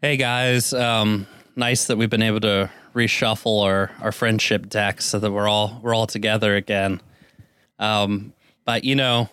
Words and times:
Hey 0.00 0.16
guys, 0.16 0.72
um, 0.72 1.26
nice 1.56 1.86
that 1.86 1.96
we've 1.96 2.08
been 2.08 2.22
able 2.22 2.38
to 2.42 2.70
reshuffle 2.94 3.64
our, 3.64 3.90
our 4.00 4.12
friendship 4.12 4.68
deck 4.68 5.02
so 5.02 5.18
that 5.18 5.32
we're 5.32 5.48
all 5.48 5.80
we're 5.82 5.92
all 5.92 6.06
together 6.06 6.54
again. 6.54 7.00
Um, 7.80 8.32
but 8.64 8.84
you 8.84 8.94
know, 8.94 9.28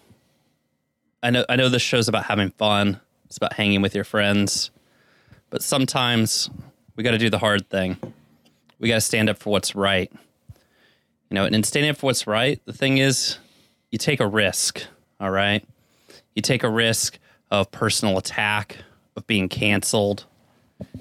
I 1.21 1.29
know 1.29 1.45
I 1.47 1.55
know 1.55 1.69
this 1.69 1.83
show's 1.83 2.07
about 2.07 2.25
having 2.25 2.49
fun. 2.49 2.99
It's 3.27 3.37
about 3.37 3.53
hanging 3.53 3.83
with 3.83 3.93
your 3.93 4.05
friends, 4.05 4.71
but 5.51 5.61
sometimes 5.61 6.49
we 6.95 7.03
got 7.03 7.11
to 7.11 7.19
do 7.19 7.29
the 7.29 7.37
hard 7.37 7.69
thing. 7.69 7.97
We 8.79 8.87
got 8.87 8.95
to 8.95 9.01
stand 9.01 9.29
up 9.29 9.37
for 9.37 9.51
what's 9.51 9.75
right. 9.75 10.11
You 11.29 11.35
know, 11.35 11.45
and 11.45 11.53
in 11.53 11.61
standing 11.61 11.91
up 11.91 11.97
for 11.97 12.07
what's 12.07 12.25
right, 12.25 12.59
the 12.65 12.73
thing 12.73 12.97
is, 12.97 13.37
you 13.91 13.99
take 13.99 14.19
a 14.19 14.27
risk. 14.27 14.81
All 15.19 15.29
right, 15.29 15.63
you 16.33 16.41
take 16.41 16.63
a 16.63 16.69
risk 16.71 17.19
of 17.51 17.69
personal 17.69 18.17
attack, 18.17 18.77
of 19.15 19.27
being 19.27 19.47
canceled, 19.47 20.25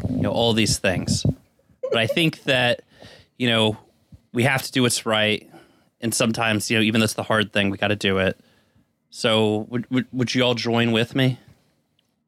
you 0.08 0.22
know, 0.22 0.30
all 0.30 0.52
these 0.52 0.78
things. 0.78 1.24
But 1.82 1.98
I 1.98 2.06
think 2.06 2.42
that, 2.44 2.82
you 3.38 3.48
know, 3.48 3.76
we 4.32 4.42
have 4.44 4.62
to 4.62 4.72
do 4.72 4.82
what's 4.82 5.06
right. 5.06 5.50
And 6.00 6.14
sometimes, 6.14 6.70
you 6.70 6.78
know, 6.78 6.82
even 6.82 7.00
though 7.00 7.04
it's 7.04 7.14
the 7.14 7.22
hard 7.22 7.52
thing, 7.52 7.70
we 7.70 7.78
got 7.78 7.88
to 7.88 7.96
do 7.96 8.18
it. 8.18 8.38
So 9.10 9.66
would, 9.70 9.90
would, 9.90 10.06
would 10.12 10.34
you 10.34 10.42
all 10.42 10.54
join 10.54 10.92
with 10.92 11.14
me? 11.14 11.38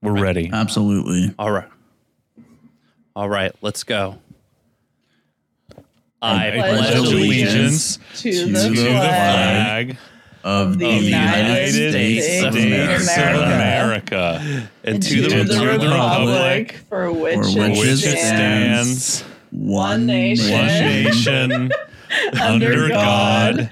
We're 0.02 0.20
ready. 0.20 0.50
Absolutely. 0.52 1.34
All 1.38 1.50
right. 1.50 1.68
All 3.16 3.28
right, 3.28 3.54
let's 3.62 3.82
go. 3.82 4.18
I 6.20 6.50
pledge 6.50 6.94
allegiance 6.94 7.98
to, 8.16 8.30
to 8.30 8.46
the, 8.46 8.68
the 8.68 8.74
flag, 8.74 9.86
Flag 9.86 9.96
Of 10.46 10.78
the 10.78 10.86
the 10.86 10.94
United 11.06 11.72
States 11.72 12.44
of 12.44 12.54
of 12.54 12.62
America. 12.62 14.38
and 14.40 14.68
and 14.84 15.02
to 15.02 15.22
the, 15.22 15.28
to 15.28 15.44
the 15.44 15.66
republic 15.66 15.82
republic 15.82 16.76
for 16.88 17.10
which, 17.10 17.34
for 17.34 17.42
it 17.42 17.70
which 17.70 17.78
which 17.80 17.88
it 17.88 18.16
stands, 18.16 19.02
stands, 19.04 19.24
one 19.50 20.06
nation, 20.06 20.52
one 20.52 20.66
nation, 20.66 21.72
under 22.40 22.88
God, 22.88 23.70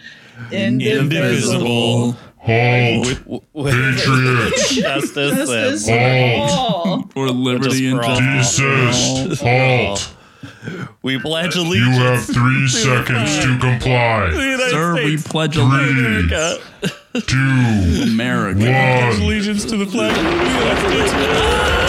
indivisible, 0.51 2.17
Halt! 2.39 3.07
with, 3.07 3.43
with 3.53 3.75
Patriots! 3.97 4.75
justice, 4.75 5.37
Justice 5.49 5.89
and 5.89 6.51
for 6.51 6.57
all. 6.59 7.03
for 7.15 7.29
liberty 7.31 7.87
and 7.87 8.03
justice. 8.03 9.41
Halt! 9.41 10.15
we 11.03 11.19
pledge 11.19 11.57
allegiance 11.57 11.97
You 11.97 12.03
allegiance 12.03 12.27
have 12.27 12.35
three 12.35 12.69
seconds 12.69 13.39
to 13.41 13.43
to 13.55 13.59
comply. 13.59 14.31
United 14.33 14.71
Sir, 14.71 14.95
we 14.95 15.17
States 15.17 15.29
pledge 15.29 15.55
Three, 15.55 15.63
allegiance 15.65 16.33
two, 17.27 18.03
America. 18.13 18.59
one. 18.61 19.23
allegiance 19.23 19.65
to 19.67 19.77
the 19.77 19.87
flag 19.87 20.17
of 20.17 20.23
the 20.25 20.31
United 20.31 21.09
States. 21.11 21.84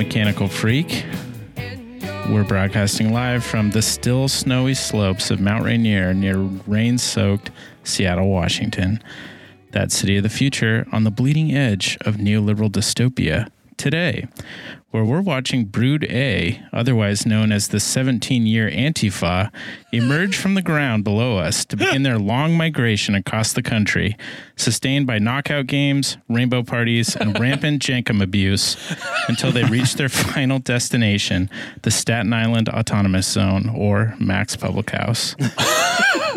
Mechanical 0.00 0.48
Freak. 0.48 1.04
We're 2.30 2.44
broadcasting 2.44 3.12
live 3.12 3.44
from 3.44 3.72
the 3.72 3.82
still 3.82 4.28
snowy 4.28 4.72
slopes 4.72 5.30
of 5.30 5.40
Mount 5.40 5.62
Rainier 5.62 6.14
near 6.14 6.38
rain 6.38 6.96
soaked 6.96 7.50
Seattle, 7.84 8.30
Washington. 8.30 9.02
That 9.72 9.92
city 9.92 10.16
of 10.16 10.22
the 10.22 10.30
future 10.30 10.86
on 10.90 11.04
the 11.04 11.10
bleeding 11.10 11.54
edge 11.54 11.98
of 12.00 12.16
neoliberal 12.16 12.70
dystopia 12.70 13.50
today, 13.80 14.28
where 14.90 15.04
we're 15.04 15.22
watching 15.22 15.64
Brood 15.64 16.04
A, 16.04 16.62
otherwise 16.70 17.24
known 17.24 17.50
as 17.50 17.68
the 17.68 17.80
17 17.80 18.46
year 18.46 18.70
Antifa, 18.70 19.50
emerge 19.90 20.36
from 20.36 20.54
the 20.54 20.60
ground 20.60 21.02
below 21.02 21.38
us 21.38 21.64
to 21.64 21.78
begin 21.78 22.02
their 22.02 22.18
long 22.18 22.56
migration 22.56 23.14
across 23.14 23.54
the 23.54 23.62
country, 23.62 24.18
sustained 24.54 25.06
by 25.06 25.18
knockout 25.18 25.66
games, 25.66 26.18
rainbow 26.28 26.62
parties, 26.62 27.16
and 27.16 27.40
rampant 27.40 27.80
Jenkem 27.82 28.22
abuse 28.22 28.76
until 29.28 29.50
they 29.50 29.64
reach 29.64 29.94
their 29.94 30.10
final 30.10 30.58
destination, 30.58 31.48
the 31.80 31.90
Staten 31.90 32.34
Island 32.34 32.68
Autonomous 32.68 33.26
Zone, 33.26 33.70
or 33.70 34.14
Mac's 34.20 34.56
Public 34.56 34.90
House. 34.90 35.34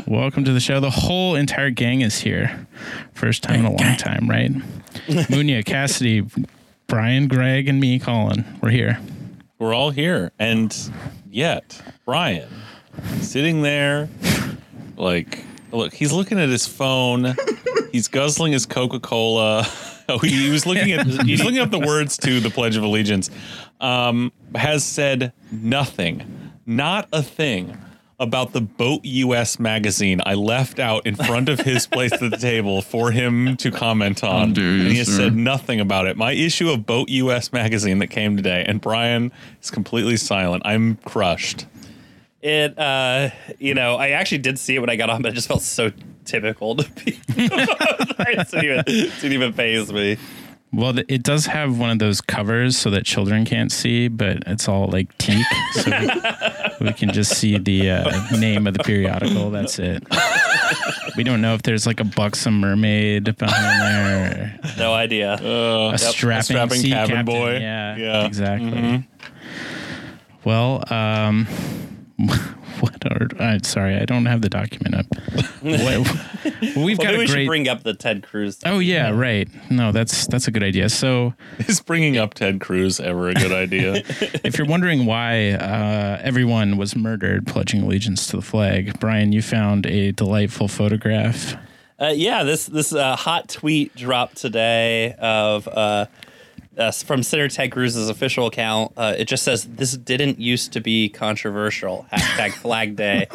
Welcome 0.07 0.45
to 0.45 0.53
the 0.53 0.61
show. 0.61 0.79
The 0.79 0.89
whole 0.89 1.35
entire 1.35 1.71
gang 1.71 2.01
is 2.01 2.21
here. 2.21 2.67
First 3.13 3.43
time 3.43 3.59
in 3.59 3.65
a 3.65 3.71
long 3.71 3.97
time, 3.97 4.29
right? 4.29 4.51
Munia, 5.29 5.65
Cassidy, 5.65 6.25
Brian, 6.88 7.27
Greg, 7.27 7.67
and 7.67 7.79
me, 7.79 7.99
Colin. 7.99 8.45
We're 8.61 8.69
here. 8.69 8.99
We're 9.59 9.73
all 9.73 9.91
here, 9.91 10.31
and 10.39 10.75
yet 11.29 11.81
Brian 12.05 12.49
sitting 13.21 13.61
there, 13.61 14.09
like, 14.97 15.44
look, 15.71 15.94
he's 15.94 16.11
looking 16.11 16.39
at 16.39 16.49
his 16.49 16.67
phone. 16.67 17.35
He's 17.91 18.07
guzzling 18.07 18.53
his 18.53 18.66
Coca 18.66 18.99
Cola. 18.99 19.66
Oh, 20.09 20.17
he, 20.17 20.49
was 20.49 20.66
looking 20.66 20.91
at 20.91 21.07
he's 21.25 21.41
looking 21.41 21.59
up 21.59 21.71
the 21.71 21.79
words 21.79 22.17
to 22.17 22.41
the 22.41 22.49
Pledge 22.49 22.75
of 22.75 22.83
Allegiance. 22.83 23.29
Um, 23.79 24.33
has 24.53 24.83
said 24.83 25.31
nothing, 25.50 26.51
not 26.65 27.07
a 27.13 27.23
thing 27.23 27.77
about 28.23 28.53
the 28.53 28.61
Boat 28.61 29.01
US 29.03 29.59
magazine 29.59 30.22
I 30.25 30.34
left 30.34 30.79
out 30.79 31.06
in 31.06 31.16
front 31.16 31.50
of 31.50 31.59
his 31.59 31.85
place 31.85 32.11
at 32.13 32.19
the 32.19 32.38
table 32.38 32.81
for 32.81 33.11
him 33.11 33.57
to 33.57 33.69
comment 33.69 34.23
on. 34.23 34.56
You, 34.56 34.63
and 34.63 34.88
he 34.88 34.97
has 34.97 35.07
sir. 35.07 35.25
said 35.25 35.35
nothing 35.35 35.79
about 35.79 36.07
it. 36.07 36.17
My 36.17 36.31
issue 36.31 36.72
of 36.72 36.85
Boat 36.85 37.09
US 37.09 37.53
magazine 37.53 38.00
that 38.00 38.07
came 38.07 38.35
today, 38.38 38.66
and 38.67 38.81
Brian 38.81 39.31
is 39.62 39.69
completely 39.69 40.17
silent. 40.17 40.63
I'm 40.66 40.95
crushed. 40.97 41.67
It, 42.41 42.78
uh, 42.78 43.29
you 43.59 43.73
know, 43.73 43.95
I 43.95 44.09
actually 44.09 44.39
did 44.39 44.57
see 44.57 44.75
it 44.75 44.79
when 44.79 44.89
I 44.89 44.95
got 44.95 45.09
on, 45.09 45.22
but 45.22 45.31
it 45.31 45.35
just 45.35 45.47
felt 45.47 45.62
so 45.62 45.91
typical 46.25 46.75
to 46.75 46.89
be. 46.91 47.19
it 47.29 48.50
didn't 48.50 48.63
even, 48.63 48.79
it 48.79 49.13
didn't 49.22 49.33
even 49.33 49.53
phase 49.53 49.91
me. 49.94 50.17
Well, 50.75 50.97
it 51.07 51.22
does 51.22 51.45
have 51.45 51.78
one 51.78 51.91
of 51.91 52.00
those 52.00 52.19
covers 52.19 52.75
so 52.78 52.89
that 52.89 53.06
children 53.06 53.45
can't 53.45 53.72
see, 53.72 54.07
but 54.07 54.38
it's 54.47 54.67
all 54.67 54.88
like 54.88 55.16
teak, 55.19 55.45
so 55.73 55.91
we, 56.79 56.88
we 56.88 56.94
can 56.94 57.11
just 57.11 57.35
see 57.38 57.59
the 57.59 57.91
uh, 57.91 58.38
name 58.39 58.66
of 58.66 58.73
the 58.73 58.83
periodical. 58.83 59.51
That's 59.51 59.78
it. 59.78 60.03
We 61.16 61.23
don't 61.23 61.41
know 61.41 61.53
if 61.53 61.62
there's 61.62 61.85
like 61.85 62.00
a 62.00 62.03
buxom 62.03 62.59
mermaid 62.59 63.38
behind 63.38 63.81
there, 63.81 64.59
No 64.79 64.94
idea. 64.94 65.33
Uh, 65.35 65.91
a 65.94 65.97
strapping, 66.00 66.41
strapping 66.44 66.79
sea 66.79 66.89
cabin 66.89 67.16
captain. 67.17 67.25
boy. 67.25 67.57
Yeah, 67.59 67.95
Yeah. 67.95 68.25
exactly. 68.25 69.07
Well, 70.44 70.83
um, 70.91 71.47
what 72.79 73.06
are? 73.06 73.28
Uh, 73.39 73.59
sorry, 73.63 73.95
I 73.95 74.06
don't 74.06 74.25
have 74.25 74.41
the 74.41 74.50
document 74.50 74.95
up. 74.95 75.06
what, 75.61 75.72
we've 76.75 76.97
well, 76.97 76.97
got 76.97 77.06
maybe 77.06 77.16
a 77.16 77.17
we 77.19 77.28
should 77.28 77.34
great. 77.34 77.47
bring 77.47 77.67
up 77.67 77.84
the 77.84 77.94
Ted 77.94 78.23
Cruz. 78.23 78.59
oh 78.66 78.79
yeah, 78.79 79.09
right. 79.11 79.47
No, 79.69 79.91
that's 79.91 80.28
that's 80.28 80.47
a 80.47 80.51
good 80.51 80.63
idea. 80.63 80.89
So. 80.89 81.33
Is 81.59 81.81
bringing 81.81 82.17
up 82.17 82.33
Ted 82.33 82.59
Cruz 82.59 83.00
ever 83.00 83.29
a 83.29 83.33
good 83.33 83.51
idea? 83.51 84.03
if 84.44 84.57
you're 84.57 84.67
wondering 84.67 85.06
why 85.06 85.51
uh, 85.51 86.19
everyone 86.22 86.78
was 86.78 86.95
murdered 86.95 87.47
pledging 87.47 87.83
allegiance 87.83 88.28
to 88.28 88.38
the 88.38 88.41
flag, 88.41 89.00
Brian, 89.00 89.31
you 89.31 89.41
found 89.41 89.85
a 89.85 90.12
delightful 90.12 90.67
photograph. 90.67 91.56
Uh, 92.00 92.07
yeah, 92.07 92.44
this 92.44 92.66
this 92.66 92.91
uh, 92.91 93.16
hot 93.16 93.47
tweet 93.47 93.95
dropped 93.95 94.36
today 94.38 95.13
of 95.19 95.68
uh, 96.77 96.81
uh, 96.81 96.91
from 96.91 97.23
Senator 97.23 97.47
Ted 97.53 97.71
Cruz's 97.71 98.09
official 98.09 98.47
account. 98.47 98.93
Uh, 98.97 99.13
it 99.17 99.25
just 99.25 99.43
says 99.43 99.65
this 99.65 99.95
didn't 99.97 100.39
used 100.39 100.73
to 100.73 100.79
be 100.81 101.09
controversial. 101.09 102.05
Hashtag 102.13 102.51
Flag 102.53 102.95
Day, 102.95 103.27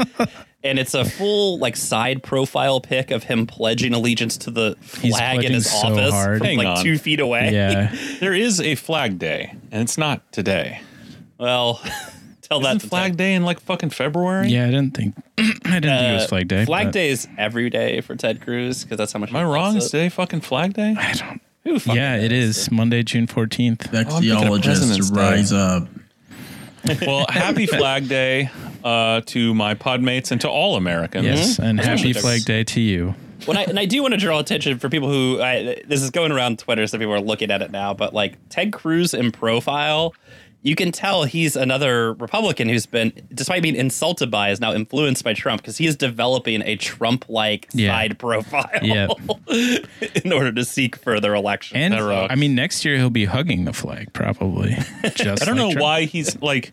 and 0.65 0.79
it's 0.79 0.95
a 0.95 1.05
full 1.05 1.59
like 1.59 1.77
side 1.77 2.23
profile 2.23 2.81
pic 2.81 3.11
of 3.11 3.25
him 3.25 3.47
pledging 3.47 3.95
allegiance 3.95 4.37
to 4.39 4.51
the 4.51 4.77
flag 4.81 5.45
in 5.45 5.53
his 5.53 5.71
so 5.71 5.89
office 5.89 6.11
hard. 6.13 6.39
from 6.39 6.47
Hang 6.47 6.59
like 6.59 6.67
on. 6.79 6.83
two 6.85 6.99
feet 6.99 7.21
away. 7.21 7.53
Yeah, 7.53 7.95
there 8.21 8.35
is 8.35 8.61
a 8.61 8.75
Flag 8.75 9.19
Day, 9.19 9.55
and 9.71 9.83
it's 9.83 9.99
not 9.99 10.31
today. 10.33 10.81
Well, 11.39 11.81
tell 12.43 12.61
that 12.61 12.69
Isn't 12.77 12.81
to 12.81 12.89
Flag 12.89 13.13
Ted. 13.13 13.19
Day 13.19 13.35
in 13.35 13.45
like 13.45 13.61
fucking 13.61 13.91
February? 13.91 14.49
yeah. 14.49 14.65
I 14.65 14.71
didn't 14.71 14.95
think 14.97 15.15
I 15.39 15.43
didn't 15.43 15.83
think 15.83 15.85
it 15.85 16.15
was 16.15 16.25
Uh, 16.25 16.29
Flag 16.29 16.49
Day. 16.49 16.65
Flag 16.65 16.87
but 16.89 16.93
Day 16.95 17.11
is 17.11 17.29
every 17.39 17.71
day 17.71 18.01
for 18.01 18.17
Ted 18.17 18.41
Cruz 18.41 18.83
because 18.83 18.99
that's 18.99 19.13
how 19.13 19.21
much. 19.21 19.31
Am 19.31 19.37
I 19.37 19.45
wrong? 19.45 19.77
Is 19.77 19.91
today 19.91 20.09
fucking 20.09 20.41
Flag 20.41 20.75
Day? 20.75 20.97
I 20.99 21.13
don't. 21.13 21.41
Who 21.69 21.79
fucking 21.79 21.97
Yeah, 21.97 22.17
it 22.17 22.31
knows? 22.31 22.59
is 22.59 22.71
Monday, 22.71 23.03
June 23.03 23.27
fourteenth. 23.27 23.89
Oh, 23.93 23.99
I'm 23.99 24.05
thinking 24.07 24.31
of 24.33 24.63
President's 24.63 25.11
Axiologists 25.11 25.15
Day. 25.15 25.21
rise 25.21 25.53
up. 25.53 25.89
Well, 27.07 27.27
happy 27.29 27.67
Flag 27.79 28.09
Day 28.09 28.51
uh, 28.85 29.21
to 29.27 29.55
my 29.55 29.75
podmates 29.75 30.31
and 30.31 30.41
to 30.41 30.49
all 30.49 30.77
Americans. 30.77 31.27
Yes, 31.27 31.59
and 31.59 31.79
happy 31.79 32.11
Especially 32.11 32.13
Flag 32.15 32.45
Day 32.45 32.65
to 32.65 32.81
you. 32.81 33.15
when 33.45 33.57
I 33.57 33.65
and 33.65 33.79
I 33.79 33.85
do 33.85 34.01
want 34.03 34.15
to 34.15 34.19
draw 34.21 34.39
attention 34.39 34.79
for 34.79 34.89
people 34.89 35.09
who 35.11 35.43
I, 35.43 35.83
this 35.87 36.03
is 36.03 36.11
going 36.11 36.33
around 36.33 36.59
Twitter, 36.59 36.87
so 36.87 36.99
people 36.99 37.13
are 37.15 37.21
looking 37.21 37.51
at 37.51 37.61
it 37.63 37.71
now. 37.71 37.93
But 37.95 38.15
like 38.15 38.37
Ted 38.49 38.73
Cruz 38.73 39.13
in 39.13 39.33
profile, 39.33 40.15
you 40.63 40.75
can 40.75 40.91
tell 40.93 41.25
he's 41.25 41.55
another 41.57 42.15
Republican 42.15 42.69
who's 42.69 42.85
been, 42.87 43.13
despite 43.33 43.63
being 43.63 43.77
insulted 43.77 44.31
by, 44.31 44.51
is 44.51 44.61
now 44.61 44.73
influenced 44.75 45.23
by 45.23 45.33
Trump 45.33 45.63
because 45.63 45.79
he 45.79 45.87
is 45.87 45.97
developing 45.97 46.63
a 46.63 46.77
Trump-like 46.77 47.69
Yeah. 47.73 47.93
side 47.93 48.19
profile 48.19 48.69
Yeah. 48.83 49.07
in 50.25 50.33
order 50.33 50.53
to 50.53 50.65
seek 50.65 50.97
further 50.97 51.35
election. 51.35 51.77
And 51.79 51.95
I 51.95 52.35
mean, 52.35 52.55
next 52.55 52.85
year 52.85 52.97
he'll 52.97 53.09
be 53.11 53.27
hugging 53.27 53.65
the 53.65 53.73
flag, 53.73 54.13
probably. 54.13 54.77
Just 55.15 55.43
I 55.43 55.47
don't 55.47 55.57
like 55.57 55.65
know 55.67 55.71
Trump. 55.73 55.81
why 55.83 56.05
he's 56.05 56.41
like. 56.43 56.73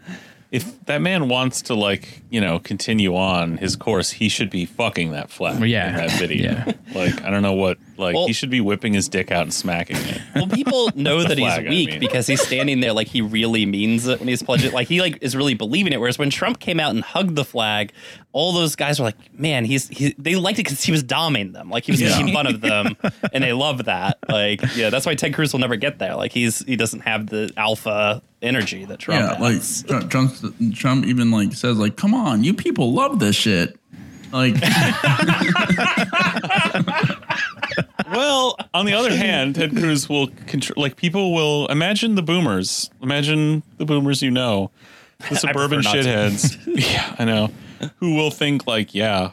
If 0.52 0.86
that 0.86 1.02
man 1.02 1.28
wants 1.28 1.64
to 1.64 1.74
like, 1.76 2.22
you 2.30 2.40
know, 2.40 2.60
continue 2.60 3.14
on 3.16 3.58
his 3.58 3.76
course, 3.76 4.12
he 4.12 4.30
should 4.30 4.50
be 4.50 4.66
fucking 4.66 5.12
that 5.12 5.30
flag 5.30 5.62
yeah. 5.68 5.90
in 5.90 5.96
that 5.98 6.12
video. 6.18 6.52
Yeah. 6.66 6.74
Like, 6.94 7.22
I 7.24 7.30
don't 7.30 7.42
know 7.42 7.54
what. 7.54 7.78
Like, 7.98 8.16
Well- 8.16 8.28
he 8.28 8.34
should 8.34 8.50
be 8.50 8.62
whipping 8.62 8.94
his 8.94 9.08
dick 9.10 9.32
out 9.32 9.44
and 9.44 9.54
smacking 9.54 9.98
it. 9.98 10.22
Well, 10.36 10.48
people 10.48 10.90
know 10.96 11.24
that 11.24 11.38
flag, 11.38 11.62
he's 11.64 11.70
weak 11.70 11.90
mean. 11.92 12.00
because 12.00 12.28
he's 12.28 12.42
standing 12.42 12.80
there 12.82 12.94
like 12.94 13.08
he 13.08 13.22
really 13.22 13.66
means 13.66 14.08
it 14.08 14.20
when 14.20 14.28
he's 14.28 14.44
pledging. 14.44 14.72
Like 14.72 14.88
he 14.88 15.02
like 15.02 15.18
is 15.22 15.36
really 15.36 15.54
believing 15.54 15.94
it. 15.94 16.00
Whereas 16.00 16.18
when 16.20 16.30
Trump 16.30 16.60
came 16.60 16.80
out 16.80 16.92
and 16.92 17.04
hugged 17.04 17.36
the 17.36 17.46
flag, 17.46 17.92
all 18.34 18.52
those 18.52 18.76
guys 18.76 19.00
were 19.00 19.06
like, 19.06 19.16
"Man, 19.40 19.64
he's 19.66 19.88
he." 19.88 20.14
They 20.18 20.36
liked 20.36 20.60
it 20.60 20.64
because 20.66 20.82
he 20.84 20.92
was 20.92 21.04
doming 21.04 21.54
them. 21.54 21.70
Like 21.70 21.86
he 21.86 21.92
was 21.94 22.02
making 22.02 22.34
fun 22.34 22.48
of 22.48 22.60
them, 22.62 22.98
and 23.34 23.44
they 23.44 23.54
love 23.54 23.86
that. 23.86 24.18
Like 24.28 24.62
yeah, 24.76 24.90
that's 24.90 25.06
why 25.06 25.16
Ted 25.16 25.34
Cruz 25.34 25.54
will 25.54 25.60
never 25.62 25.76
get 25.78 26.00
there. 26.00 26.16
Like 26.16 26.32
he's 26.34 26.60
he 26.66 26.76
doesn't 26.76 27.02
have 27.02 27.28
the 27.28 27.52
alpha 27.56 28.22
energy 28.42 28.84
that 28.86 29.00
Trump 29.00 29.22
Yeah, 29.22 29.40
like 29.42 29.56
has. 29.56 29.84
Trump, 29.84 30.12
Trump, 30.12 30.34
Trump 30.74 31.06
even 31.06 31.32
like 31.32 31.54
says 31.54 31.78
like, 31.78 31.96
"Come 31.96 32.14
on, 32.14 32.44
you 32.44 32.54
people 32.54 32.94
love 32.94 33.20
this 33.20 33.36
shit." 33.38 33.80
Like, 34.34 34.56
Well, 38.12 38.58
on 38.74 38.86
the 38.86 38.94
other 38.94 39.16
hand, 39.16 39.56
Ted 39.56 39.72
Cruz 39.76 40.08
will 40.08 40.28
control. 40.48 40.82
Like, 40.82 40.96
people 40.96 41.34
will 41.34 41.68
imagine 41.68 42.16
the 42.16 42.22
boomers. 42.22 42.90
Imagine 43.02 43.64
the 43.78 43.86
boomers 43.86 44.22
you 44.22 44.32
know, 44.32 44.72
the 45.30 45.36
suburban 45.36 45.82
shitheads. 45.82 46.58
yeah, 46.66 47.16
I 47.18 47.26
know. 47.26 47.50
Who 47.98 48.16
will 48.16 48.32
think 48.32 48.68
like, 48.68 48.94
yeah, 48.94 49.32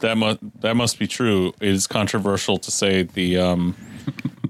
that 0.00 0.16
must 0.16 0.38
that 0.60 0.74
must 0.76 0.98
be 0.98 1.06
true. 1.06 1.52
It 1.60 1.68
is 1.68 1.86
controversial 1.86 2.58
to 2.58 2.70
say 2.70 3.04
the 3.04 3.38
um, 3.38 3.76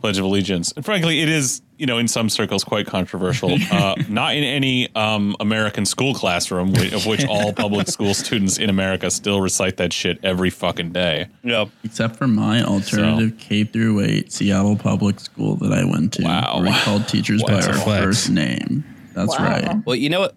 Pledge 0.01 0.19
of 0.19 0.25
Allegiance, 0.25 0.73
and 0.73 0.85
frankly, 0.85 1.21
it 1.21 1.29
is. 1.29 1.63
You 1.81 1.87
know, 1.87 1.97
in 1.97 2.09
some 2.09 2.29
circles, 2.29 2.63
quite 2.63 2.87
controversial. 2.87 3.57
Uh, 3.73 3.95
not 4.09 4.35
in 4.37 4.45
any 4.45 4.95
um, 4.95 5.35
American 5.41 5.87
school 5.87 6.13
classroom, 6.15 6.75
of 6.93 7.07
which 7.07 7.25
all 7.25 7.53
public 7.65 7.89
school 7.89 8.13
students 8.15 8.59
in 8.59 8.69
America 8.69 9.11
still 9.11 9.41
recite 9.41 9.79
that 9.79 9.93
shit 9.93 10.19
every 10.23 10.51
fucking 10.51 10.93
day. 10.93 11.29
yeah. 11.43 11.65
except 11.85 12.17
for 12.17 12.29
my 12.29 12.63
alternative 12.63 13.39
K 13.39 13.65
through 13.65 14.01
eight 14.01 14.31
Seattle 14.33 14.77
public 14.77 15.19
school 15.21 15.57
that 15.57 15.73
I 15.73 15.85
went 15.85 16.13
to, 16.15 16.23
Wow. 16.25 16.57
where 16.61 16.71
we 16.71 16.79
called 16.81 17.09
teachers 17.09 17.43
by 17.43 17.55
That's 17.55 17.69
our 17.69 17.75
flex. 17.75 18.05
first 18.05 18.31
name. 18.31 18.85
That's 19.15 19.39
Wow. 19.39 19.45
right. 19.49 19.77
Well, 19.87 19.97
you 19.97 20.11
know 20.11 20.21
what. 20.21 20.35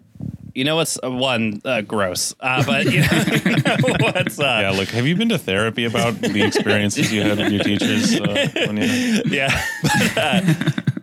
You 0.54 0.62
know 0.62 0.76
what's 0.76 0.96
uh, 1.02 1.10
one 1.10 1.60
uh, 1.64 1.80
gross, 1.80 2.32
uh, 2.38 2.62
but 2.64 2.84
you 2.84 3.00
know 3.00 3.08
what's 3.98 4.38
uh, 4.38 4.58
Yeah, 4.62 4.70
look, 4.70 4.88
have 4.90 5.04
you 5.04 5.16
been 5.16 5.30
to 5.30 5.38
therapy 5.38 5.84
about 5.84 6.14
the 6.20 6.42
experiences 6.46 7.12
you 7.12 7.22
had 7.22 7.38
with 7.38 7.50
your 7.50 7.64
teachers? 7.64 8.20
Uh, 8.20 8.48
when 8.68 8.76
you, 8.76 9.22
yeah. 9.26 9.50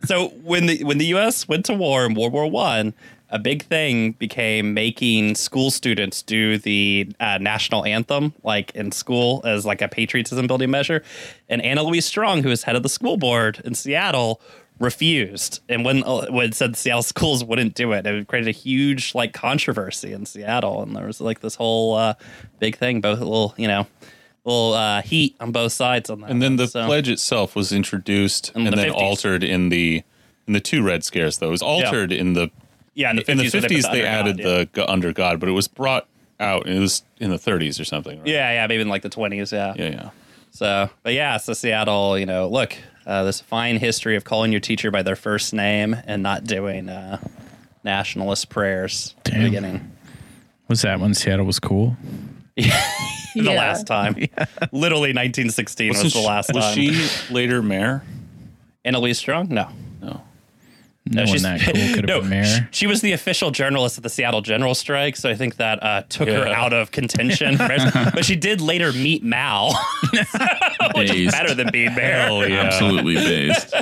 So 0.06 0.30
when 0.30 0.65
the 0.65 0.83
when 0.83 0.98
the 0.98 1.06
U.S. 1.07 1.48
went 1.48 1.65
to 1.65 1.74
war 1.74 2.06
in 2.06 2.13
World 2.13 2.33
War 2.33 2.50
One, 2.50 2.94
a 3.30 3.39
big 3.39 3.63
thing 3.63 4.12
became 4.13 4.74
making 4.74 5.36
school 5.36 5.71
students 5.71 6.21
do 6.21 6.57
the 6.57 7.07
uh, 7.19 7.38
national 7.39 7.86
anthem, 7.86 8.33
like 8.44 8.71
in 8.75 8.92
school, 8.92 9.42
as 9.45 9.65
like 9.65 9.81
a 9.81 9.88
patriotism 9.88 10.48
building 10.48 10.69
measure. 10.69 11.03
And 11.50 11.62
Anna 11.62 11.83
Louise 11.83 12.06
Strong, 12.06 12.44
who 12.44 12.50
was 12.50 12.63
head 12.63 12.75
of 12.75 12.83
the 12.83 12.89
school 12.89 13.18
board 13.18 13.62
in 13.63 13.75
Seattle, 13.75 14.42
refused 14.80 15.59
and 15.69 15.86
when 15.86 16.03
uh, 16.03 16.25
when 16.31 16.51
said 16.51 16.75
Seattle 16.75 17.03
schools 17.03 17.44
wouldn't 17.44 17.75
do 17.75 17.94
it, 17.94 18.06
it 18.06 18.27
created 18.27 18.50
a 18.50 18.57
huge 18.57 19.15
like 19.15 19.33
controversy 19.33 20.12
in 20.12 20.25
Seattle, 20.25 20.81
and 20.81 20.95
there 20.95 21.06
was 21.06 21.21
like 21.21 21.39
this 21.39 21.56
whole 21.56 21.95
uh, 21.95 22.15
big 22.59 22.75
thing, 22.75 23.00
both 23.00 23.19
a 23.19 23.24
little 23.24 23.53
you 23.57 23.68
know. 23.68 23.88
Little 24.43 24.73
uh, 24.73 25.01
heat 25.03 25.35
on 25.39 25.51
both 25.51 25.71
sides 25.71 26.09
on 26.09 26.21
that, 26.21 26.31
and 26.31 26.41
then 26.41 26.53
one, 26.53 26.57
the 26.57 26.67
so- 26.67 26.85
pledge 26.88 27.07
itself 27.09 27.55
was 27.55 27.71
introduced 27.71 28.51
In 28.55 28.65
and 28.65 28.73
the 28.73 28.75
then 28.77 28.89
50s. 28.89 28.95
altered 28.95 29.43
in 29.43 29.69
the 29.69 30.03
in 30.47 30.53
the 30.53 30.59
two 30.59 30.81
Red 30.83 31.03
Scares. 31.03 31.38
Though 31.38 31.49
it 31.49 31.51
was 31.51 31.61
altered 31.61 32.11
in 32.11 32.33
the 32.33 32.49
Yeah, 32.95 33.11
in 33.11 33.17
the 33.17 33.31
in 33.31 33.38
the 33.38 33.43
50s, 33.43 33.51
they 33.51 33.61
fifties 33.61 33.83
the 33.83 33.91
they 33.91 34.03
added 34.05 34.38
God, 34.38 34.45
yeah. 34.47 34.65
the 34.73 34.89
under 34.91 35.13
God, 35.13 35.39
but 35.39 35.47
it 35.47 35.51
was 35.51 35.67
brought 35.67 36.07
out. 36.39 36.67
It 36.67 36.79
was 36.79 37.03
in 37.19 37.29
the 37.29 37.38
thirties 37.38 37.79
or 37.79 37.83
something. 37.85 38.17
Right? 38.17 38.27
Yeah, 38.29 38.51
yeah, 38.53 38.65
maybe 38.67 38.81
in 38.81 38.89
like 38.89 39.03
the 39.03 39.09
twenties. 39.09 39.51
Yeah. 39.51 39.75
yeah, 39.77 39.89
yeah. 39.89 40.09
So, 40.49 40.89
but 41.03 41.13
yeah, 41.13 41.38
so 41.38 41.53
Seattle, 41.53 42.17
you 42.17 42.25
know, 42.25 42.47
look, 42.49 42.75
uh, 43.05 43.23
this 43.23 43.39
fine 43.39 43.77
history 43.77 44.15
of 44.15 44.23
calling 44.23 44.51
your 44.51 44.59
teacher 44.59 44.89
by 44.89 45.03
their 45.03 45.15
first 45.15 45.53
name 45.53 45.95
and 46.07 46.23
not 46.23 46.45
doing 46.45 46.89
uh, 46.89 47.19
nationalist 47.83 48.49
prayers 48.49 49.13
at 49.19 49.23
the 49.25 49.31
Damn. 49.31 49.43
beginning. 49.43 49.91
Was 50.67 50.81
that 50.81 50.99
when 50.99 51.13
Seattle 51.13 51.45
was 51.45 51.59
cool? 51.59 51.95
the 52.57 52.71
Yeah. 53.36 53.51
last 53.51 53.88
time, 53.88 54.13
literally 54.71 55.13
1916 55.13 55.88
was 55.89 55.98
Wasn't 55.98 56.13
the 56.13 56.19
she- 56.19 56.25
last 56.27 56.53
was 56.53 56.63
time. 56.65 56.75
she 56.75 57.33
later 57.33 57.62
mayor? 57.62 58.03
Anna 58.86 59.00
Louise 59.00 59.18
Strong? 59.19 59.50
No. 59.50 59.69
No. 60.01 60.21
No, 61.07 61.21
one 61.24 61.27
she's- 61.27 61.42
that 61.44 61.62
cool 61.62 61.74
could 61.74 61.95
have 61.95 62.06
no, 62.06 62.19
been 62.21 62.30
mayor. 62.30 62.44
sh- 62.44 62.59
She 62.71 62.88
was 62.88 63.01
the 63.01 63.12
official 63.13 63.50
journalist 63.51 63.98
at 63.98 64.03
the 64.03 64.09
Seattle 64.09 64.42
General 64.42 64.75
Strike, 64.75 65.15
so 65.15 65.30
I 65.30 65.36
think 65.36 65.56
that 65.57 65.81
uh, 65.81 66.03
took 66.09 66.27
her 66.30 66.45
out 66.48 66.74
of 66.74 66.92
contention. 66.92 67.57
but 67.57 68.24
she 68.25 68.36
did 68.36 68.62
later 68.62 68.92
meet 68.94 69.24
Mao, 69.24 69.71
which 70.95 71.12
is 71.12 71.31
better 71.31 71.53
than 71.56 71.69
being 71.71 71.95
mayor. 71.95 72.27
Oh 72.30 72.44
yeah. 72.44 72.62
Absolutely 72.62 73.15
based. 73.15 73.74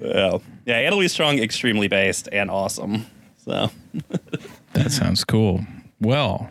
Yeah, 0.00 0.38
yeah. 0.66 0.76
Anna 0.76 0.96
Louise 0.96 1.12
Strong, 1.12 1.38
extremely 1.38 1.88
based 1.88 2.28
and 2.32 2.50
awesome. 2.50 3.06
So 3.38 3.70
That 4.78 4.92
sounds 4.92 5.24
cool. 5.24 5.64
Well, 6.00 6.50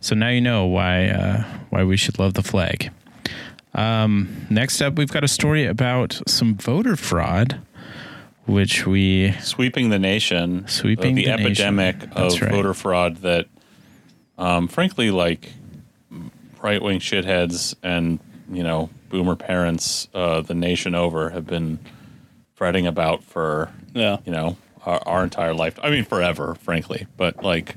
so 0.00 0.14
now 0.14 0.28
you 0.28 0.40
know 0.40 0.66
why 0.66 1.08
uh, 1.08 1.42
why 1.70 1.82
we 1.82 1.96
should 1.96 2.18
love 2.18 2.34
the 2.34 2.42
flag. 2.42 2.90
Um, 3.74 4.46
next 4.48 4.80
up, 4.80 4.94
we've 4.96 5.10
got 5.10 5.24
a 5.24 5.28
story 5.28 5.66
about 5.66 6.20
some 6.26 6.54
voter 6.54 6.94
fraud, 6.94 7.60
which 8.46 8.86
we 8.86 9.32
Sweeping 9.40 9.90
the 9.90 9.98
nation. 9.98 10.66
Sweeping 10.68 11.10
of 11.10 11.16
the, 11.16 11.24
the 11.24 11.30
epidemic 11.30 11.98
That's 12.14 12.36
of 12.36 12.42
right. 12.42 12.50
voter 12.52 12.74
fraud 12.74 13.16
that, 13.18 13.46
um, 14.38 14.68
frankly, 14.68 15.10
like 15.10 15.52
right 16.62 16.80
wing 16.80 17.00
shitheads 17.00 17.74
and 17.82 18.20
you 18.50 18.62
know 18.62 18.90
boomer 19.08 19.36
parents 19.36 20.08
uh, 20.14 20.40
the 20.40 20.54
nation 20.54 20.94
over 20.94 21.30
have 21.30 21.46
been 21.46 21.78
fretting 22.54 22.86
about 22.86 23.22
for 23.24 23.72
yeah, 23.94 24.18
you 24.24 24.32
know 24.32 24.56
our, 24.88 25.02
our 25.06 25.24
entire 25.24 25.54
life. 25.54 25.78
I 25.82 25.90
mean, 25.90 26.04
forever, 26.04 26.56
frankly. 26.56 27.06
But 27.16 27.42
like, 27.44 27.76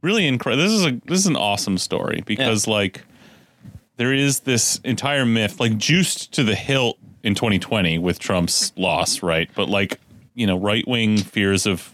really 0.00 0.26
incredible. 0.26 0.62
This 0.64 0.72
is 0.72 0.86
a 0.86 0.92
this 1.04 1.18
is 1.20 1.26
an 1.26 1.36
awesome 1.36 1.78
story 1.78 2.22
because 2.24 2.66
like 2.66 3.02
there 3.96 4.12
is 4.12 4.40
this 4.40 4.80
entire 4.84 5.26
myth, 5.26 5.60
like 5.60 5.76
juiced 5.76 6.32
to 6.32 6.44
the 6.44 6.54
hilt 6.54 6.98
in 7.22 7.34
2020 7.34 7.98
with 7.98 8.18
Trump's 8.18 8.72
loss, 8.76 9.22
right? 9.22 9.50
But 9.54 9.68
like, 9.68 10.00
you 10.34 10.46
know, 10.46 10.58
right 10.58 10.86
wing 10.86 11.18
fears 11.18 11.66
of 11.66 11.92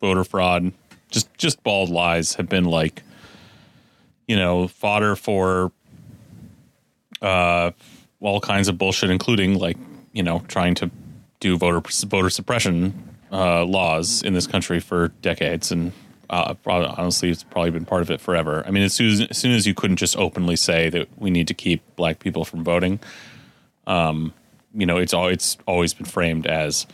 voter 0.00 0.24
fraud, 0.24 0.72
just 1.10 1.32
just 1.36 1.62
bald 1.62 1.90
lies, 1.90 2.34
have 2.34 2.48
been 2.48 2.64
like, 2.64 3.02
you 4.28 4.36
know, 4.36 4.68
fodder 4.68 5.16
for 5.16 5.72
uh 7.22 7.72
all 8.20 8.40
kinds 8.40 8.68
of 8.68 8.76
bullshit, 8.78 9.10
including 9.10 9.58
like 9.58 9.76
you 10.12 10.22
know 10.22 10.42
trying 10.48 10.74
to 10.76 10.90
do 11.40 11.56
voter 11.58 11.80
voter 12.06 12.30
suppression 12.30 13.15
uh, 13.32 13.64
laws 13.64 14.22
in 14.22 14.34
this 14.34 14.46
country 14.46 14.80
for 14.80 15.08
decades, 15.22 15.72
and 15.72 15.92
uh, 16.30 16.54
honestly, 16.66 17.30
it's 17.30 17.44
probably 17.44 17.70
been 17.70 17.84
part 17.84 18.02
of 18.02 18.10
it 18.10 18.20
forever. 18.20 18.64
I 18.66 18.70
mean, 18.70 18.82
as 18.82 18.94
soon 18.94 19.10
as, 19.12 19.20
as 19.22 19.38
soon 19.38 19.52
as 19.52 19.66
you 19.66 19.74
couldn't 19.74 19.96
just 19.96 20.16
openly 20.16 20.56
say 20.56 20.90
that 20.90 21.08
we 21.16 21.30
need 21.30 21.48
to 21.48 21.54
keep 21.54 21.82
black 21.96 22.18
people 22.18 22.44
from 22.44 22.64
voting, 22.64 23.00
um, 23.86 24.32
you 24.74 24.86
know, 24.86 24.98
it's 24.98 25.14
all 25.14 25.28
it's 25.28 25.56
always 25.66 25.94
been 25.94 26.06
framed 26.06 26.46
as 26.46 26.86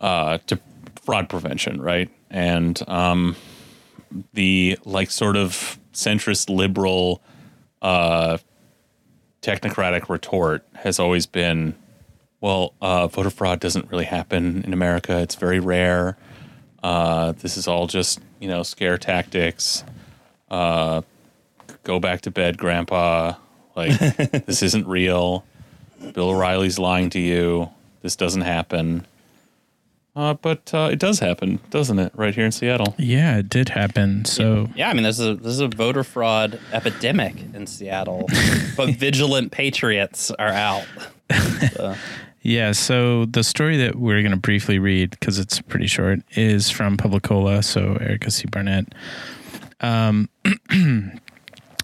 uh, 0.00 0.38
to 0.46 0.58
fraud 1.02 1.28
prevention, 1.28 1.80
right? 1.80 2.10
And 2.30 2.80
um, 2.88 3.36
the 4.32 4.78
like 4.84 5.10
sort 5.10 5.36
of 5.36 5.78
centrist 5.92 6.54
liberal 6.54 7.22
uh, 7.82 8.38
technocratic 9.42 10.08
retort 10.08 10.66
has 10.74 10.98
always 10.98 11.26
been, 11.26 11.74
well, 12.40 12.74
uh, 12.80 13.06
voter 13.08 13.30
fraud 13.30 13.60
doesn't 13.60 13.90
really 13.90 14.04
happen 14.04 14.62
in 14.64 14.72
America. 14.72 15.18
It's 15.18 15.34
very 15.34 15.60
rare. 15.60 16.16
Uh, 16.82 17.32
this 17.32 17.56
is 17.56 17.68
all 17.68 17.86
just 17.86 18.20
you 18.40 18.48
know 18.48 18.62
scare 18.62 18.98
tactics. 18.98 19.84
Uh, 20.50 21.02
go 21.84 22.00
back 22.00 22.22
to 22.22 22.30
bed, 22.30 22.58
Grandpa. 22.58 23.34
Like 23.76 23.98
this 24.46 24.62
isn't 24.62 24.86
real. 24.86 25.44
Bill 26.14 26.30
O'Reilly's 26.30 26.78
lying 26.78 27.10
to 27.10 27.20
you. 27.20 27.68
This 28.02 28.16
doesn't 28.16 28.42
happen. 28.42 29.06
Uh, 30.16 30.34
but 30.34 30.72
uh, 30.74 30.88
it 30.90 30.98
does 30.98 31.20
happen, 31.20 31.60
doesn't 31.70 31.98
it? 31.98 32.12
Right 32.16 32.34
here 32.34 32.44
in 32.44 32.50
Seattle. 32.52 32.94
Yeah, 32.98 33.38
it 33.38 33.48
did 33.48 33.68
happen. 33.68 34.24
So 34.24 34.68
Yeah, 34.74 34.90
I 34.90 34.94
mean, 34.94 35.04
there's 35.04 35.20
a 35.20 35.34
there's 35.36 35.60
a 35.60 35.68
voter 35.68 36.02
fraud 36.02 36.58
epidemic 36.72 37.36
in 37.54 37.66
Seattle, 37.66 38.28
but 38.76 38.90
vigilant 38.90 39.52
patriots 39.52 40.30
are 40.32 40.48
out. 40.48 40.86
So, 41.74 41.94
Yeah, 42.42 42.72
so 42.72 43.26
the 43.26 43.44
story 43.44 43.76
that 43.76 43.96
we're 43.96 44.22
going 44.22 44.32
to 44.32 44.38
briefly 44.38 44.78
read, 44.78 45.10
because 45.10 45.38
it's 45.38 45.60
pretty 45.60 45.86
short, 45.86 46.20
is 46.30 46.70
from 46.70 46.96
Publicola, 46.96 47.62
so 47.62 47.96
Erica 48.00 48.30
C. 48.30 48.46
Barnett. 48.46 48.86
Um, 49.80 50.30
and 50.70 51.20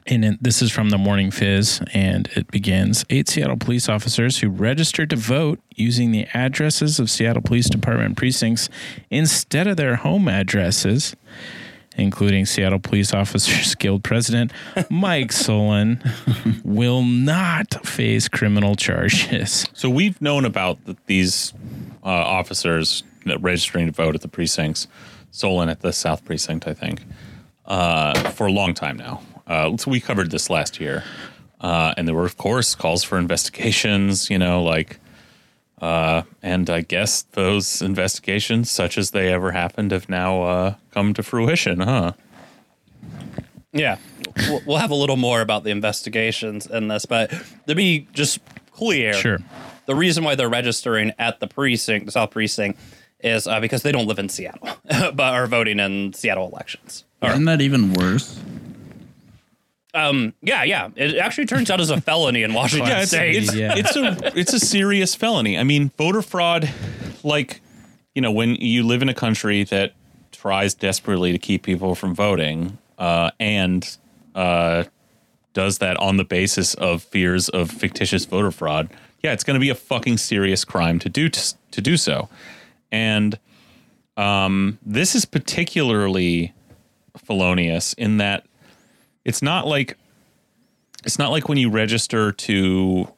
it, 0.07 0.43
this 0.43 0.63
is 0.63 0.73
from 0.73 0.89
the 0.89 0.97
Morning 0.97 1.31
Fizz, 1.31 1.83
and 1.93 2.29
it 2.35 2.51
begins 2.51 3.05
Eight 3.11 3.29
Seattle 3.29 3.59
police 3.59 3.89
officers 3.89 4.39
who 4.39 4.49
registered 4.49 5.11
to 5.11 5.17
vote 5.17 5.61
using 5.75 6.11
the 6.11 6.27
addresses 6.33 6.99
of 6.99 7.11
Seattle 7.11 7.43
Police 7.43 7.69
Department 7.69 8.17
precincts 8.17 8.71
instead 9.11 9.67
of 9.67 9.77
their 9.77 9.97
home 9.97 10.27
addresses 10.27 11.15
including 11.97 12.47
Seattle 12.47 12.79
Police 12.79 13.13
Officers 13.13 13.75
Guild 13.79 14.05
President 14.05 14.53
Mike 14.91 15.33
Solan, 15.33 16.03
will 16.65 17.03
not 17.03 17.87
face 17.87 18.29
criminal 18.29 18.75
charges. 18.77 19.67
So 19.73 19.91
we've 19.91 20.21
known 20.21 20.45
about 20.45 20.85
th- 20.85 20.99
these 21.07 21.53
uh, 22.05 22.09
officers 22.09 23.03
registering 23.41 23.87
to 23.87 23.93
vote 23.93 24.15
at 24.15 24.21
the 24.21 24.29
precincts, 24.29 24.87
Solan 25.31 25.69
at 25.69 25.81
the 25.81 25.93
South 25.93 26.25
Precinct, 26.25 26.67
I 26.67 26.75
think, 26.75 27.03
uh, 27.67 28.31
for 28.31 28.47
a 28.47 28.53
long 28.53 28.75
time 28.75 28.97
now. 28.97 29.23
Uh, 29.47 29.77
so 29.77 29.91
we 29.91 30.01
covered 30.01 30.31
this 30.31 30.51
last 30.51 30.81
year, 30.81 31.05
uh, 31.61 31.95
and 31.97 32.07
there 32.07 32.15
were, 32.15 32.27
of 32.27 32.37
course, 32.37 32.75
calls 32.75 33.05
for 33.05 33.19
investigations. 33.19 34.31
You 34.31 34.39
know, 34.39 34.63
like, 34.63 34.99
uh, 35.81 36.23
and 36.43 36.69
I 36.71 36.81
guess 36.83 37.23
those 37.23 37.83
investigations, 37.83 38.71
such 38.71 38.97
as 38.99 39.11
they 39.11 39.33
ever 39.33 39.53
happened, 39.53 39.91
have 39.93 40.09
now 40.09 40.43
uh, 40.43 40.75
come 40.91 41.15
to 41.15 41.23
fruition, 41.23 41.81
huh? 41.81 42.13
yeah, 43.73 43.99
we'll, 44.49 44.63
we'll 44.67 44.77
have 44.79 44.91
a 44.91 44.95
little 44.95 45.17
more 45.17 45.41
about 45.41 45.65
the 45.65 45.71
investigations 45.71 46.67
in 46.67 46.89
this, 46.89 47.05
but 47.07 47.31
to 47.67 47.75
be 47.75 48.09
just 48.13 48.41
clear, 48.73 49.13
Sure. 49.13 49.39
the 49.87 49.95
reason 49.95 50.25
why 50.25 50.35
they're 50.35 50.49
registering 50.49 51.13
at 51.19 51.41
the 51.41 51.47
precinct, 51.47 52.07
the 52.07 52.13
South 52.13 52.31
Precinct, 52.31 52.79
is 53.21 53.47
uh, 53.47 53.61
because 53.61 53.83
they 53.83 53.93
don't 53.93 54.07
live 54.07 54.19
in 54.19 54.29
Seattle, 54.29 54.69
but 54.85 55.21
are 55.21 55.47
voting 55.47 55.79
in 55.79 56.13
Seattle 56.15 56.49
elections. 56.49 57.05
Isn't 57.23 57.45
that 57.47 57.61
even 57.61 57.93
worse? 57.93 58.39
Um, 59.97 60.35
yeah, 60.43 60.63
yeah. 60.65 60.91
It 60.95 61.17
actually 61.17 61.47
turns 61.47 61.71
out 61.71 61.81
as 61.81 61.91
a 61.91 62.01
felony 62.01 62.43
in 62.43 62.53
Washington 62.61 62.89
yeah, 62.89 63.01
it's, 63.01 63.11
State. 63.11 63.37
it's, 63.37 63.55
Yeah. 63.55 63.75
it's 63.77 63.97
a 63.97 64.39
it's 64.39 64.53
a 64.53 64.61
serious 64.61 65.15
felony. 65.15 65.59
I 65.59 65.63
mean, 65.65 65.91
voter 65.97 66.23
fraud, 66.23 66.69
like 67.25 67.61
you 68.15 68.23
know, 68.23 68.31
when 68.33 68.55
you 68.57 68.83
live 68.83 69.03
in 69.03 69.09
a 69.09 69.15
country 69.15 69.65
that 69.65 69.93
tries 70.33 70.75
desperately 70.75 71.33
to 71.33 71.39
keep 71.39 71.63
people 71.63 71.95
from 71.95 72.15
voting, 72.15 72.79
uh, 72.99 73.31
and 73.41 73.97
uh, 74.35 74.85
does 75.55 75.79
that 75.79 75.97
on 75.97 76.17
the 76.19 76.25
basis 76.25 76.75
of 76.75 77.03
fears 77.03 77.49
of 77.49 77.71
fictitious 77.71 78.25
voter 78.27 78.51
fraud, 78.51 78.91
yeah, 79.23 79.33
it's 79.33 79.45
going 79.45 79.55
to 79.55 79.61
be 79.61 79.71
a 79.71 79.75
fucking 79.75 80.19
serious 80.19 80.65
crime 80.65 80.99
to 80.99 81.09
do 81.09 81.29
to, 81.29 81.55
to 81.71 81.81
do 81.81 81.97
so, 81.97 82.29
and 82.93 83.39
um, 84.19 84.79
this 84.85 85.15
is 85.15 85.25
particularly 85.25 86.53
felonious 87.17 87.93
in 87.95 88.19
that 88.19 88.47
it's 89.27 89.43
not 89.43 89.67
like 89.67 89.99
it's 91.05 91.19
not 91.19 91.31
like 91.31 91.49
when 91.49 91.59
you 91.59 91.69
register 91.69 92.33
to 92.33 93.09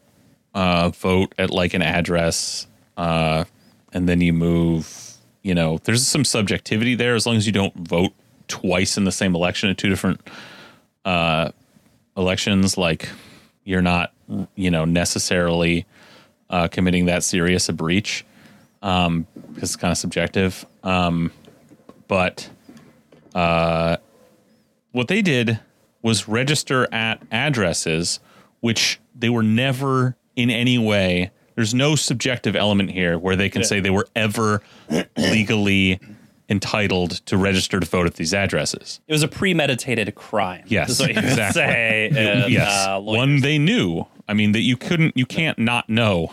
uh, 0.54 0.88
vote 0.88 1.34
at 1.38 1.50
like 1.50 1.74
an 1.74 1.82
address 1.82 2.66
uh, 2.96 3.44
and 3.92 4.08
then 4.08 4.20
you 4.20 4.32
move 4.32 5.12
you 5.42 5.54
know 5.54 5.78
there's 5.84 6.06
some 6.06 6.24
subjectivity 6.24 6.94
there 6.94 7.14
as 7.14 7.26
long 7.26 7.36
as 7.36 7.46
you 7.46 7.52
don't 7.52 7.74
vote 7.76 8.12
twice 8.48 8.96
in 8.96 9.04
the 9.04 9.12
same 9.12 9.36
election 9.36 9.68
at 9.68 9.76
two 9.76 9.88
different 9.88 10.20
uh, 11.04 11.50
elections 12.16 12.78
like 12.78 13.08
you're 13.64 13.82
not 13.82 14.12
you 14.54 14.70
know 14.70 14.84
necessarily 14.84 15.86
uh, 16.50 16.68
committing 16.68 17.06
that 17.06 17.22
serious 17.22 17.68
a 17.68 17.72
breach. 17.72 18.24
Um, 18.80 19.26
because 19.34 19.70
it's 19.70 19.76
kind 19.76 19.90
of 19.90 19.98
subjective. 19.98 20.64
Um, 20.84 21.32
but 22.06 22.48
uh, 23.34 23.96
what 24.92 25.08
they 25.08 25.20
did 25.20 25.58
was 26.02 26.28
register 26.28 26.92
at 26.92 27.22
addresses 27.30 28.20
which 28.60 29.00
they 29.14 29.28
were 29.28 29.42
never 29.42 30.16
in 30.36 30.50
any 30.50 30.78
way 30.78 31.30
there's 31.54 31.74
no 31.74 31.96
subjective 31.96 32.54
element 32.54 32.90
here 32.90 33.18
where 33.18 33.34
they 33.34 33.48
can 33.48 33.64
say 33.64 33.80
they 33.80 33.90
were 33.90 34.06
ever 34.14 34.62
legally 35.16 35.98
entitled 36.48 37.10
to 37.26 37.36
register 37.36 37.80
to 37.80 37.86
vote 37.86 38.06
at 38.06 38.14
these 38.14 38.32
addresses. 38.32 39.00
It 39.08 39.12
was 39.12 39.24
a 39.24 39.28
premeditated 39.28 40.14
crime. 40.14 40.64
Yes, 40.68 40.90
is 40.90 41.00
you 41.00 41.06
exactly. 41.06 41.62
say. 41.62 42.06
in, 42.06 42.52
yes, 42.52 42.86
uh, 42.86 43.00
one 43.00 43.40
they 43.40 43.58
knew. 43.58 44.06
I 44.28 44.34
mean 44.34 44.52
that 44.52 44.60
you 44.60 44.76
couldn't, 44.76 45.16
you 45.16 45.26
can't 45.26 45.58
not 45.58 45.88
know 45.88 46.32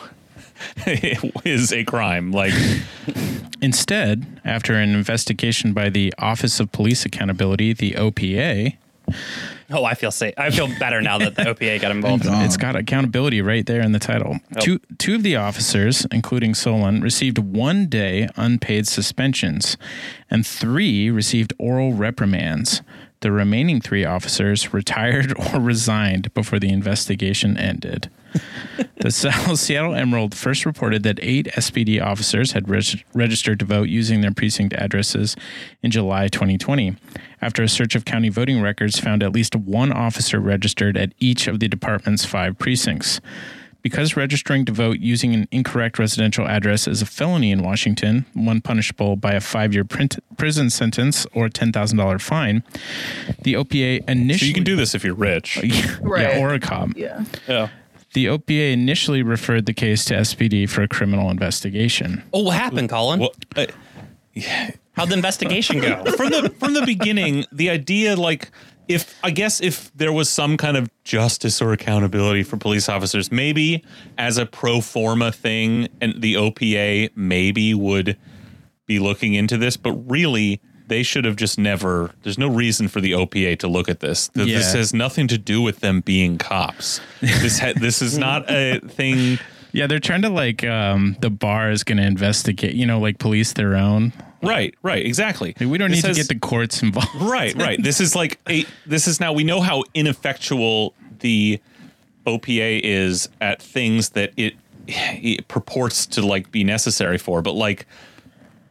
it 0.86 1.31
is 1.45 1.74
a 1.74 1.84
crime. 1.84 2.31
Like 2.31 2.53
Instead, 3.62 4.41
after 4.43 4.75
an 4.75 4.93
investigation 4.93 5.74
by 5.74 5.89
the 5.89 6.13
Office 6.17 6.60
of 6.60 6.72
Police 6.72 7.05
Accountability, 7.05 7.74
the 7.74 7.91
OPA, 7.91 8.77
Oh, 9.71 9.83
I 9.83 9.95
feel 9.95 10.12
safe. 10.12 10.33
I 10.38 10.51
feel 10.51 10.67
better 10.79 11.01
now 11.01 11.17
that 11.17 11.35
the 11.35 11.41
OPA 11.53 11.81
got 11.81 11.91
involved. 11.91 12.24
It's 12.27 12.57
got 12.57 12.75
accountability 12.75 13.41
right 13.41 13.65
there 13.65 13.81
in 13.81 13.91
the 13.93 14.00
title. 14.00 14.39
Oh. 14.55 14.59
Two 14.59 14.79
two 14.97 15.15
of 15.15 15.24
the 15.24 15.35
officers, 15.35 16.05
including 16.12 16.53
Solan, 16.53 17.01
received 17.01 17.38
one 17.39 17.88
day 17.88 18.29
unpaid 18.35 18.88
suspensions, 18.88 19.77
and 20.29 20.45
three 20.45 21.09
received 21.09 21.53
oral 21.57 21.93
reprimands. 21.93 22.81
The 23.21 23.31
remaining 23.31 23.81
three 23.81 24.05
officers 24.05 24.74
retired 24.74 25.33
or 25.53 25.59
resigned 25.59 26.33
before 26.33 26.59
the 26.59 26.69
investigation 26.69 27.57
ended. 27.57 28.12
the 28.97 29.11
South 29.11 29.59
Seattle 29.59 29.95
Emerald 29.95 30.35
first 30.35 30.65
reported 30.65 31.03
that 31.03 31.19
eight 31.21 31.47
SPD 31.55 32.01
officers 32.03 32.51
had 32.53 32.69
reg- 32.69 33.03
registered 33.13 33.59
to 33.59 33.65
vote 33.65 33.89
using 33.89 34.21
their 34.21 34.31
precinct 34.31 34.73
addresses 34.73 35.35
in 35.81 35.91
July 35.91 36.27
2020. 36.27 36.95
After 37.41 37.63
a 37.63 37.69
search 37.69 37.95
of 37.95 38.05
county 38.05 38.29
voting 38.29 38.61
records 38.61 38.99
found 38.99 39.21
at 39.21 39.33
least 39.33 39.55
one 39.55 39.91
officer 39.91 40.39
registered 40.39 40.97
at 40.97 41.13
each 41.19 41.47
of 41.47 41.59
the 41.59 41.67
department's 41.67 42.25
five 42.25 42.57
precincts. 42.57 43.21
Because 43.81 44.17
registering 44.17 44.65
to 44.65 44.71
vote 44.71 44.97
using 44.97 45.35
an 45.35 45.47
incorrect 45.51 45.99
residential 45.99 46.47
address 46.47 46.87
is 46.87 47.03
a 47.03 47.05
felony 47.05 47.51
in 47.51 47.61
Washington, 47.61 48.25
one 48.33 48.59
punishable 48.59 49.15
by 49.15 49.33
a 49.33 49.39
five 49.39 49.75
year 49.75 49.85
print- 49.85 50.17
prison 50.37 50.71
sentence 50.71 51.27
or 51.35 51.49
$10,000 51.49 52.19
fine, 52.19 52.63
the 53.43 53.53
OPA 53.53 54.09
initially. 54.09 54.37
so 54.39 54.45
you 54.47 54.53
can 54.55 54.63
do 54.63 54.75
this 54.75 54.95
if 54.95 55.03
you're 55.03 55.13
rich. 55.13 55.59
Right. 56.01 56.33
Yeah, 56.35 56.39
or 56.39 56.53
a 56.55 56.59
cop. 56.59 56.89
Yeah. 56.95 57.25
Yeah. 57.47 57.69
The 58.15 58.27
OPA 58.27 58.72
initially 58.72 59.24
referred 59.24 59.65
the 59.65 59.74
case 59.74 60.05
to 60.05 60.13
SPD 60.13 60.69
for 60.69 60.81
a 60.81 60.88
criminal 60.88 61.29
investigation. 61.29 62.24
Oh, 62.31 62.43
what 62.43 62.55
happened, 62.55 62.89
Colin? 62.89 63.19
Well, 63.19 63.34
uh, 63.57 63.65
How'd 64.93 65.10
the 65.10 65.15
investigation 65.15 65.81
go? 65.81 66.01
from 66.17 66.29
the 66.29 66.50
from 66.57 66.74
the 66.74 66.86
beginning, 66.86 67.43
the 67.51 67.69
idea 67.69 68.15
like 68.15 68.51
if 68.88 69.19
I 69.22 69.31
guess 69.31 69.60
if 69.60 69.91
there 69.95 70.13
was 70.13 70.29
some 70.29 70.55
kind 70.55 70.77
of 70.77 70.89
justice 71.03 71.62
or 71.62 71.74
accountability 71.74 72.43
for 72.43 72.55
police 72.55 72.88
officers, 72.88 73.34
maybe 73.34 73.84
as 74.17 74.38
a 74.38 74.45
pro 74.45 74.79
forma 74.79 75.34
thing, 75.34 75.89
and 76.00 76.22
the 76.22 76.36
OPA 76.36 77.10
maybe 77.15 77.74
would 77.74 78.17
be 78.86 78.98
looking 78.98 79.34
into 79.34 79.57
this, 79.57 79.75
but 79.75 79.91
really 79.91 80.62
they 80.87 81.03
should 81.03 81.25
have 81.25 81.35
just 81.35 81.57
never. 81.57 82.11
There's 82.23 82.37
no 82.37 82.47
reason 82.47 82.87
for 82.87 83.01
the 83.01 83.11
OPA 83.13 83.59
to 83.59 83.67
look 83.67 83.89
at 83.89 83.99
this. 84.01 84.27
Th- 84.29 84.47
This 84.47 84.73
has 84.73 84.93
nothing 84.93 85.27
to 85.29 85.37
do 85.37 85.61
with 85.61 85.79
them 85.79 86.01
being 86.01 86.37
cops. 86.37 87.01
This 87.21 87.59
ha- 87.59 87.73
this 87.75 88.01
is 88.01 88.17
not 88.17 88.49
a 88.49 88.79
thing. 88.79 89.39
Yeah, 89.71 89.87
they're 89.87 89.99
trying 89.99 90.21
to 90.21 90.29
like 90.29 90.63
um, 90.63 91.17
the 91.19 91.29
bar 91.29 91.69
is 91.69 91.83
going 91.83 91.97
to 91.97 92.03
investigate, 92.05 92.75
you 92.75 92.85
know, 92.85 92.97
like 92.97 93.19
police 93.19 93.51
their 93.51 93.75
own. 93.75 94.13
Right, 94.41 94.73
right, 94.83 95.05
exactly. 95.05 95.53
We 95.59 95.77
don't 95.77 95.89
This 95.91 96.01
need 96.01 96.07
has- 96.07 96.15
to 96.15 96.23
get 96.23 96.29
the 96.29 96.39
courts 96.39 96.81
involved. 96.81 97.09
Right, 97.19 97.53
right. 97.55 97.83
This 97.83 97.99
is 97.99 98.15
like 98.15 98.39
a. 98.47 98.63
This 98.85 99.05
is 99.05 99.19
now 99.19 99.33
we 99.33 99.43
know 99.43 99.59
how 99.59 99.83
ineffectual 99.93 100.93
the 101.19 101.59
OPA 102.25 102.79
is 102.83 103.27
at 103.41 103.61
things 103.61 104.09
that 104.11 104.31
it, 104.37 104.53
it 104.87 105.47
purports 105.49 106.05
to 106.07 106.25
like 106.25 106.51
be 106.51 106.63
necessary 106.63 107.17
for, 107.17 107.41
but 107.41 107.51
like 107.53 107.85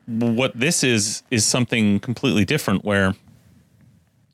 what 0.07 0.59
this 0.59 0.85
is 0.85 1.23
is 1.31 1.45
something 1.45 2.01
completely 2.01 2.45
different. 2.45 2.85
Where 2.85 3.15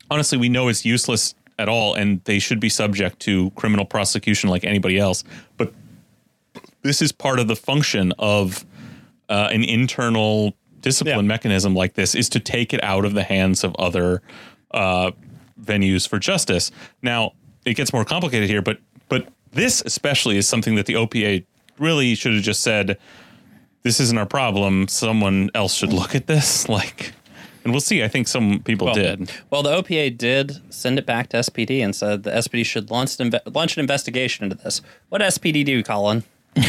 honestly, 0.09 0.37
we 0.37 0.49
know 0.49 0.67
it's 0.67 0.85
useless 0.85 1.35
at 1.59 1.69
all, 1.69 1.93
and 1.93 2.23
they 2.23 2.39
should 2.39 2.59
be 2.59 2.69
subject 2.69 3.19
to 3.21 3.51
criminal 3.51 3.85
prosecution 3.85 4.49
like 4.49 4.63
anybody 4.63 4.97
else. 4.97 5.23
But 5.57 5.73
this 6.81 7.01
is 7.01 7.11
part 7.11 7.39
of 7.39 7.47
the 7.47 7.55
function 7.55 8.11
of 8.17 8.65
uh, 9.29 9.49
an 9.51 9.63
internal 9.63 10.53
discipline 10.81 11.17
Yeah. 11.17 11.21
mechanism 11.21 11.75
like 11.75 11.93
this 11.93 12.15
is 12.15 12.27
to 12.29 12.39
take 12.39 12.73
it 12.73 12.83
out 12.83 13.05
of 13.05 13.13
the 13.13 13.23
hands 13.23 13.63
of 13.63 13.75
other 13.75 14.21
uh, 14.71 15.11
venues 15.61 16.07
for 16.07 16.17
justice. 16.17 16.71
Now 17.03 17.33
it 17.65 17.75
gets 17.75 17.93
more 17.93 18.03
complicated 18.03 18.49
here, 18.49 18.61
but 18.61 18.79
but 19.07 19.27
this 19.51 19.83
especially 19.85 20.37
is 20.37 20.47
something 20.47 20.75
that 20.75 20.85
the 20.87 20.93
OPA 20.95 21.45
really 21.77 22.15
should 22.15 22.33
have 22.33 22.43
just 22.43 22.63
said. 22.63 22.97
This 23.83 23.99
isn't 23.99 24.17
our 24.17 24.25
problem. 24.25 24.87
Someone 24.87 25.49
else 25.55 25.73
should 25.73 25.93
look 25.93 26.15
at 26.15 26.27
this. 26.27 26.67
Like, 26.69 27.13
and 27.63 27.73
we'll 27.73 27.81
see. 27.81 28.03
I 28.03 28.07
think 28.07 28.27
some 28.27 28.59
people 28.63 28.85
Well, 28.85 28.95
did. 28.95 29.31
Well, 29.51 29.61
the 29.61 29.69
OPA 29.69 30.17
did 30.17 30.73
send 30.73 30.97
it 30.97 31.05
back 31.05 31.29
to 31.29 31.37
SPD 31.37 31.83
and 31.83 31.95
said 31.95 32.23
the 32.23 32.31
SPD 32.31 32.65
should 32.65 32.89
launch 32.89 33.19
an, 33.19 33.29
inve- 33.31 33.55
launch 33.55 33.77
an 33.77 33.81
investigation 33.81 34.43
into 34.45 34.55
this. 34.63 34.81
What 35.09 35.21
SPD 35.21 35.63
do, 35.63 35.83
Colin? 35.83 36.23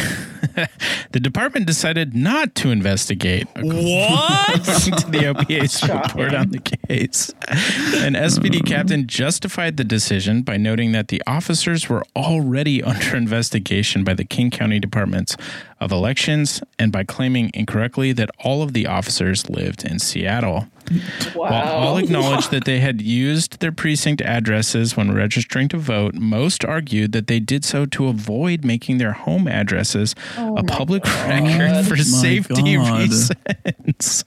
The 1.13 1.19
department 1.19 1.67
decided 1.67 2.15
not 2.15 2.55
to 2.55 2.71
investigate. 2.71 3.47
What? 3.55 4.63
to 4.63 5.11
the 5.11 5.27
OPA's 5.27 5.87
report 5.87 6.33
on 6.33 6.49
the 6.49 6.59
case. 6.59 7.29
An 7.47 8.13
SPD 8.13 8.59
hmm. 8.59 8.65
captain 8.65 9.07
justified 9.07 9.77
the 9.77 9.83
decision 9.83 10.41
by 10.41 10.57
noting 10.57 10.91
that 10.93 11.09
the 11.09 11.21
officers 11.27 11.87
were 11.87 12.03
already 12.15 12.81
under 12.81 13.15
investigation 13.15 14.03
by 14.03 14.15
the 14.15 14.25
King 14.25 14.49
County 14.49 14.79
Departments 14.79 15.37
of 15.79 15.91
Elections 15.91 16.63
and 16.79 16.91
by 16.91 17.03
claiming 17.03 17.51
incorrectly 17.53 18.11
that 18.13 18.31
all 18.43 18.63
of 18.63 18.73
the 18.73 18.87
officers 18.87 19.51
lived 19.51 19.85
in 19.85 19.99
Seattle. 19.99 20.67
Wow. 21.35 21.49
While 21.49 21.73
all 21.73 21.97
acknowledged 21.97 22.51
that 22.51 22.65
they 22.65 22.79
had 22.79 23.01
used 23.01 23.59
their 23.59 23.71
precinct 23.71 24.21
addresses 24.21 24.95
when 24.95 25.11
registering 25.13 25.67
to 25.69 25.77
vote, 25.77 26.13
most 26.15 26.63
argued 26.65 27.11
that 27.13 27.27
they 27.27 27.39
did 27.39 27.65
so 27.65 27.85
to 27.87 28.07
avoid 28.07 28.63
making 28.63 28.97
their 28.97 29.13
home 29.13 29.47
addresses 29.47 30.15
oh 30.37 30.57
a 30.57 30.63
public 30.63 31.03
record 31.05 31.85
for 31.85 31.93
oh 31.93 31.97
My 31.97 32.03
safety 32.03 32.75
God. 32.75 32.99
reasons. 32.99 34.23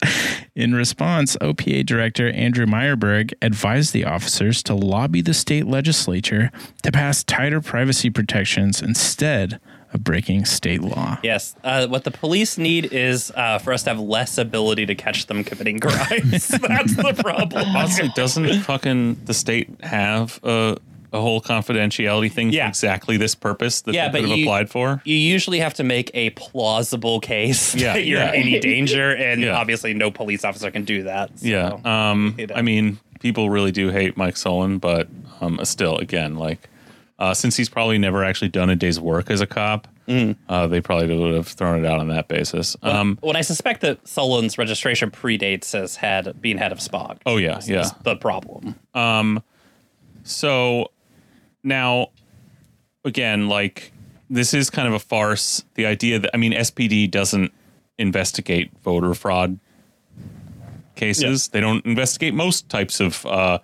In 0.54 0.74
response, 0.74 1.36
OPA 1.40 1.84
Director 1.84 2.30
Andrew 2.30 2.66
Myerberg 2.66 3.32
advised 3.42 3.92
the 3.92 4.04
officers 4.04 4.62
to 4.64 4.74
lobby 4.74 5.20
the 5.20 5.34
state 5.34 5.66
legislature 5.66 6.50
to 6.82 6.92
pass 6.92 7.22
tighter 7.24 7.60
privacy 7.60 8.10
protections 8.10 8.82
instead 8.82 9.60
of 9.92 10.02
breaking 10.04 10.44
state 10.44 10.82
law. 10.82 11.18
yes. 11.22 11.54
Uh, 11.62 11.86
what 11.86 12.04
the 12.04 12.10
police 12.10 12.58
need 12.58 12.92
is 12.92 13.30
uh, 13.36 13.58
for 13.58 13.72
us 13.72 13.82
to 13.84 13.90
have 13.90 14.00
less 14.00 14.36
ability 14.38 14.84
to 14.86 14.94
catch 14.94 15.26
them 15.26 15.44
committing 15.44 15.78
crimes. 15.80 16.48
That's 16.48 16.96
the 16.96 17.14
problem. 17.22 17.74
Honestly, 17.76 18.10
doesn't 18.14 18.60
fucking 18.62 19.24
the 19.26 19.34
state 19.34 19.68
have 19.82 20.40
a 20.42 20.76
a 21.12 21.20
whole 21.20 21.40
confidentiality 21.40 22.30
thing 22.30 22.50
Yeah. 22.50 22.64
for 22.64 22.68
exactly 22.70 23.16
this 23.16 23.34
purpose 23.36 23.80
that 23.82 23.94
Yeah, 23.94 24.08
they 24.08 24.20
but 24.20 24.26
could 24.28 24.30
have 24.30 24.38
applied 24.40 24.68
for? 24.70 25.00
You 25.04 25.14
usually 25.14 25.60
have 25.60 25.72
to 25.74 25.84
make 25.84 26.10
a 26.14 26.30
plausible 26.30 27.20
case 27.20 27.74
Yeah, 27.76 27.92
that 27.94 28.04
you're 28.04 28.18
yeah. 28.18 28.32
in 28.32 28.42
any 28.42 28.58
danger, 28.60 29.12
and 29.14 29.40
Yeah. 29.40 29.56
obviously 29.56 29.94
no 29.94 30.10
police 30.10 30.44
officer 30.44 30.70
can 30.70 30.84
do 30.84 31.04
that. 31.04 31.38
so, 31.38 31.46
Yeah. 31.46 31.78
Um, 31.84 32.34
you 32.36 32.48
know. 32.48 32.54
I 32.56 32.60
mean, 32.62 32.98
people 33.20 33.48
really 33.50 33.70
do 33.72 33.90
hate 33.90 34.16
Mike 34.16 34.36
Solan, 34.36 34.78
but 34.78 35.08
um, 35.40 35.60
still, 35.64 35.96
again, 35.98 36.34
like, 36.34 36.68
uh, 37.18 37.32
since 37.34 37.56
he's 37.56 37.68
probably 37.68 37.98
never 37.98 38.22
actually 38.24 38.48
done 38.48 38.68
a 38.70 38.76
day's 38.76 39.00
work 39.00 39.30
as 39.30 39.40
a 39.40 39.46
cop, 39.46 39.88
Mm. 40.08 40.36
uh, 40.48 40.68
they 40.68 40.80
probably 40.80 41.16
would 41.18 41.34
have 41.34 41.48
thrown 41.48 41.84
it 41.84 41.88
out 41.88 41.98
on 41.98 42.06
that 42.08 42.28
basis. 42.28 42.76
Um, 42.82 43.18
when 43.22 43.34
I 43.34 43.40
suspect 43.40 43.80
that 43.80 44.06
Solan's 44.06 44.56
registration 44.56 45.10
predates 45.10 45.74
as 45.74 45.96
head 45.96 46.40
being 46.40 46.58
head 46.58 46.70
of 46.70 46.78
SPOG. 46.78 47.18
Oh, 47.26 47.38
yeah, 47.38 47.58
is- 47.58 47.68
yeah. 47.68 47.80
is 47.80 47.92
the 48.04 48.14
problem. 48.14 48.76
so 50.22 50.90
now, 51.64 52.08
again, 53.04 53.48
like, 53.48 53.92
this 54.30 54.54
is 54.54 54.70
kind 54.70 54.86
of 54.88 54.94
a 54.94 54.98
farce. 54.98 55.64
The 55.74 55.86
idea 55.86 56.18
that, 56.20 56.30
I 56.34 56.36
mean, 56.36 56.52
SPD 56.52 57.10
doesn't 57.10 57.52
investigate 57.98 58.70
voter 58.84 59.14
fraud 59.14 59.58
cases. 60.94 61.48
They 61.48 61.60
don't 61.60 61.84
investigate 61.84 62.34
most 62.34 62.68
types 62.68 63.00
of 63.00 63.24
uh, 63.26 63.58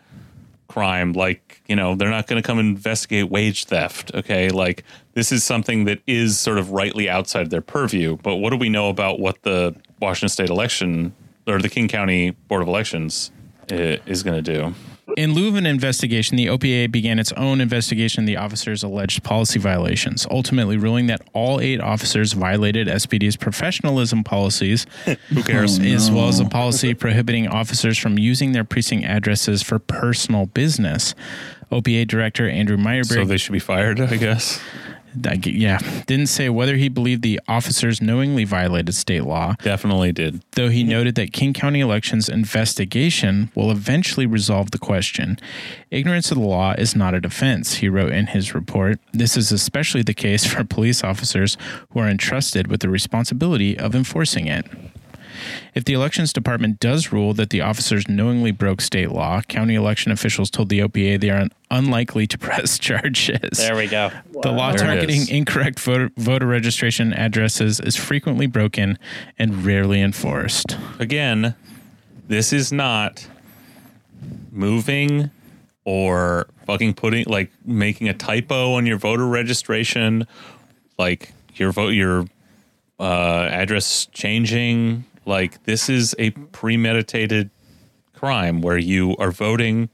crime. 0.72 1.12
Like, 1.12 1.62
you 1.68 1.76
know, 1.76 1.94
they're 1.94 2.10
not 2.10 2.26
going 2.26 2.42
to 2.42 2.46
come 2.46 2.58
investigate 2.58 3.30
wage 3.30 3.66
theft. 3.66 4.10
Okay. 4.14 4.48
Like, 4.48 4.84
this 5.14 5.30
is 5.30 5.44
something 5.44 5.84
that 5.84 6.00
is 6.06 6.40
sort 6.40 6.58
of 6.58 6.70
rightly 6.70 7.08
outside 7.08 7.50
their 7.50 7.60
purview. 7.60 8.16
But 8.22 8.36
what 8.36 8.50
do 8.50 8.56
we 8.56 8.68
know 8.68 8.88
about 8.88 9.20
what 9.20 9.42
the 9.42 9.74
Washington 10.00 10.30
State 10.30 10.50
election 10.50 11.14
or 11.46 11.58
the 11.58 11.68
King 11.68 11.88
County 11.88 12.30
Board 12.30 12.62
of 12.62 12.68
Elections 12.68 13.30
uh, 13.70 13.98
is 14.06 14.22
going 14.22 14.42
to 14.42 14.52
do? 14.54 14.74
In 15.16 15.34
lieu 15.34 15.48
of 15.48 15.56
an 15.56 15.66
investigation, 15.66 16.36
the 16.36 16.46
OPA 16.46 16.90
began 16.90 17.18
its 17.18 17.32
own 17.32 17.60
investigation 17.60 18.22
of 18.22 18.26
the 18.26 18.36
officers' 18.36 18.82
alleged 18.82 19.22
policy 19.22 19.58
violations, 19.58 20.26
ultimately 20.30 20.76
ruling 20.76 21.06
that 21.08 21.22
all 21.32 21.60
eight 21.60 21.80
officers 21.80 22.32
violated 22.32 22.86
SPD's 22.86 23.36
professionalism 23.36 24.22
policies, 24.22 24.86
Who 25.30 25.42
cares? 25.42 25.78
as 25.80 26.10
well 26.10 26.28
as 26.28 26.40
a 26.40 26.44
oh, 26.44 26.48
policy 26.48 26.94
prohibiting 26.94 27.48
officers 27.48 27.98
from 27.98 28.18
using 28.18 28.52
their 28.52 28.64
precinct 28.64 29.04
addresses 29.04 29.62
for 29.62 29.78
personal 29.78 30.46
business. 30.46 31.14
OPA 31.72 32.06
Director 32.06 32.48
Andrew 32.48 32.76
Myerberg 32.76 33.06
So 33.06 33.24
they 33.24 33.38
should 33.38 33.52
be 33.52 33.58
fired, 33.58 34.00
I 34.00 34.16
guess. 34.16 34.60
Yeah, 35.44 35.78
didn't 36.06 36.26
say 36.28 36.48
whether 36.48 36.76
he 36.76 36.88
believed 36.88 37.22
the 37.22 37.40
officers 37.48 38.00
knowingly 38.00 38.44
violated 38.44 38.94
state 38.94 39.24
law, 39.24 39.54
Definitely 39.62 40.12
did. 40.12 40.42
though 40.52 40.68
he 40.68 40.84
noted 40.84 41.14
that 41.16 41.32
King 41.32 41.52
County 41.52 41.80
Elections 41.80 42.28
investigation 42.28 43.50
will 43.54 43.70
eventually 43.70 44.26
resolve 44.26 44.70
the 44.70 44.78
question. 44.78 45.38
Ignorance 45.90 46.30
of 46.30 46.38
the 46.38 46.44
law 46.44 46.72
is 46.78 46.96
not 46.96 47.14
a 47.14 47.20
defense, 47.20 47.74
he 47.76 47.88
wrote 47.88 48.12
in 48.12 48.28
his 48.28 48.54
report. 48.54 48.98
This 49.12 49.36
is 49.36 49.52
especially 49.52 50.02
the 50.02 50.14
case 50.14 50.46
for 50.46 50.64
police 50.64 51.02
officers 51.04 51.56
who 51.90 52.00
are 52.00 52.08
entrusted 52.08 52.66
with 52.68 52.80
the 52.80 52.88
responsibility 52.88 53.78
of 53.78 53.94
enforcing 53.94 54.46
it. 54.46 54.66
If 55.74 55.84
the 55.84 55.92
elections 55.92 56.32
department 56.32 56.80
does 56.80 57.12
rule 57.12 57.34
that 57.34 57.50
the 57.50 57.60
officers 57.60 58.08
knowingly 58.08 58.50
broke 58.50 58.80
state 58.80 59.10
law, 59.10 59.40
county 59.42 59.74
election 59.74 60.12
officials 60.12 60.50
told 60.50 60.68
the 60.68 60.80
OPA 60.80 61.20
they 61.20 61.30
are 61.30 61.46
unlikely 61.70 62.26
to 62.28 62.38
press 62.38 62.78
charges. 62.78 63.58
There 63.58 63.76
we 63.76 63.86
go. 63.86 64.10
The 64.42 64.52
law 64.52 64.72
There 64.72 64.86
targeting 64.86 65.28
incorrect 65.28 65.80
voter, 65.80 66.10
voter 66.16 66.46
registration 66.46 67.12
addresses 67.12 67.80
is 67.80 67.96
frequently 67.96 68.46
broken 68.46 68.98
and 69.38 69.64
rarely 69.64 70.00
enforced. 70.00 70.76
Again, 70.98 71.54
this 72.28 72.52
is 72.52 72.72
not 72.72 73.26
moving 74.50 75.30
or 75.84 76.46
fucking 76.66 76.94
putting 76.94 77.24
like 77.26 77.50
making 77.64 78.08
a 78.08 78.14
typo 78.14 78.74
on 78.74 78.86
your 78.86 78.98
voter 78.98 79.26
registration, 79.26 80.26
like 80.98 81.32
your 81.54 81.72
vote 81.72 81.88
your 81.90 82.26
uh, 83.00 83.48
address 83.50 84.06
changing. 84.12 85.04
Like 85.24 85.64
this 85.64 85.88
is 85.88 86.14
a 86.18 86.30
premeditated 86.30 87.50
crime 88.14 88.60
where 88.60 88.78
you 88.78 89.16
are 89.18 89.30
voting, 89.30 89.88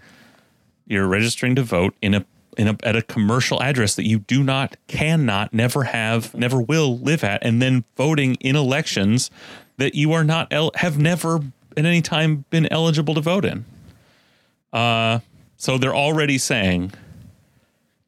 you're 0.86 1.06
registering 1.06 1.54
to 1.56 1.62
vote 1.62 1.94
in 2.02 2.14
a 2.14 2.24
in 2.56 2.68
a 2.68 2.76
at 2.82 2.96
a 2.96 3.02
commercial 3.02 3.62
address 3.62 3.94
that 3.94 4.06
you 4.06 4.18
do 4.18 4.42
not, 4.42 4.76
cannot, 4.86 5.54
never 5.54 5.84
have, 5.84 6.34
never 6.34 6.60
will 6.60 6.98
live 6.98 7.22
at, 7.22 7.44
and 7.44 7.62
then 7.62 7.84
voting 7.96 8.34
in 8.36 8.56
elections 8.56 9.30
that 9.76 9.94
you 9.94 10.12
are 10.12 10.24
not 10.24 10.52
el- 10.52 10.72
have 10.74 10.98
never 10.98 11.40
at 11.76 11.86
any 11.86 12.02
time 12.02 12.44
been 12.50 12.66
eligible 12.72 13.14
to 13.14 13.20
vote 13.20 13.44
in. 13.44 13.64
Uh, 14.72 15.20
so 15.56 15.78
they're 15.78 15.94
already 15.94 16.36
saying, 16.38 16.92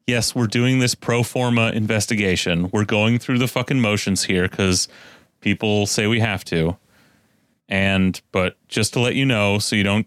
yes, 0.05 0.35
we're 0.35 0.47
doing 0.47 0.79
this 0.79 0.93
pro 0.93 1.23
forma 1.23 1.71
investigation. 1.71 2.69
We're 2.71 2.85
going 2.85 3.17
through 3.17 3.39
the 3.39 3.47
fucking 3.47 3.79
motions 3.79 4.23
here 4.25 4.47
because 4.47 4.87
people 5.39 5.85
say 5.85 6.07
we 6.07 6.19
have 6.19 6.43
to. 6.45 6.77
And 7.71 8.21
but 8.33 8.57
just 8.67 8.93
to 8.93 8.99
let 8.99 9.15
you 9.15 9.25
know, 9.25 9.57
so 9.57 9.75
you 9.75 9.83
don't 9.83 10.05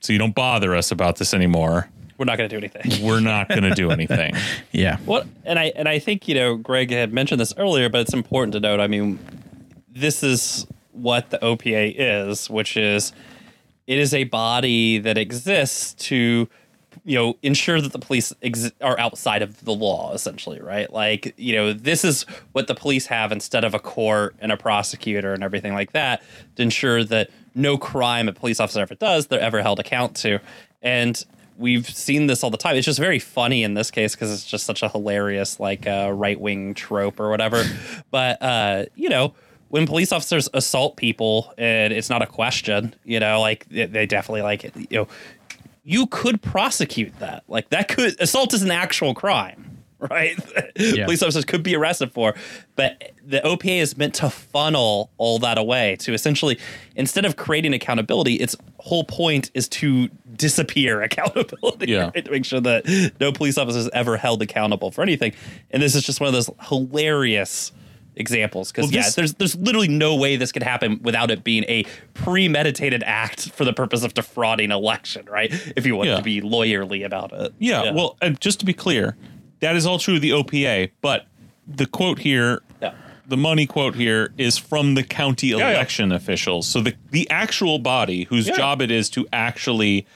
so 0.00 0.12
you 0.12 0.18
don't 0.18 0.34
bother 0.34 0.74
us 0.74 0.90
about 0.90 1.16
this 1.16 1.34
anymore. 1.34 1.90
We're 2.16 2.26
not 2.26 2.38
going 2.38 2.48
to 2.48 2.56
do 2.56 2.64
anything. 2.64 3.04
We're 3.06 3.20
not 3.20 3.48
going 3.48 3.64
to 3.64 3.74
do 3.74 3.90
anything. 3.90 4.34
Yeah. 4.70 4.96
What 5.04 5.26
and 5.44 5.58
I 5.58 5.72
and 5.76 5.88
I 5.88 5.98
think 5.98 6.28
you 6.28 6.34
know 6.34 6.56
Greg 6.56 6.90
had 6.90 7.12
mentioned 7.12 7.40
this 7.40 7.52
earlier, 7.58 7.90
but 7.90 8.00
it's 8.02 8.14
important 8.14 8.52
to 8.54 8.60
note. 8.60 8.80
I 8.80 8.86
mean, 8.86 9.18
this 9.90 10.22
is 10.22 10.66
what 10.92 11.30
the 11.30 11.38
OPA 11.38 11.94
is, 11.98 12.48
which 12.48 12.76
is 12.76 13.12
it 13.86 13.98
is 13.98 14.14
a 14.14 14.24
body 14.24 14.98
that 14.98 15.18
exists 15.18 15.92
to 16.06 16.48
you 17.04 17.16
know 17.16 17.36
ensure 17.42 17.80
that 17.80 17.92
the 17.92 17.98
police 17.98 18.32
ex- 18.42 18.70
are 18.80 18.98
outside 18.98 19.42
of 19.42 19.64
the 19.64 19.72
law 19.72 20.12
essentially 20.14 20.60
right? 20.60 20.92
Like 20.92 21.34
you 21.36 21.54
know 21.54 21.72
this 21.72 22.04
is 22.04 22.22
what 22.52 22.66
the 22.66 22.74
police 22.74 23.06
have 23.06 23.32
instead 23.32 23.64
of 23.64 23.74
a 23.74 23.78
court 23.78 24.34
and 24.40 24.52
a 24.52 24.56
prosecutor 24.56 25.32
and 25.34 25.42
everything 25.42 25.74
like 25.74 25.92
that 25.92 26.22
to 26.56 26.62
ensure 26.62 27.04
that 27.04 27.30
no 27.54 27.76
crime 27.76 28.28
a 28.28 28.32
police 28.32 28.60
officer 28.60 28.80
ever 28.80 28.94
does 28.94 29.26
they're 29.26 29.40
ever 29.40 29.62
held 29.62 29.78
account 29.78 30.16
to. 30.16 30.38
And 30.80 31.22
we've 31.58 31.88
seen 31.88 32.26
this 32.26 32.42
all 32.42 32.50
the 32.50 32.56
time. 32.56 32.76
It's 32.76 32.86
just 32.86 32.98
very 32.98 33.18
funny 33.18 33.62
in 33.62 33.74
this 33.74 33.90
case 33.90 34.14
because 34.14 34.32
it's 34.32 34.44
just 34.44 34.64
such 34.64 34.82
a 34.82 34.88
hilarious 34.88 35.60
like 35.60 35.86
uh, 35.86 36.10
right-wing 36.12 36.74
trope 36.74 37.20
or 37.20 37.30
whatever. 37.30 37.64
But 38.10 38.42
uh 38.42 38.84
you 38.94 39.08
know 39.08 39.34
when 39.72 39.86
police 39.86 40.12
officers 40.12 40.50
assault 40.52 40.96
people 40.96 41.54
and 41.56 41.94
it's 41.94 42.10
not 42.10 42.20
a 42.20 42.26
question, 42.26 42.94
you 43.04 43.18
know, 43.18 43.40
like 43.40 43.66
they 43.70 43.86
they 43.86 44.04
definitely 44.04 44.42
like 44.42 44.64
you 44.76 44.98
know, 44.98 45.08
you 45.84 46.06
could 46.06 46.42
prosecute 46.42 47.18
that. 47.18 47.44
Like 47.48 47.70
that 47.70 47.88
could 47.88 48.20
assault 48.20 48.54
is 48.54 48.62
an 48.62 48.70
actual 48.70 49.14
crime, 49.14 49.82
right? 49.98 50.38
Yeah. 50.76 51.04
police 51.04 51.22
officers 51.22 51.44
could 51.44 51.62
be 51.62 51.74
arrested 51.76 52.12
for, 52.12 52.34
but 52.76 53.12
the 53.24 53.40
OPA 53.40 53.80
is 53.80 53.96
meant 53.96 54.14
to 54.14 54.30
funnel 54.30 55.10
all 55.16 55.38
that 55.40 55.58
away 55.58 55.96
to 56.00 56.12
essentially 56.12 56.58
instead 56.96 57.24
of 57.24 57.36
creating 57.36 57.72
accountability, 57.74 58.34
its 58.34 58.56
whole 58.78 59.04
point 59.04 59.50
is 59.54 59.68
to 59.68 60.08
disappear 60.34 61.02
accountability. 61.08 61.92
Yeah. 61.92 62.10
right? 62.14 62.24
To 62.24 62.30
make 62.30 62.44
sure 62.44 62.60
that 62.60 63.12
no 63.20 63.32
police 63.32 63.58
officer 63.58 63.78
is 63.80 63.90
ever 63.92 64.16
held 64.16 64.42
accountable 64.42 64.90
for 64.90 65.02
anything. 65.02 65.32
And 65.70 65.82
this 65.82 65.94
is 65.94 66.02
just 66.04 66.20
one 66.20 66.28
of 66.28 66.32
those 66.32 66.50
hilarious 66.68 67.72
examples 68.16 68.70
because 68.70 68.90
Well, 68.90 68.94
yeah, 69.02 69.10
there's 69.16 69.34
there's 69.34 69.54
literally 69.56 69.88
no 69.88 70.14
way 70.16 70.36
this 70.36 70.52
could 70.52 70.62
happen 70.62 71.00
without 71.02 71.30
it 71.30 71.42
being 71.44 71.64
a 71.68 71.84
premeditated 72.14 73.02
act 73.04 73.50
for 73.52 73.64
the 73.64 73.72
purpose 73.72 74.02
of 74.04 74.14
defrauding 74.14 74.70
election, 74.70 75.26
right? 75.30 75.50
If 75.76 75.86
you 75.86 75.96
want 75.96 76.08
Yeah. 76.10 76.16
to 76.16 76.22
be 76.22 76.40
lawyerly 76.40 77.04
about 77.04 77.32
it. 77.32 77.52
Yeah, 77.58 77.90
well, 77.92 78.16
uh, 78.22 78.30
just 78.30 78.60
to 78.60 78.66
be 78.66 78.72
clear, 78.74 79.16
that 79.60 79.76
is 79.76 79.86
all 79.86 79.98
true 79.98 80.16
of 80.16 80.20
the 80.22 80.30
OPA, 80.32 80.90
but 81.00 81.26
the 81.66 81.86
quote 81.86 82.18
here, 82.18 82.62
Yeah. 82.82 82.92
the 83.26 83.36
money 83.36 83.66
quote 83.66 83.94
here 83.94 84.32
is 84.36 84.58
from 84.58 84.94
the 84.94 85.02
county 85.02 85.48
yeah. 85.48 85.70
election 85.70 86.12
officials. 86.12 86.66
So 86.66 86.80
the 86.80 86.94
the 87.10 87.28
actual 87.30 87.78
body 87.78 88.24
whose 88.24 88.46
Yeah. 88.48 88.56
job 88.56 88.82
it 88.82 88.90
is 88.90 89.08
to 89.10 89.26
actually 89.32 90.06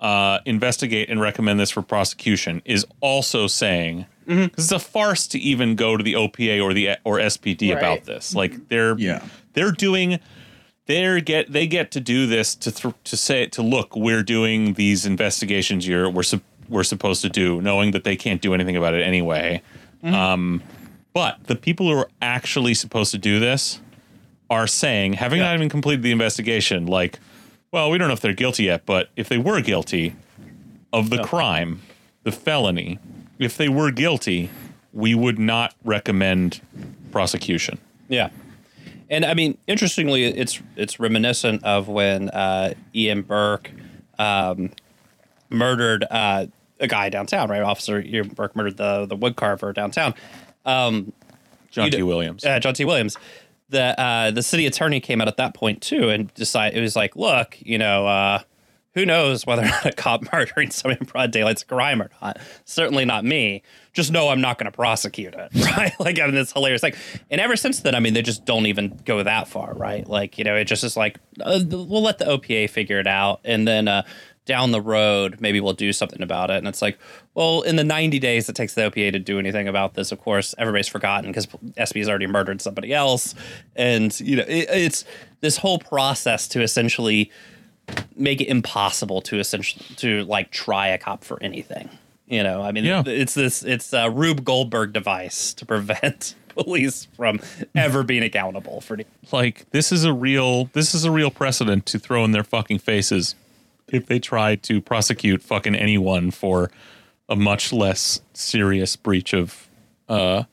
uh, 0.00 0.38
investigate 0.46 1.10
and 1.10 1.20
recommend 1.20 1.60
this 1.60 1.70
for 1.70 1.82
prosecution 1.82 2.62
is 2.64 2.86
also 3.00 3.46
saying 3.46 4.06
Mm-hmm. 4.30 4.44
because 4.44 4.64
it's 4.64 4.72
a 4.72 4.78
farce 4.78 5.26
to 5.28 5.38
even 5.38 5.74
go 5.74 5.96
to 5.96 6.02
the 6.04 6.14
OPA 6.14 6.62
or 6.62 6.72
the 6.72 6.90
or 7.04 7.18
SPD 7.18 7.76
about 7.76 8.04
this. 8.04 8.34
Like 8.34 8.68
they're 8.68 8.96
Yeah. 8.98 9.22
they're 9.54 9.72
doing 9.72 10.18
they 10.86 11.20
get 11.20 11.52
they 11.52 11.66
get 11.66 11.90
to 11.92 12.00
do 12.00 12.26
this 12.26 12.54
to 12.56 12.72
th- 12.72 12.94
to 13.04 13.16
say 13.16 13.46
to 13.46 13.62
look 13.62 13.94
we're 13.94 14.22
doing 14.24 14.74
these 14.74 15.06
investigations 15.06 15.86
you're 15.86 16.08
we're 16.10 16.22
sup- 16.24 16.42
we're 16.68 16.82
supposed 16.82 17.22
to 17.22 17.28
do 17.28 17.60
knowing 17.60 17.92
that 17.92 18.02
they 18.04 18.16
can't 18.16 18.40
do 18.42 18.54
anything 18.54 18.76
about 18.76 18.94
it 18.94 19.02
anyway 19.02 19.62
um 20.02 20.60
but 21.12 21.42
the 21.44 21.54
people 21.54 21.86
who 21.88 21.96
are 21.96 22.08
actually 22.22 22.74
supposed 22.74 23.10
to 23.12 23.18
do 23.18 23.38
this 23.38 23.80
are 24.48 24.66
saying 24.66 25.12
having 25.12 25.38
not 25.40 25.54
even 25.54 25.68
completed 25.68 26.02
the 26.02 26.10
investigation 26.10 26.86
like 26.86 27.20
well 27.70 27.88
we 27.90 27.96
don't 27.98 28.08
know 28.08 28.14
if 28.14 28.20
they're 28.20 28.32
guilty 28.32 28.64
yet 28.64 28.84
but 28.86 29.10
if 29.14 29.28
they 29.28 29.38
were 29.38 29.60
guilty 29.60 30.14
of 30.92 31.10
the 31.10 31.22
crime 31.22 31.82
the 32.24 32.32
felony 32.32 32.98
if 33.40 33.56
they 33.56 33.68
were 33.68 33.90
guilty 33.90 34.48
we 34.92 35.14
would 35.14 35.38
not 35.38 35.74
recommend 35.84 36.60
prosecution 37.10 37.78
Yeah. 38.08 38.30
And 39.10 39.24
I 39.24 39.34
mean, 39.34 39.58
interestingly, 39.66 40.24
it's 40.24 40.62
it's 40.76 41.00
reminiscent 41.00 41.64
of 41.64 41.88
when 41.88 42.28
uh, 42.30 42.74
Ian 42.94 43.22
Birk 43.22 43.72
um, 44.20 44.70
murdered 45.48 46.04
uh, 46.08 46.46
a 46.78 46.86
guy 46.86 47.08
downtown, 47.08 47.50
right? 47.50 47.60
Officer 47.60 48.00
Ian 48.00 48.28
Birk 48.28 48.54
murdered 48.54 48.76
the 48.76 49.06
the 49.06 49.16
wood 49.16 49.34
carver 49.34 49.72
downtown. 49.72 50.14
Um, 50.64 51.12
john 51.70 51.90
T. 51.90 52.02
williams 52.02 52.44
uh, 52.44 52.60
John 52.60 52.74
T. 52.74 52.84
Williams. 52.84 53.16
The 53.70 53.98
uh, 54.00 54.30
the 54.30 54.42
city 54.42 54.66
attorney 54.66 55.00
came 55.00 55.20
out 55.20 55.28
at 55.28 55.38
that 55.38 55.54
point 55.54 55.82
too 55.82 56.08
and 56.08 56.32
decided 56.34 56.78
it 56.78 56.80
was 56.80 56.94
like, 56.94 57.16
look, 57.16 57.56
you 57.60 57.78
know, 57.78 58.06
uh, 58.06 58.42
who 58.94 59.06
knows 59.06 59.46
whether 59.46 59.62
or 59.62 59.66
not 59.66 59.86
a 59.86 59.92
cop 59.92 60.22
murdering 60.32 60.70
someone 60.70 60.98
in 61.00 61.06
broad 61.06 61.30
daylight's 61.30 61.62
a 61.62 61.66
crime 61.66 62.02
or 62.02 62.10
not? 62.20 62.38
Certainly 62.64 63.04
not 63.04 63.24
me. 63.24 63.62
Just 63.92 64.12
know 64.12 64.28
I'm 64.28 64.40
not 64.40 64.58
going 64.58 64.70
to 64.70 64.76
prosecute 64.76 65.34
it, 65.34 65.50
right? 65.76 65.92
like, 65.98 66.18
I 66.18 66.26
mean, 66.26 66.36
it's 66.36 66.52
hilarious. 66.52 66.82
Like, 66.82 66.96
and 67.30 67.40
ever 67.40 67.56
since 67.56 67.80
then, 67.80 67.94
I 67.94 68.00
mean, 68.00 68.14
they 68.14 68.22
just 68.22 68.44
don't 68.44 68.66
even 68.66 69.00
go 69.04 69.22
that 69.22 69.48
far, 69.48 69.74
right? 69.74 70.06
Like, 70.08 70.38
you 70.38 70.44
know, 70.44 70.56
it 70.56 70.64
just 70.64 70.84
is 70.84 70.96
like, 70.96 71.18
uh, 71.40 71.60
we'll 71.68 72.02
let 72.02 72.18
the 72.18 72.26
OPA 72.26 72.70
figure 72.70 72.98
it 73.00 73.06
out, 73.06 73.40
and 73.44 73.66
then 73.66 73.88
uh, 73.88 74.02
down 74.50 74.72
the 74.72 74.80
road, 74.80 75.40
maybe 75.40 75.60
we'll 75.60 75.72
do 75.72 75.92
something 75.92 76.22
about 76.22 76.50
it. 76.50 76.56
And 76.56 76.66
it's 76.66 76.82
like, 76.82 76.98
well, 77.34 77.62
in 77.62 77.76
the 77.76 77.84
90 77.84 78.18
days 78.18 78.48
it 78.48 78.56
takes 78.56 78.74
the 78.74 78.82
OPA 78.82 79.12
to 79.12 79.18
do 79.20 79.38
anything 79.38 79.68
about 79.68 79.94
this, 79.94 80.10
of 80.10 80.20
course, 80.20 80.56
everybody's 80.58 80.88
forgotten 80.88 81.30
because 81.30 81.46
SB 81.46 81.98
has 81.98 82.08
already 82.08 82.26
murdered 82.26 82.60
somebody 82.60 82.92
else. 82.92 83.34
And, 83.76 84.18
you 84.18 84.36
know, 84.36 84.44
it, 84.48 84.68
it's 84.70 85.04
this 85.40 85.58
whole 85.58 85.78
process 85.78 86.48
to 86.48 86.62
essentially 86.62 87.30
make 88.16 88.40
it 88.40 88.48
impossible 88.48 89.20
to 89.22 89.38
essentially 89.38 89.84
to 89.96 90.24
like 90.24 90.50
try 90.50 90.88
a 90.88 90.98
cop 90.98 91.24
for 91.24 91.42
anything. 91.42 91.88
You 92.26 92.42
know, 92.44 92.62
I 92.62 92.70
mean, 92.72 92.84
Yeah. 92.84 93.02
it's 93.06 93.34
this 93.34 93.62
it's 93.64 93.92
a 93.92 94.08
Rube 94.10 94.44
Goldberg 94.44 94.92
device 94.92 95.52
to 95.54 95.66
prevent 95.66 96.34
police 96.48 97.06
from 97.16 97.40
ever 97.74 98.02
being 98.02 98.22
accountable 98.22 98.80
for. 98.80 98.98
like 99.32 99.68
this 99.70 99.90
is 99.92 100.04
a 100.04 100.12
real 100.12 100.66
this 100.72 100.94
is 100.94 101.04
a 101.04 101.10
real 101.10 101.30
precedent 101.30 101.86
to 101.86 101.98
throw 101.98 102.24
in 102.24 102.32
their 102.32 102.44
fucking 102.44 102.78
faces 102.78 103.34
if 103.88 104.06
they 104.06 104.18
try 104.20 104.54
to 104.56 104.80
prosecute 104.80 105.42
fucking 105.42 105.74
anyone 105.74 106.30
for 106.30 106.70
a 107.28 107.34
much 107.36 107.72
less 107.72 108.20
serious 108.34 108.94
breach 108.96 109.32
of 109.32 109.68
uh 110.08 110.44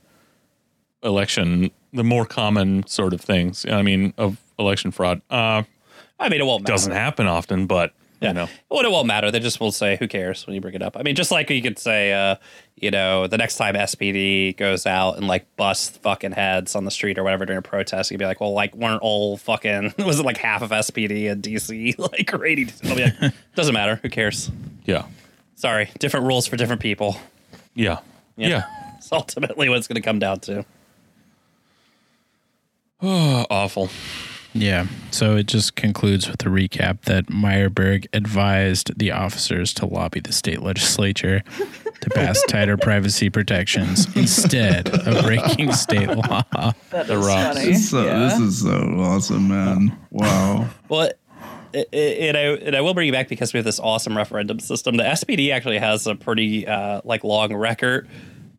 election 1.03 1.69
the 1.93 2.03
more 2.03 2.25
common 2.25 2.85
sort 2.87 3.13
of 3.13 3.21
things 3.21 3.65
i 3.67 3.81
mean 3.81 4.13
of 4.17 4.37
election 4.59 4.91
fraud 4.91 5.21
uh 5.29 5.63
I 6.19 6.29
mean, 6.29 6.41
it 6.41 6.45
won't 6.45 6.63
matter. 6.63 6.73
doesn't 6.73 6.93
happen 6.93 7.27
often 7.27 7.65
but 7.67 7.93
Yeah. 8.19 8.29
you 8.29 8.33
know 8.33 8.47
Well, 8.69 8.83
it 8.83 8.89
won't 8.91 9.05
matter. 9.07 9.29
They 9.29 9.39
just 9.39 9.59
will 9.59 9.71
say, 9.71 9.95
"Who 9.97 10.07
cares?" 10.07 10.47
when 10.47 10.55
you 10.55 10.61
bring 10.61 10.73
it 10.73 10.81
up. 10.81 10.97
I 10.97 11.03
mean, 11.03 11.15
just 11.15 11.29
like 11.31 11.49
you 11.51 11.61
could 11.61 11.77
say, 11.77 12.11
uh, 12.13 12.35
you 12.75 12.89
know, 12.89 13.27
the 13.27 13.37
next 13.37 13.57
time 13.57 13.75
SPD 13.75 14.53
goes 14.57 14.85
out 14.87 15.17
and 15.17 15.27
like 15.27 15.45
busts 15.55 15.97
fucking 15.99 16.31
heads 16.31 16.75
on 16.75 16.83
the 16.85 16.91
street 16.91 17.17
or 17.19 17.23
whatever 17.23 17.45
during 17.45 17.59
a 17.59 17.61
protest, 17.61 18.09
you'd 18.09 18.17
be 18.17 18.25
like, 18.25 18.41
"Well, 18.41 18.53
like 18.53 18.73
weren't 18.75 19.01
all 19.03 19.37
fucking 19.37 19.93
was 19.99 20.19
it 20.19 20.25
like 20.25 20.37
half 20.37 20.61
of 20.63 20.71
SPD 20.71 21.25
in 21.29 21.41
DC 21.41 21.95
like 22.11 22.33
ready?" 22.33 22.65
to-" 22.65 22.79
They'll 22.81 22.95
be 22.95 23.03
like, 23.03 23.33
"Doesn't 23.55 23.73
matter. 23.73 23.99
Who 24.01 24.09
cares?" 24.09 24.49
yeah 24.85 25.03
Sorry, 25.55 25.89
different 25.99 26.25
rules 26.27 26.45
for 26.47 26.55
different 26.57 26.81
people. 26.81 27.17
yeah 27.75 27.99
yeah, 28.35 28.63
It's 28.97 29.11
ultimately 29.11 29.67
what 29.69 29.77
it's 29.79 29.87
going 29.87 29.95
to 29.95 30.01
come 30.01 30.19
down 30.19 30.39
to. 30.41 30.63
Uh, 33.01 33.45
awful 33.49 33.89
Yeah. 34.57 34.87
So 35.11 35.35
it 35.37 35.45
just 35.47 35.75
concludes 35.75 36.27
with 36.29 36.41
a 36.45 36.49
recap 36.49 37.01
that 37.03 37.27
Myerberg 37.27 38.07
advised 38.13 38.97
the 38.97 39.11
officers 39.11 39.73
to 39.75 39.85
lobby 39.85 40.19
the 40.19 40.31
state 40.33 40.61
legislature 40.61 41.43
to 42.01 42.09
pass 42.09 42.41
tighter 42.47 42.75
privacy 42.77 43.29
protections 43.29 44.07
instead 44.15 44.89
of 44.89 45.23
breaking 45.25 45.73
state 45.73 46.09
law. 46.09 46.43
That 46.89 47.07
The 47.07 47.19
is 47.19 47.25
rocks. 47.27 47.57
funny. 47.59 47.65
This 47.71 47.77
is 47.79 47.89
so, 47.91 48.05
yeah. 48.05 48.19
this 48.19 48.39
is 48.39 48.61
so 48.63 48.77
awesome, 48.99 49.47
man. 49.47 49.97
Wow. 50.11 50.67
Well, 50.89 51.11
it, 51.73 51.89
it, 51.91 52.35
and 52.35 52.37
I 52.37 52.41
and 52.65 52.75
I 52.75 52.81
will 52.81 52.93
bring 52.93 53.07
you 53.07 53.13
back 53.13 53.27
because 53.27 53.53
we 53.53 53.57
have 53.57 53.65
this 53.65 53.79
awesome 53.79 54.15
referendum 54.17 54.59
system. 54.59 54.97
The 54.97 55.03
SPD 55.03 55.51
actually 55.53 55.77
has 55.79 56.07
a 56.07 56.15
pretty 56.15 56.65
uh, 56.65 57.01
like 57.03 57.23
long 57.23 57.53
record 57.53 58.07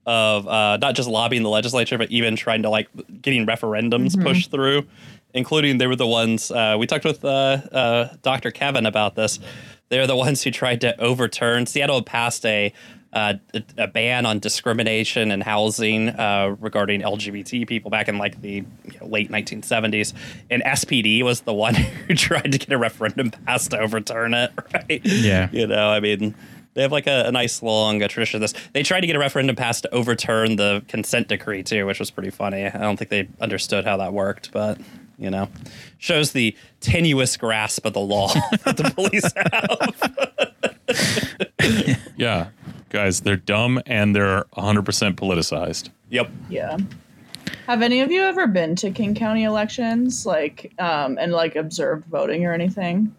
of 0.06 0.46
uh, 0.46 0.76
not 0.76 0.94
just 0.94 1.08
lobbying 1.08 1.42
the 1.42 1.48
legislature, 1.48 1.98
but 1.98 2.10
even 2.10 2.36
trying 2.36 2.62
to 2.62 2.70
like 2.70 2.88
getting 3.22 3.46
referendums 3.46 4.20
pushed 4.22 4.50
through. 4.50 4.86
Including 5.34 5.78
they 5.78 5.86
were 5.86 5.96
the 5.96 6.06
ones 6.06 6.50
uh, 6.50 6.76
we 6.78 6.86
talked 6.86 7.04
with 7.04 7.24
uh, 7.24 7.28
uh, 7.28 8.14
Dr. 8.22 8.50
Kevin 8.50 8.86
about 8.86 9.14
this. 9.14 9.38
They're 9.90 10.06
the 10.06 10.16
ones 10.16 10.42
who 10.42 10.50
tried 10.50 10.80
to 10.82 10.98
overturn. 11.00 11.66
Seattle 11.66 12.02
passed 12.02 12.44
a 12.46 12.72
uh, 13.12 13.34
a, 13.54 13.62
a 13.78 13.86
ban 13.88 14.26
on 14.26 14.38
discrimination 14.38 15.30
in 15.30 15.40
housing 15.40 16.10
uh, 16.10 16.54
regarding 16.60 17.00
LGBT 17.00 17.66
people 17.66 17.90
back 17.90 18.08
in 18.08 18.18
like 18.18 18.40
the 18.42 18.64
you 18.84 19.00
know, 19.00 19.06
late 19.06 19.30
1970s, 19.30 20.12
and 20.50 20.62
SPD 20.62 21.22
was 21.22 21.42
the 21.42 21.54
one 21.54 21.74
who 22.08 22.14
tried 22.14 22.52
to 22.52 22.58
get 22.58 22.70
a 22.70 22.78
referendum 22.78 23.30
passed 23.30 23.70
to 23.70 23.78
overturn 23.78 24.34
it. 24.34 24.52
Right? 24.74 25.00
Yeah. 25.04 25.48
you 25.52 25.66
know, 25.66 25.90
I 25.90 26.00
mean. 26.00 26.34
They 26.74 26.82
have 26.82 26.92
like 26.92 27.08
a, 27.08 27.24
a 27.26 27.32
nice 27.32 27.60
long 27.60 28.00
uh, 28.04 28.08
tradition 28.08 28.36
of 28.36 28.42
this. 28.42 28.54
They 28.72 28.84
tried 28.84 29.00
to 29.00 29.08
get 29.08 29.16
a 29.16 29.18
referendum 29.18 29.56
passed 29.56 29.82
to 29.82 29.92
overturn 29.92 30.54
the 30.54 30.84
consent 30.86 31.26
decree 31.26 31.64
too, 31.64 31.86
which 31.86 31.98
was 31.98 32.12
pretty 32.12 32.30
funny. 32.30 32.66
I 32.66 32.78
don't 32.78 32.96
think 32.96 33.10
they 33.10 33.28
understood 33.40 33.84
how 33.84 33.96
that 33.96 34.12
worked, 34.12 34.52
but 34.52 34.78
you 35.18 35.30
know, 35.30 35.48
shows 35.98 36.32
the 36.32 36.56
tenuous 36.80 37.36
grasp 37.36 37.84
of 37.84 37.92
the 37.92 38.00
law 38.00 38.28
that 38.64 38.76
the 38.76 38.90
police 38.94 39.30
have. 39.36 39.94
yeah 42.16 42.48
guys 42.88 43.20
they're 43.20 43.36
dumb 43.36 43.78
and 43.84 44.16
they're 44.16 44.44
100% 44.56 44.82
politicized 45.16 45.90
Yep. 46.10 46.30
Yeah. 46.48 46.78
Have 47.66 47.82
any 47.82 48.00
of 48.00 48.10
you 48.10 48.22
ever 48.22 48.46
been 48.46 48.74
to 48.76 48.90
King 48.90 49.14
County 49.14 49.44
elections, 49.44 50.24
like, 50.24 50.72
um, 50.78 51.18
and 51.20 51.32
like 51.32 51.54
observed 51.54 52.06
voting 52.06 52.46
or 52.46 52.54
anything? 52.54 53.14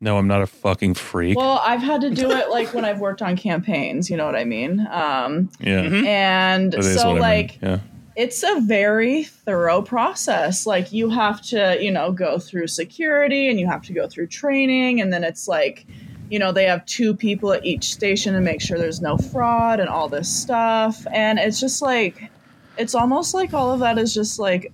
no 0.00 0.18
i'm 0.18 0.26
not 0.26 0.42
a 0.42 0.46
fucking 0.46 0.92
freak 0.92 1.38
Well, 1.38 1.62
I've 1.64 1.80
had 1.80 2.02
to 2.02 2.10
do 2.10 2.30
it 2.30 2.50
like 2.50 2.74
when 2.74 2.84
I've 2.84 3.00
worked 3.00 3.22
on 3.22 3.36
campaigns. 3.36 4.10
You 4.10 4.18
know 4.18 4.26
what 4.26 4.36
I 4.36 4.44
mean? 4.44 4.86
Um, 4.90 5.48
yeah 5.60 5.80
and 5.82 6.74
so 6.74 6.80
what 6.80 7.06
I 7.06 7.12
mean. 7.12 7.18
like 7.20 7.58
yeah 7.62 7.78
it's 8.16 8.42
a 8.42 8.60
very 8.60 9.24
thorough 9.24 9.82
process. 9.82 10.66
Like 10.66 10.92
you 10.92 11.10
have 11.10 11.42
to, 11.46 11.76
you 11.82 11.90
know, 11.90 12.12
go 12.12 12.38
through 12.38 12.68
security 12.68 13.48
and 13.48 13.58
you 13.58 13.66
have 13.66 13.82
to 13.84 13.92
go 13.92 14.06
through 14.08 14.28
training 14.28 15.00
and 15.00 15.12
then 15.12 15.24
it's 15.24 15.48
like, 15.48 15.86
you 16.30 16.38
know, 16.38 16.52
they 16.52 16.64
have 16.64 16.84
two 16.86 17.14
people 17.14 17.52
at 17.52 17.64
each 17.64 17.92
station 17.92 18.34
to 18.34 18.40
make 18.40 18.60
sure 18.60 18.78
there's 18.78 19.00
no 19.00 19.16
fraud 19.16 19.80
and 19.80 19.88
all 19.88 20.08
this 20.08 20.28
stuff. 20.28 21.06
And 21.12 21.38
it's 21.38 21.60
just 21.60 21.82
like 21.82 22.30
it's 22.76 22.94
almost 22.94 23.34
like 23.34 23.52
all 23.54 23.72
of 23.72 23.80
that 23.80 23.98
is 23.98 24.14
just 24.14 24.38
like 24.38 24.72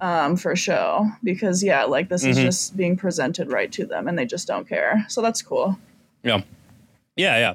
um 0.00 0.36
for 0.36 0.54
show 0.56 1.06
because 1.22 1.62
yeah, 1.62 1.84
like 1.84 2.08
this 2.08 2.24
is 2.24 2.36
Mhm. 2.38 2.42
just 2.42 2.76
being 2.76 2.96
presented 2.96 3.50
right 3.50 3.70
to 3.72 3.86
them 3.86 4.08
and 4.08 4.18
they 4.18 4.26
just 4.26 4.46
don't 4.46 4.68
care. 4.68 5.04
So 5.08 5.22
that's 5.22 5.40
cool. 5.42 5.78
Yeah. 6.22 6.42
Yeah, 7.16 7.38
yeah. 7.38 7.54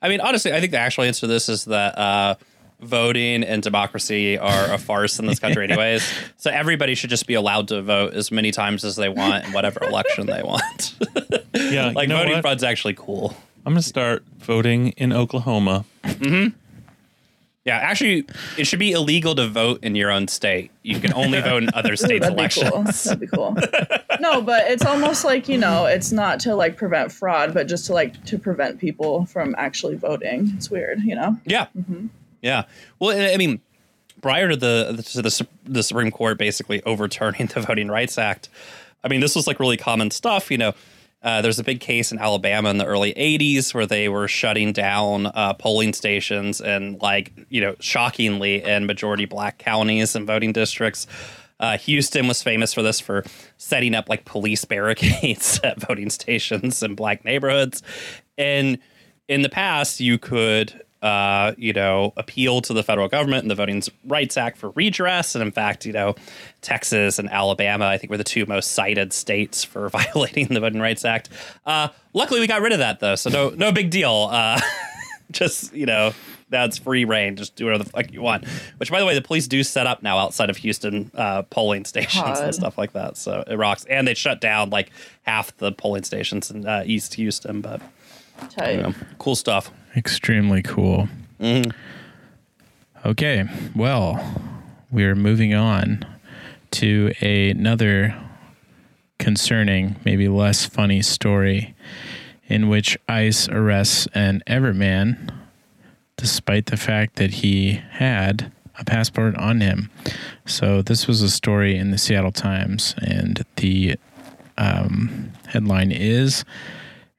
I 0.00 0.08
mean, 0.08 0.20
honestly, 0.20 0.52
I 0.52 0.60
think 0.60 0.70
the 0.72 0.78
actual 0.78 1.02
answer 1.04 1.20
to 1.22 1.26
this 1.26 1.48
is 1.48 1.64
that 1.64 1.98
uh, 1.98 2.36
voting 2.82 3.42
and 3.44 3.62
democracy 3.62 4.38
are 4.38 4.72
a 4.72 4.78
farce 4.78 5.18
in 5.18 5.26
this 5.26 5.38
country, 5.44 5.64
anyways. 5.64 6.02
so 6.36 6.50
everybody 6.50 6.94
should 6.94 7.10
just 7.10 7.26
be 7.26 7.34
allowed 7.34 7.68
to 7.68 7.82
vote 7.82 8.14
as 8.14 8.30
many 8.30 8.50
times 8.52 8.84
as 8.84 8.96
they 8.96 9.08
want 9.08 9.44
in 9.46 9.52
whatever 9.52 9.82
election 9.84 10.26
they 10.26 10.42
want. 10.42 10.94
yeah 11.54 11.90
like 11.94 12.04
you 12.04 12.08
know 12.08 12.16
voting 12.18 12.32
what? 12.34 12.42
fraud's 12.42 12.62
actually 12.64 12.94
cool. 12.94 13.36
i'm 13.66 13.72
gonna 13.72 13.82
start 13.82 14.22
voting 14.38 14.88
in 14.90 15.12
oklahoma 15.12 15.84
Yeah, 16.20 16.48
Yeah, 17.64 17.76
actually, 17.76 18.24
it 18.56 18.64
should 18.66 18.78
be 18.78 18.92
illegal 18.92 19.34
to 19.34 19.46
vote 19.46 19.80
in 19.84 19.94
your 19.94 20.10
own 20.10 20.28
state. 20.28 20.70
You 20.82 20.98
can 20.98 21.12
only 21.12 21.40
vote 21.50 21.62
in 21.64 21.68
other 21.74 21.92
Ooh, 21.92 21.96
states' 21.96 22.22
that'd 22.22 22.38
elections. 22.38 22.70
be 23.16 23.26
cool. 23.26 23.52
That'd 23.52 23.70
be 23.90 23.96
cool. 23.98 24.18
no, 24.20 24.40
but 24.40 24.70
it's 24.70 24.84
almost 24.86 25.24
like 25.26 25.46
you 25.48 25.58
know, 25.58 25.84
it's 25.84 26.10
not 26.10 26.40
to 26.40 26.54
like 26.54 26.76
prevent 26.78 27.12
fraud, 27.12 27.52
but 27.52 27.68
just 27.68 27.84
to 27.86 27.92
like 27.92 28.24
to 28.24 28.38
prevent 28.38 28.78
people 28.80 29.26
from 29.26 29.54
actually 29.58 29.96
voting. 29.96 30.50
It's 30.56 30.70
weird, 30.70 31.00
you 31.02 31.14
know. 31.14 31.36
Yeah, 31.44 31.66
mm-hmm. 31.76 32.06
Yeah. 32.42 32.64
Well, 32.98 33.16
I 33.16 33.36
mean, 33.36 33.60
prior 34.20 34.48
to 34.48 34.56
the 34.56 35.02
to 35.12 35.22
the, 35.22 35.46
the 35.64 35.82
Supreme 35.82 36.10
Court 36.10 36.38
basically 36.38 36.82
overturning 36.84 37.46
the 37.54 37.60
Voting 37.60 37.88
Rights 37.88 38.18
Act, 38.18 38.48
I 39.04 39.08
mean, 39.08 39.20
this 39.20 39.34
was 39.34 39.46
like 39.46 39.60
really 39.60 39.76
common 39.76 40.10
stuff. 40.10 40.50
You 40.50 40.58
know, 40.58 40.74
uh, 41.22 41.42
there's 41.42 41.58
a 41.58 41.64
big 41.64 41.80
case 41.80 42.12
in 42.12 42.18
Alabama 42.18 42.70
in 42.70 42.78
the 42.78 42.86
early 42.86 43.12
'80s 43.14 43.74
where 43.74 43.86
they 43.86 44.08
were 44.08 44.28
shutting 44.28 44.72
down 44.72 45.26
uh, 45.26 45.54
polling 45.54 45.92
stations 45.92 46.60
and, 46.60 47.00
like, 47.00 47.32
you 47.48 47.60
know, 47.60 47.74
shockingly 47.80 48.62
in 48.62 48.86
majority 48.86 49.24
black 49.24 49.58
counties 49.58 50.14
and 50.14 50.26
voting 50.26 50.52
districts. 50.52 51.06
Uh, 51.58 51.76
Houston 51.76 52.26
was 52.26 52.42
famous 52.42 52.72
for 52.72 52.82
this 52.82 53.00
for 53.00 53.22
setting 53.58 53.94
up 53.94 54.08
like 54.08 54.24
police 54.24 54.64
barricades 54.66 55.60
at 55.62 55.78
voting 55.80 56.08
stations 56.08 56.82
in 56.82 56.94
black 56.94 57.24
neighborhoods. 57.24 57.82
And 58.38 58.78
in 59.28 59.42
the 59.42 59.50
past, 59.50 60.00
you 60.00 60.18
could, 60.18 60.82
uh, 61.02 61.52
you 61.56 61.72
know, 61.72 62.12
appeal 62.16 62.60
to 62.62 62.72
the 62.72 62.82
federal 62.82 63.08
government 63.08 63.42
and 63.42 63.50
the 63.50 63.54
Voting 63.54 63.82
Rights 64.06 64.36
Act 64.36 64.58
for 64.58 64.70
redress. 64.70 65.34
And 65.34 65.42
in 65.42 65.50
fact, 65.50 65.86
you 65.86 65.92
know, 65.92 66.14
Texas 66.60 67.18
and 67.18 67.30
Alabama, 67.30 67.86
I 67.86 67.98
think, 67.98 68.10
were 68.10 68.18
the 68.18 68.24
two 68.24 68.44
most 68.46 68.72
cited 68.72 69.12
states 69.12 69.64
for 69.64 69.88
violating 69.90 70.48
the 70.48 70.60
Voting 70.60 70.80
Rights 70.80 71.04
Act. 71.04 71.30
Uh, 71.64 71.88
luckily, 72.12 72.40
we 72.40 72.46
got 72.46 72.62
rid 72.62 72.72
of 72.72 72.78
that 72.78 73.00
though, 73.00 73.14
so 73.14 73.30
no, 73.30 73.50
no 73.50 73.72
big 73.72 73.90
deal. 73.90 74.28
Uh, 74.30 74.60
just 75.30 75.72
you 75.72 75.86
know 75.86 76.12
that's 76.48 76.78
free 76.78 77.04
reign 77.04 77.36
just 77.36 77.54
do 77.54 77.64
whatever 77.64 77.84
the 77.84 77.90
fuck 77.90 78.12
you 78.12 78.20
want 78.20 78.44
which 78.78 78.90
by 78.90 78.98
the 78.98 79.06
way 79.06 79.14
the 79.14 79.22
police 79.22 79.46
do 79.46 79.62
set 79.62 79.86
up 79.86 80.02
now 80.02 80.18
outside 80.18 80.50
of 80.50 80.56
houston 80.56 81.10
uh, 81.14 81.42
polling 81.42 81.84
stations 81.84 82.24
God. 82.24 82.44
and 82.44 82.54
stuff 82.54 82.76
like 82.76 82.92
that 82.92 83.16
so 83.16 83.44
it 83.46 83.54
rocks 83.54 83.84
and 83.84 84.08
they 84.08 84.14
shut 84.14 84.40
down 84.40 84.70
like 84.70 84.90
half 85.22 85.56
the 85.58 85.72
polling 85.72 86.02
stations 86.02 86.50
in 86.50 86.66
uh, 86.66 86.82
east 86.84 87.14
houston 87.14 87.60
but 87.60 87.80
Tight. 88.48 88.76
you 88.76 88.82
know, 88.82 88.94
cool 89.18 89.36
stuff 89.36 89.70
Extremely 89.96 90.62
cool. 90.62 91.08
Okay, 93.04 93.44
well, 93.74 94.40
we're 94.90 95.16
moving 95.16 95.52
on 95.52 96.06
to 96.72 97.12
another 97.20 98.14
concerning, 99.18 99.96
maybe 100.04 100.28
less 100.28 100.64
funny 100.64 101.02
story 101.02 101.74
in 102.46 102.68
which 102.68 102.96
ICE 103.08 103.48
arrests 103.48 104.06
an 104.14 104.42
Everman 104.46 105.32
despite 106.16 106.66
the 106.66 106.76
fact 106.76 107.16
that 107.16 107.30
he 107.30 107.80
had 107.92 108.52
a 108.78 108.84
passport 108.84 109.34
on 109.36 109.60
him. 109.60 109.90
So, 110.46 110.82
this 110.82 111.08
was 111.08 111.20
a 111.22 111.30
story 111.30 111.76
in 111.76 111.90
the 111.90 111.98
Seattle 111.98 112.32
Times, 112.32 112.94
and 112.98 113.44
the 113.56 113.96
um, 114.56 115.32
headline 115.48 115.90
is 115.90 116.44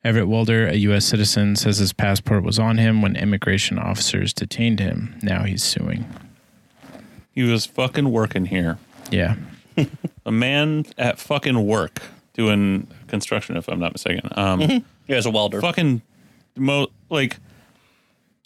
Everett 0.04 0.28
Wilder, 0.28 0.68
a 0.68 0.76
U.S. 0.76 1.06
citizen, 1.06 1.56
says 1.56 1.78
his 1.78 1.94
passport 1.94 2.44
was 2.44 2.58
on 2.58 2.78
him 2.78 3.02
when 3.02 3.16
immigration 3.16 3.78
officers 3.78 4.34
detained 4.34 4.80
him. 4.80 5.16
Now 5.22 5.44
he's 5.44 5.64
suing. 5.64 6.06
He 7.34 7.44
was 7.44 7.66
fucking 7.66 8.12
working 8.12 8.46
here. 8.48 8.78
Yeah. 9.12 9.36
A 10.26 10.32
man 10.32 10.86
at 10.98 11.20
fucking 11.20 11.66
work 11.66 12.02
doing 12.34 12.88
construction, 13.08 13.58
if 13.58 13.68
I'm 13.68 13.80
not 13.80 13.94
mistaken. 13.94 14.30
Um, 14.36 14.60
he 15.08 15.14
was 15.14 15.26
a 15.26 15.32
welder 15.32 15.62
fucking 15.62 16.02
mo 16.56 16.88
like 17.10 17.38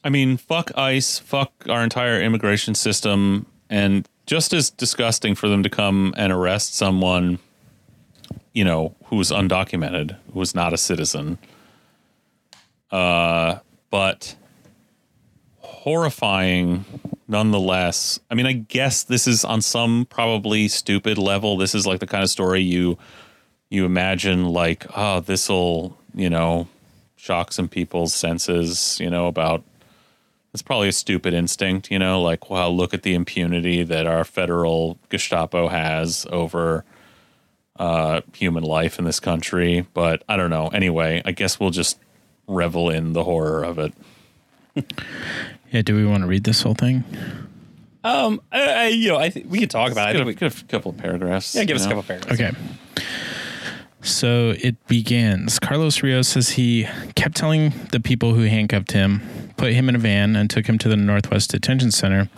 I 0.03 0.09
mean, 0.09 0.37
fuck 0.37 0.71
ICE, 0.77 1.17
fuck 1.19 1.51
our 1.67 1.83
entire 1.83 2.21
immigration 2.21 2.75
system, 2.75 3.47
and 3.71 4.07
just 4.27 4.53
as 4.53 4.69
disgusting 4.69 5.33
for 5.33 5.49
them 5.49 5.63
to 5.63 5.69
come 5.69 6.13
and 6.15 6.31
arrest 6.31 6.75
someone, 6.75 7.39
you 8.55 8.63
know, 8.63 8.95
who 9.05 9.17
was 9.17 9.31
undocumented, 9.31 10.15
who 10.33 10.39
was 10.39 10.55
not 10.55 10.73
a 10.73 10.77
citizen. 10.77 11.37
Uh, 12.89 13.59
but 13.91 14.35
horrifying 15.59 16.85
nonetheless. 17.27 18.19
I 18.31 18.35
mean, 18.35 18.45
I 18.45 18.53
guess 18.53 19.03
this 19.03 19.27
is 19.27 19.43
on 19.43 19.61
some 19.61 20.07
probably 20.09 20.69
stupid 20.69 21.17
level. 21.17 21.57
This 21.57 21.75
is 21.75 21.85
like 21.85 21.99
the 21.99 22.07
kind 22.07 22.23
of 22.23 22.29
story 22.29 22.61
you 22.61 22.97
you 23.69 23.83
imagine 23.83 24.45
like, 24.45 24.85
oh, 24.95 25.19
this'll, 25.19 25.97
you 26.13 26.29
know, 26.29 26.67
shock 27.17 27.51
some 27.51 27.67
people's 27.67 28.13
senses, 28.13 28.97
you 29.01 29.09
know, 29.09 29.27
about 29.27 29.63
it's 30.53 30.61
probably 30.61 30.87
a 30.87 30.93
stupid 30.93 31.33
instinct, 31.33 31.91
you 31.91 31.99
know, 31.99 32.21
like, 32.21 32.49
wow, 32.49 32.69
look 32.69 32.93
at 32.93 33.03
the 33.03 33.15
impunity 33.15 33.83
that 33.83 34.07
our 34.07 34.23
federal 34.23 34.97
Gestapo 35.09 35.67
has 35.67 36.25
over 36.31 36.85
uh, 37.77 38.21
human 38.33 38.63
life 38.63 38.97
in 38.99 39.05
this 39.05 39.19
country. 39.19 39.85
But 39.93 40.23
I 40.29 40.37
don't 40.37 40.49
know. 40.49 40.67
Anyway, 40.69 41.21
I 41.25 41.31
guess 41.31 41.59
we'll 41.59 41.71
just 41.71 41.99
revel 42.47 42.89
in 42.89 43.13
the 43.13 43.23
horror 43.23 43.63
of 43.63 43.79
it. 43.79 43.93
Yeah. 45.71 45.81
Do 45.81 45.95
we 45.95 46.05
want 46.05 46.21
to 46.21 46.27
read 46.27 46.45
this 46.45 46.61
whole 46.61 46.75
thing? 46.75 47.03
um 48.05 48.39
I, 48.51 48.61
I 48.61 48.87
you 48.89 49.09
know 49.09 49.17
i 49.17 49.29
think 49.31 49.47
we 49.49 49.59
could 49.59 49.71
talk 49.71 49.91
about 49.91 50.07
it 50.07 50.09
i 50.11 50.13
Get 50.13 50.17
think 50.19 50.41
a, 50.41 50.45
we 50.45 50.49
get 50.51 50.61
a 50.61 50.65
couple 50.65 50.91
of 50.91 50.97
paragraphs. 50.97 51.53
yeah 51.55 51.63
give 51.65 51.75
us 51.75 51.81
you 51.85 51.91
a 51.91 51.95
know? 51.95 52.01
couple 52.01 52.15
paragraphs 52.21 52.39
Okay. 52.99 53.05
So 54.01 54.53
it 54.61 54.75
begins. 54.87 55.57
Carlos 55.57 56.03
Rios 56.03 56.27
says 56.27 56.49
he 56.51 56.87
kept 57.15 57.35
telling 57.35 57.73
the 57.91 57.99
people 57.99 58.35
who 58.35 58.43
handcuffed 58.43 58.91
him, 58.91 59.21
put 59.57 59.73
him 59.73 59.89
in 59.89 59.95
a 59.95 59.97
van, 59.97 60.35
and 60.35 60.47
took 60.47 60.67
him 60.67 60.77
to 60.77 60.87
the 60.87 60.95
Northwest 60.95 61.49
Detention 61.49 61.89
Center 61.91 62.29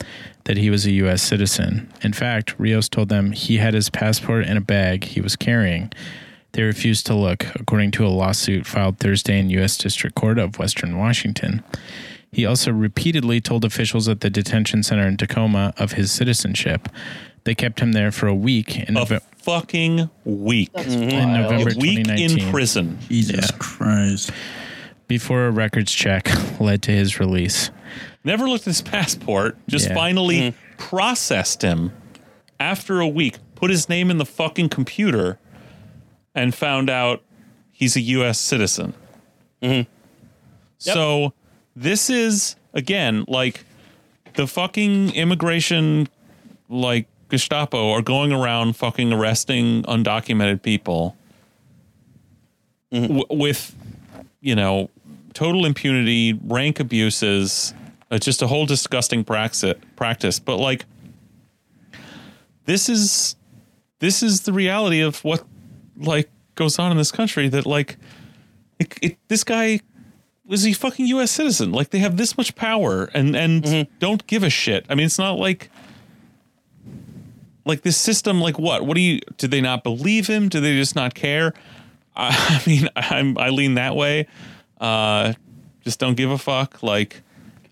that 0.47 0.57
he 0.57 0.69
was 0.69 0.85
a 0.85 0.91
U.S. 0.91 1.21
citizen. 1.21 1.91
In 2.01 2.13
fact, 2.13 2.55
Rios 2.57 2.87
told 2.87 3.09
them 3.09 3.33
he 3.33 3.57
had 3.57 3.73
his 3.73 3.89
passport 3.89 4.45
in 4.45 4.55
a 4.55 4.61
bag 4.61 5.03
he 5.03 5.19
was 5.19 5.35
carrying. 5.35 5.91
They 6.53 6.63
refused 6.63 7.05
to 7.07 7.13
look, 7.13 7.45
according 7.55 7.91
to 7.91 8.05
a 8.05 8.07
lawsuit 8.07 8.65
filed 8.65 8.97
Thursday 8.97 9.37
in 9.39 9.49
U.S. 9.51 9.77
District 9.77 10.15
Court 10.15 10.39
of 10.39 10.57
Western 10.57 10.97
Washington. 10.97 11.63
He 12.31 12.45
also 12.45 12.71
repeatedly 12.71 13.41
told 13.41 13.65
officials 13.65 14.07
at 14.07 14.21
the 14.21 14.29
detention 14.29 14.83
center 14.83 15.05
in 15.05 15.17
Tacoma 15.17 15.73
of 15.77 15.91
his 15.93 16.11
citizenship. 16.13 16.87
They 17.43 17.53
kept 17.53 17.81
him 17.81 17.91
there 17.91 18.11
for 18.11 18.27
a 18.27 18.35
week 18.35 18.77
in, 18.79 18.95
A 18.97 19.01
Nove- 19.05 19.21
fucking 19.39 20.09
week. 20.23 20.69
In. 20.75 21.33
November 21.33 21.71
A 21.71 21.77
week 21.77 22.05
2019 22.05 22.39
in 22.39 22.51
prison. 22.51 22.99
Jesus 23.09 23.51
Christ. 23.51 24.31
before 25.07 25.45
a 25.47 25.51
records 25.51 25.91
check 25.91 26.29
led 26.61 26.81
to 26.83 26.91
his 26.91 27.19
release. 27.19 27.69
Never 28.27 28.49
looked 28.49 28.63
at 28.63 28.71
his 28.71 28.81
passport. 28.81 29.57
Just 29.67 29.87
Yeah. 29.87 29.95
finally 29.95 30.49
hmm. 30.49 30.57
processed 30.77 31.61
him 31.61 31.93
after 32.59 32.99
a 32.99 33.07
week. 33.07 33.37
Put 33.55 33.71
his 33.71 33.87
name 33.87 34.11
in 34.11 34.17
the 34.17 34.25
fucking 34.25 34.67
computer, 34.69 35.39
and 36.35 36.53
found 36.53 36.89
out 36.89 37.23
he's 37.71 37.95
a 37.95 38.01
U.S. 38.01 38.37
citizen. 38.37 38.93
Mm-hmm. 39.61 39.89
So 40.77 41.33
this 41.75 42.09
is 42.09 42.57
again 42.73 43.23
like 43.29 43.63
the 44.35 44.45
fucking 44.45 45.15
immigration, 45.15 46.09
like 46.69 47.07
Gestapo, 47.29 47.91
are 47.91 48.01
going 48.01 48.33
around 48.33 48.75
fucking 48.75 49.13
arresting 49.13 49.83
undocumented 49.83 50.61
people 50.61 51.15
mm-hmm. 52.91 53.17
w- 53.19 53.25
with, 53.29 53.73
you 54.41 54.53
know, 54.53 54.89
total 55.33 55.65
impunity, 55.65 56.33
rank 56.43 56.79
abuses. 56.79 57.73
It's 58.09 58.25
just 58.25 58.41
a 58.41 58.47
whole 58.47 58.65
disgusting. 58.65 59.23
Practice, 59.23 60.39
but 60.39 60.57
like, 60.57 60.85
this 62.65 62.89
is 62.89 63.35
this 63.99 64.23
is 64.23 64.41
the 64.41 64.53
reality 64.53 65.01
of 65.01 65.23
what 65.23 65.45
like 65.97 66.29
goes 66.55 66.79
on 66.79 66.91
in 66.91 66.97
this 66.97 67.11
country. 67.11 67.49
That 67.49 67.65
like, 67.65 67.97
it, 68.79 68.97
it, 69.01 69.17
this 69.27 69.43
guy 69.43 69.81
was 70.45 70.65
a 70.65 70.73
fucking 70.73 71.05
U.S. 71.07 71.31
citizen. 71.31 71.71
Like 71.71 71.89
they 71.89 71.99
have 71.99 72.17
this 72.17 72.37
much 72.37 72.55
power 72.55 73.09
and 73.13 73.35
and 73.35 73.87
don't 73.99 74.25
give 74.27 74.43
a 74.43 74.49
shit. 74.49 74.85
I 74.89 74.95
mean, 74.95 75.05
it's 75.05 75.19
not 75.19 75.33
like 75.33 75.69
like 77.65 77.81
this 77.81 77.97
system. 77.97 78.39
Like 78.39 78.57
what? 78.57 78.85
What 78.85 78.95
do 78.95 79.01
you? 79.01 79.19
Do 79.37 79.47
they 79.47 79.61
not 79.61 79.83
believe 79.83 80.27
him? 80.27 80.47
Do 80.49 80.61
they 80.61 80.75
just 80.75 80.95
not 80.95 81.13
care? 81.13 81.53
I, 82.15 82.61
I 82.65 82.69
mean, 82.69 82.89
I'm 82.95 83.37
I 83.37 83.49
lean 83.49 83.75
that 83.75 83.95
way. 83.95 84.27
Uh, 84.79 85.33
just 85.83 85.99
don't 85.99 86.15
give 86.15 86.31
a 86.31 86.37
fuck. 86.37 86.81
Like 86.81 87.21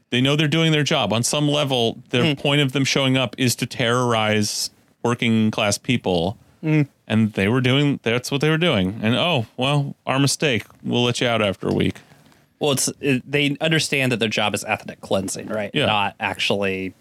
they 0.10 0.22
know 0.22 0.36
they're 0.36 0.48
doing 0.48 0.72
their 0.72 0.84
job 0.84 1.12
on 1.12 1.24
some 1.24 1.48
level. 1.48 2.02
Their 2.10 2.36
point 2.36 2.62
of 2.62 2.72
them 2.72 2.86
showing 2.86 3.18
up 3.18 3.36
is 3.38 3.56
to 3.58 3.66
terrorize 3.66 4.70
working 5.04 5.52
class 5.52 5.78
people. 5.78 6.38
And 7.08 7.34
they 7.34 7.48
were 7.48 7.62
doing 7.62 8.00
that's 8.02 8.32
what 8.32 8.42
they 8.42 8.50
were 8.50 8.58
doing. 8.58 9.00
And 9.04 9.16
oh, 9.16 9.46
well, 9.58 9.96
our 10.08 10.18
mistake. 10.20 10.66
We'll 10.84 11.04
let 11.04 11.22
you 11.22 11.28
out 11.28 11.42
after 11.42 11.68
a 11.68 11.74
week. 11.74 12.00
Well, 12.60 12.72
it's 12.72 12.90
it, 13.00 13.30
they 13.30 13.56
understand 13.62 14.12
that 14.12 14.18
their 14.18 14.30
job 14.30 14.56
is 14.56 14.64
ethnic 14.64 15.02
cleansing, 15.02 15.48
right? 15.48 15.70
Yeah. 15.74 15.86
Not 15.86 16.16
actually, 16.20 16.94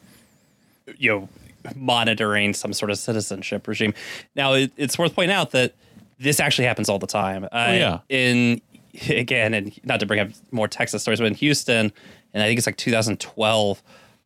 you 0.99 1.11
know, 1.11 1.29
monitoring 1.75 2.53
some 2.53 2.75
sort 2.75 2.91
of 2.91 2.99
citizenship 2.99 3.67
regime. 3.67 3.95
Now, 4.37 4.53
it, 4.53 4.73
it's 4.77 4.99
worth 4.99 5.15
pointing 5.15 5.35
out 5.35 5.53
that 5.53 5.73
this 6.19 6.41
actually 6.41 6.67
happens 6.67 6.89
all 6.91 6.99
the 6.99 7.07
time. 7.07 7.45
Uh, 7.45 7.49
yeah. 7.71 7.99
In 8.09 8.61
again, 9.09 9.55
and 9.55 9.79
not 9.85 10.01
to 10.01 10.07
bring 10.07 10.21
up 10.21 10.29
more 10.51 10.69
Texas 10.69 11.03
stories, 11.03 11.21
but 11.21 11.27
in 11.27 11.35
Houston, 11.35 11.93
and 12.33 12.43
I 12.43 12.47
think 12.47 12.59
it's 12.59 12.67
like 12.67 12.77
2012. 12.77 13.83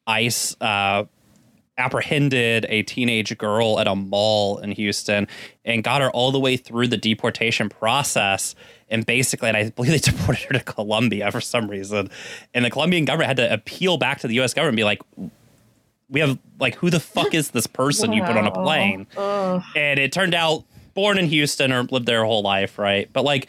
ICE 0.06 0.56
uh, 0.62 1.04
apprehended 1.76 2.66
a 2.68 2.82
teenage 2.82 3.36
girl 3.38 3.78
at 3.78 3.86
a 3.86 3.94
mall 3.94 4.58
in 4.58 4.72
Houston 4.72 5.28
and 5.64 5.84
got 5.84 6.00
her 6.00 6.10
all 6.10 6.32
the 6.32 6.40
way 6.40 6.56
through 6.56 6.88
the 6.88 6.96
deportation 6.96 7.68
process. 7.68 8.54
And 8.88 9.04
basically, 9.04 9.48
and 9.48 9.56
I 9.56 9.70
believe 9.70 9.92
they 9.92 9.98
deported 10.10 10.44
her 10.44 10.54
to 10.54 10.60
Colombia 10.60 11.30
for 11.30 11.40
some 11.40 11.68
reason. 11.68 12.10
And 12.54 12.64
the 12.64 12.70
Colombian 12.70 13.04
government 13.04 13.28
had 13.28 13.36
to 13.36 13.52
appeal 13.52 13.98
back 13.98 14.20
to 14.20 14.28
the 14.28 14.40
US 14.40 14.54
government 14.54 14.72
and 14.72 14.76
be 14.78 14.84
like, 14.84 15.02
we 16.10 16.20
have, 16.20 16.38
like, 16.58 16.74
who 16.76 16.88
the 16.88 17.00
fuck 17.00 17.34
is 17.34 17.50
this 17.50 17.66
person 17.66 18.14
you 18.14 18.24
put 18.24 18.34
on 18.34 18.46
a 18.46 18.50
plane? 18.50 19.06
Ugh. 19.16 19.62
and 19.76 20.00
it 20.00 20.10
turned 20.10 20.34
out 20.34 20.64
born 20.94 21.18
in 21.18 21.26
Houston 21.26 21.70
or 21.70 21.84
lived 21.84 22.06
there 22.06 22.20
her 22.20 22.24
whole 22.24 22.42
life, 22.42 22.78
right? 22.78 23.08
But 23.12 23.24
like 23.24 23.48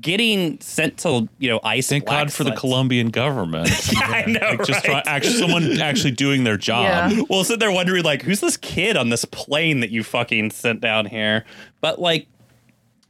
getting 0.00 0.60
sent 0.60 0.98
to 0.98 1.28
you 1.38 1.48
know 1.48 1.60
ICE. 1.62 1.86
Thank 1.88 2.06
black 2.06 2.26
God 2.26 2.32
for 2.32 2.44
the 2.44 2.52
Colombian 2.52 3.10
government. 3.10 3.68
yeah, 3.92 4.00
I 4.00 4.24
know, 4.26 4.50
Like 4.50 4.64
just 4.64 4.84
try, 4.84 5.02
actually 5.06 5.34
someone 5.34 5.80
actually 5.80 6.12
doing 6.12 6.44
their 6.44 6.56
job. 6.56 7.12
Yeah. 7.12 7.22
Well, 7.28 7.44
sit 7.44 7.60
there 7.60 7.70
wondering 7.72 8.04
like, 8.04 8.22
who's 8.22 8.40
this 8.40 8.56
kid 8.56 8.96
on 8.96 9.10
this 9.10 9.24
plane 9.24 9.80
that 9.80 9.90
you 9.90 10.02
fucking 10.02 10.50
sent 10.50 10.80
down 10.80 11.06
here? 11.06 11.44
But 11.80 12.00
like. 12.00 12.28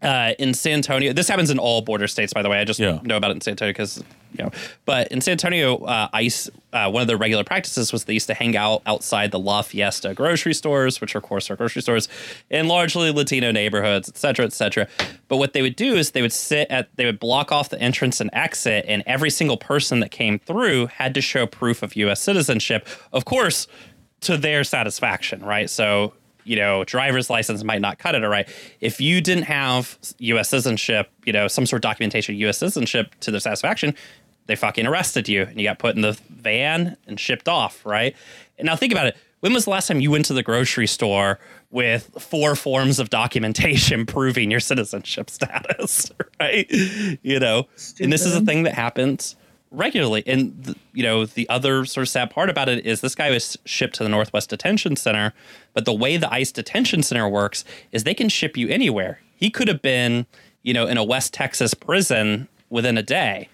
Uh, 0.03 0.33
in 0.39 0.53
San 0.53 0.75
Antonio, 0.75 1.13
this 1.13 1.29
happens 1.29 1.51
in 1.51 1.59
all 1.59 1.81
border 1.81 2.09
states, 2.09 2.33
by 2.33 2.43
the 2.43 2.49
way. 2.49 2.59
I 2.59 2.65
just 2.65 2.81
Yeah. 2.81 2.99
know 3.05 3.17
about 3.17 3.31
it 3.31 3.35
in 3.35 3.41
San 3.41 3.53
Antonio 3.53 3.71
because, 3.73 4.03
you 4.37 4.45
know, 4.45 4.51
but 4.85 5.07
in 5.13 5.21
San 5.21 5.33
Antonio, 5.33 5.77
uh, 5.85 6.09
ICE, 6.13 6.51
uh, 6.73 6.91
one 6.91 7.03
of 7.03 7.07
their 7.07 7.17
regular 7.17 7.45
practices 7.45 7.93
was 7.93 8.05
they 8.05 8.13
used 8.15 8.27
to 8.27 8.35
hang 8.35 8.57
out 8.57 8.83
outside 8.85 9.31
the 9.31 9.39
La 9.39 9.63
Fiesta 9.63 10.13
grocery 10.13 10.55
stores, 10.55 11.01
which 11.01 11.15
are, 11.15 11.19
of 11.19 11.25
course 11.25 11.49
are 11.51 11.57
grocery 11.57 11.83
stores 11.83 12.09
in 12.51 12.67
largely 12.67 13.13
Latino 13.13 13.53
neighborhoods, 13.53 14.09
et 14.09 14.17
cetera, 14.17 14.45
et 14.45 14.53
cetera. 14.53 14.89
But 15.29 15.37
what 15.37 15.53
they 15.53 15.63
would 15.63 15.77
do 15.77 15.95
is 15.95 16.11
they 16.11 16.23
would 16.23 16.33
sit 16.33 16.67
at, 16.69 16.89
they 16.97 17.05
would 17.05 17.21
block 17.21 17.53
off 17.53 17.69
the 17.69 17.81
entrance 17.81 18.21
and 18.21 18.29
exit, 18.33 18.85
and 18.89 19.05
every 19.07 19.31
single 19.31 19.57
person 19.57 20.01
that 20.01 20.11
came 20.11 20.41
through 20.41 20.87
had 20.87 21.15
to 21.15 21.21
show 21.21 21.47
proof 21.47 21.83
of 21.83 21.95
U.S. 21.95 22.21
citizenship. 22.21 22.89
Of 23.13 23.25
course, 23.25 23.69
to 24.23 24.37
their 24.37 24.65
satisfaction, 24.65 25.45
right? 25.45 25.69
So, 25.71 26.15
you 26.45 26.57
know, 26.57 26.85
driver's 26.85 27.31
license 27.31 27.65
might 27.65 27.81
not 27.81 27.99
cut 27.99 28.15
it, 28.15 28.25
all 28.25 28.31
right. 28.31 28.49
If 28.81 29.01
you 29.01 29.21
didn't 29.21 29.45
have 29.45 29.99
U.S. 30.19 30.49
citizenship, 30.51 31.11
you 31.25 31.33
know, 31.33 31.49
some 31.49 31.67
sort 31.67 31.79
of 31.79 31.83
documentation 31.83 32.35
of 32.35 32.41
U.S. 32.41 32.59
citizenship 32.59 33.15
to 33.21 33.31
their 33.31 33.41
satisfaction, 33.41 33.95
they 34.47 34.57
fucking 34.57 34.87
arrested 34.87 35.29
you 35.29 35.43
and 35.43 35.61
you 35.61 35.65
got 35.65 35.79
put 35.79 35.95
in 35.95 36.03
the 36.03 36.19
van 36.29 36.97
and 37.07 37.19
shipped 37.19 37.49
off, 37.49 37.85
right? 37.87 38.17
And 38.59 38.67
now 38.67 38.77
think 38.77 38.93
about 38.93 39.07
it. 39.07 39.17
When 39.41 39.53
was 39.53 39.65
the 39.65 39.71
last 39.71 39.89
time 39.89 40.01
you 40.01 40.11
went 40.11 40.27
to 40.27 40.35
the 40.35 40.43
grocery 40.43 40.87
store 40.87 41.41
with 41.71 42.11
four 42.21 42.55
forms 42.55 42.99
of 42.99 43.11
documentation 43.11 44.07
proving 44.07 44.51
your 44.51 44.61
citizenship 44.61 45.31
status, 45.31 46.11
right? 46.41 46.71
You 47.23 47.41
know, 47.41 47.67
and 48.01 48.13
this 48.13 48.25
is 48.25 48.37
a 48.37 48.41
thing 48.41 48.65
that 48.65 48.75
happens 48.75 49.37
regularly. 49.73 50.23
And 50.27 50.65
th- 50.65 50.77
you 50.93 51.03
know, 51.03 51.27
the 51.27 51.49
other 51.49 51.85
sort 51.85 52.03
of 52.03 52.09
sad 52.09 52.31
part 52.31 52.51
about 52.51 52.69
it 52.69 52.87
is 52.87 53.01
this 53.01 53.15
guy 53.15 53.31
was 53.31 53.59
shipped 53.65 53.95
to 53.97 54.03
the 54.03 54.09
Northwest 54.09 54.51
Detention 54.51 54.97
Center, 54.97 55.33
but 55.73 55.85
the 55.85 55.93
way 55.93 56.17
the 56.17 56.33
ICE 56.33 56.53
Detention 56.53 57.03
Center 57.03 57.29
works 57.29 57.65
is 57.91 58.05
they 58.05 58.15
can 58.15 58.29
ship 58.29 58.57
you 58.57 58.69
anywhere. 58.69 59.21
He 59.35 59.51
could 59.51 59.69
have 59.69 59.83
been, 59.83 60.27
you 60.63 60.73
know, 60.73 60.87
in 60.87 60.99
a 60.99 61.05
West 61.05 61.35
Texas 61.35 61.75
prison 61.75 62.49
within 62.71 62.97
a 62.97 63.03
day. 63.03 63.49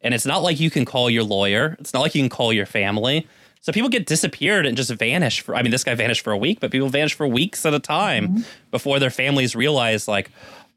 And 0.00 0.14
it's 0.14 0.26
not 0.26 0.42
like 0.42 0.60
you 0.60 0.70
can 0.70 0.84
call 0.84 1.10
your 1.10 1.24
lawyer. 1.24 1.76
It's 1.80 1.92
not 1.92 2.00
like 2.00 2.14
you 2.14 2.22
can 2.22 2.28
call 2.28 2.52
your 2.52 2.66
family. 2.66 3.26
So 3.60 3.72
people 3.72 3.88
get 3.88 4.04
disappeared 4.04 4.66
and 4.66 4.76
just 4.76 4.90
vanish 4.90 5.40
for 5.40 5.56
I 5.56 5.62
mean, 5.62 5.70
this 5.70 5.84
guy 5.84 5.94
vanished 5.94 6.20
for 6.20 6.32
a 6.32 6.36
week, 6.36 6.60
but 6.60 6.70
people 6.70 6.90
vanish 6.90 7.14
for 7.14 7.26
weeks 7.26 7.64
at 7.64 7.72
a 7.72 7.78
time 7.78 8.28
mm-hmm. 8.28 8.42
before 8.70 8.98
their 8.98 9.10
families 9.10 9.56
realize 9.56 10.06
like, 10.06 10.30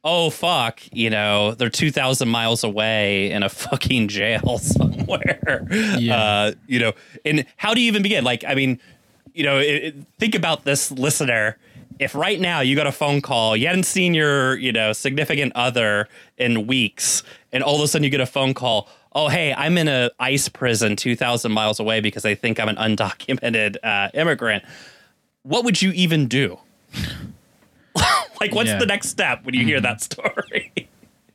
oh 0.04 0.30
fuck, 0.30 0.80
you 0.92 1.10
know, 1.10 1.54
they're 1.54 1.70
two 1.70 1.92
thousand 1.92 2.30
miles 2.30 2.64
away 2.64 3.32
in 3.32 3.44
a 3.44 3.50
fucking 3.50 4.08
jail 4.08 4.58
somewhere. 4.62 5.68
Yeah. 6.00 6.16
Uh, 6.22 6.52
you 6.68 6.80
know, 6.80 6.94
and 7.26 7.46
how 7.58 7.74
do 7.74 7.82
you 7.82 7.88
even 7.88 8.04
begin? 8.04 8.24
Like, 8.24 8.44
I 8.48 8.56
mean, 8.56 8.80
you 9.34 9.44
know, 9.44 9.60
it, 9.60 9.84
it- 9.84 9.96
think 10.20 10.36
about 10.36 10.64
this 10.66 10.92
listener. 10.92 11.58
If 12.00 12.14
right 12.14 12.40
now 12.40 12.60
you 12.60 12.76
got 12.76 12.86
a 12.86 12.92
phone 12.92 13.22
call, 13.22 13.58
you 13.58 13.66
hadn't 13.66 13.86
seen 13.86 14.14
your, 14.14 14.56
you 14.58 14.72
know, 14.72 14.94
significant 14.94 15.52
other 15.56 16.08
in 16.38 16.68
weeks, 16.68 17.24
and 17.52 17.64
all 17.64 17.76
of 17.78 17.82
a 17.82 17.88
sudden 17.88 18.04
you 18.04 18.12
get 18.12 18.22
a 18.22 18.28
phone 18.28 18.54
call, 18.54 18.88
oh 19.14 19.30
hey, 19.30 19.52
I'm 19.54 19.80
in 19.80 19.88
a 19.88 20.12
ICE 20.20 20.48
prison 20.50 20.96
two 20.96 21.16
thousand 21.16 21.54
miles 21.54 21.80
away 21.80 22.00
because 22.00 22.22
they 22.22 22.36
think 22.36 22.60
I'm 22.60 22.70
an 22.70 22.76
undocumented 22.76 23.78
uh, 23.84 24.10
immigrant. 24.14 24.64
What 25.42 25.66
would 25.66 25.82
you 25.82 25.92
even 25.94 26.28
do? 26.28 26.60
like, 28.42 28.54
what's 28.54 28.70
Yeah. 28.70 28.80
the 28.80 28.86
next 28.86 29.10
step 29.10 29.44
when 29.46 29.54
you 29.56 29.66
hear 29.66 29.80
that 29.82 30.02
story? 30.10 30.72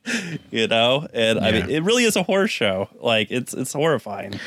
you 0.51 0.67
know, 0.67 1.07
and 1.13 1.39
I 1.39 1.51
mean, 1.51 1.69
it 1.69 1.81
really 1.83 2.03
is 2.03 2.15
a 2.17 2.23
horror 2.23 2.47
show. 2.49 2.89
Like, 2.99 3.31
it's 3.31 3.53
it's 3.53 3.71
horrifying. 3.73 4.37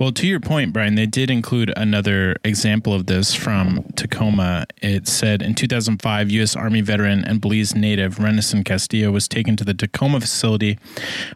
Well, 0.00 0.12
to 0.12 0.26
your 0.26 0.40
point, 0.40 0.72
Brian, 0.72 0.94
they 0.94 1.04
did 1.04 1.30
include 1.30 1.74
another 1.76 2.34
example 2.42 2.94
of 2.94 3.04
this 3.04 3.34
from 3.34 3.84
Tacoma. 3.96 4.64
It 4.80 5.06
said 5.06 5.42
in 5.42 5.54
2005, 5.54 6.30
U.S. 6.30 6.56
Army 6.56 6.80
veteran 6.80 7.22
and 7.22 7.38
Belize 7.38 7.76
native 7.76 8.16
Rennison 8.16 8.64
Castillo 8.64 9.10
was 9.10 9.28
taken 9.28 9.56
to 9.56 9.64
the 9.64 9.74
Tacoma 9.74 10.18
facility 10.18 10.78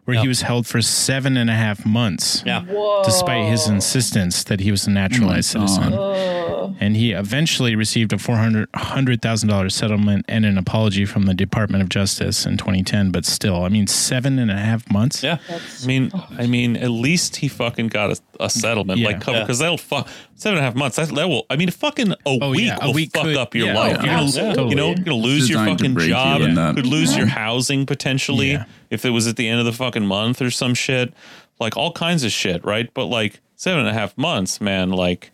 where 0.06 0.18
he 0.18 0.26
was 0.26 0.40
held 0.40 0.66
for 0.66 0.80
seven 0.80 1.36
and 1.36 1.50
a 1.50 1.54
half 1.54 1.84
months. 1.84 2.42
Yeah. 2.46 2.64
Despite 3.04 3.50
his 3.50 3.68
insistence 3.68 4.44
that 4.44 4.60
he 4.60 4.70
was 4.70 4.86
a 4.86 4.90
naturalized 4.90 5.54
Oh 5.54 5.66
citizen. 5.66 5.92
Ugh. 5.92 6.74
And 6.80 6.96
he 6.96 7.12
eventually 7.12 7.76
received 7.76 8.14
a 8.14 8.16
$400,000 8.16 9.72
settlement 9.72 10.24
and 10.26 10.46
an 10.46 10.56
apology 10.56 11.04
from 11.04 11.24
the 11.26 11.34
Department 11.34 11.82
of 11.82 11.90
Justice 11.90 12.46
in 12.46 12.56
2010. 12.56 13.10
But 13.10 13.26
still, 13.26 13.64
I 13.64 13.68
mean, 13.68 13.86
seven 13.86 14.38
and 14.38 14.50
a 14.50 14.56
half 14.56 14.90
months? 14.90 15.22
Yeah. 15.22 15.38
I 15.50 15.86
mean, 15.86 16.10
I 16.38 16.46
mean, 16.46 16.76
at 16.76 16.90
least 16.90 17.36
he 17.36 17.48
fucking 17.48 17.88
got 17.88 18.10
a, 18.10 18.20
a 18.40 18.50
settlement, 18.54 18.98
Yeah. 19.00 19.06
like 19.08 19.20
cover, 19.20 19.38
Yeah. 19.38 19.42
because 19.44 19.58
that'll 19.58 19.76
fuck 19.78 20.08
seven 20.36 20.58
and 20.58 20.64
a 20.64 20.68
half 20.68 20.74
months. 20.74 20.96
That, 20.96 21.08
that 21.14 21.28
will, 21.28 21.44
I 21.50 21.56
mean, 21.56 21.70
fucking 21.70 22.12
a 22.12 22.16
Oh, 22.26 22.50
week 22.50 22.60
yeah, 22.62 22.78
a 22.80 22.86
will 22.86 22.94
week 22.94 23.10
fuck 23.12 23.24
could- 23.24 23.36
up 23.36 23.54
your 23.54 23.66
yeah, 23.68 23.74
life. 23.78 23.96
oh, 23.98 24.04
you're 24.04 24.14
gonna, 24.14 24.22
absolutely. 24.24 24.68
you 24.70 24.74
know, 24.76 24.86
you're 24.88 25.04
gonna 25.04 25.16
lose 25.16 25.48
your 25.50 25.58
designed 25.60 25.78
to 25.78 25.84
fucking 25.84 25.94
break 25.94 26.08
you 26.08 26.14
job. 26.14 26.40
in 26.42 26.54
that. 26.54 26.76
Could 26.76 26.86
lose 26.86 27.12
Yeah. 27.12 27.18
your 27.18 27.26
housing 27.28 27.86
potentially 27.86 28.52
Yeah. 28.52 28.64
if 28.90 29.04
it 29.04 29.10
was 29.10 29.26
at 29.26 29.36
the 29.36 29.48
end 29.48 29.60
of 29.60 29.66
the 29.66 29.72
fucking 29.72 30.06
month 30.06 30.40
or 30.40 30.50
some 30.50 30.74
shit, 30.74 31.12
like 31.60 31.76
all 31.76 31.92
kinds 31.92 32.24
of 32.24 32.32
shit, 32.32 32.64
right? 32.64 32.88
But 32.94 33.06
like 33.06 33.40
seven 33.56 33.80
and 33.80 33.88
a 33.88 33.92
half 33.92 34.16
months, 34.18 34.60
man, 34.60 34.90
like 34.90 35.30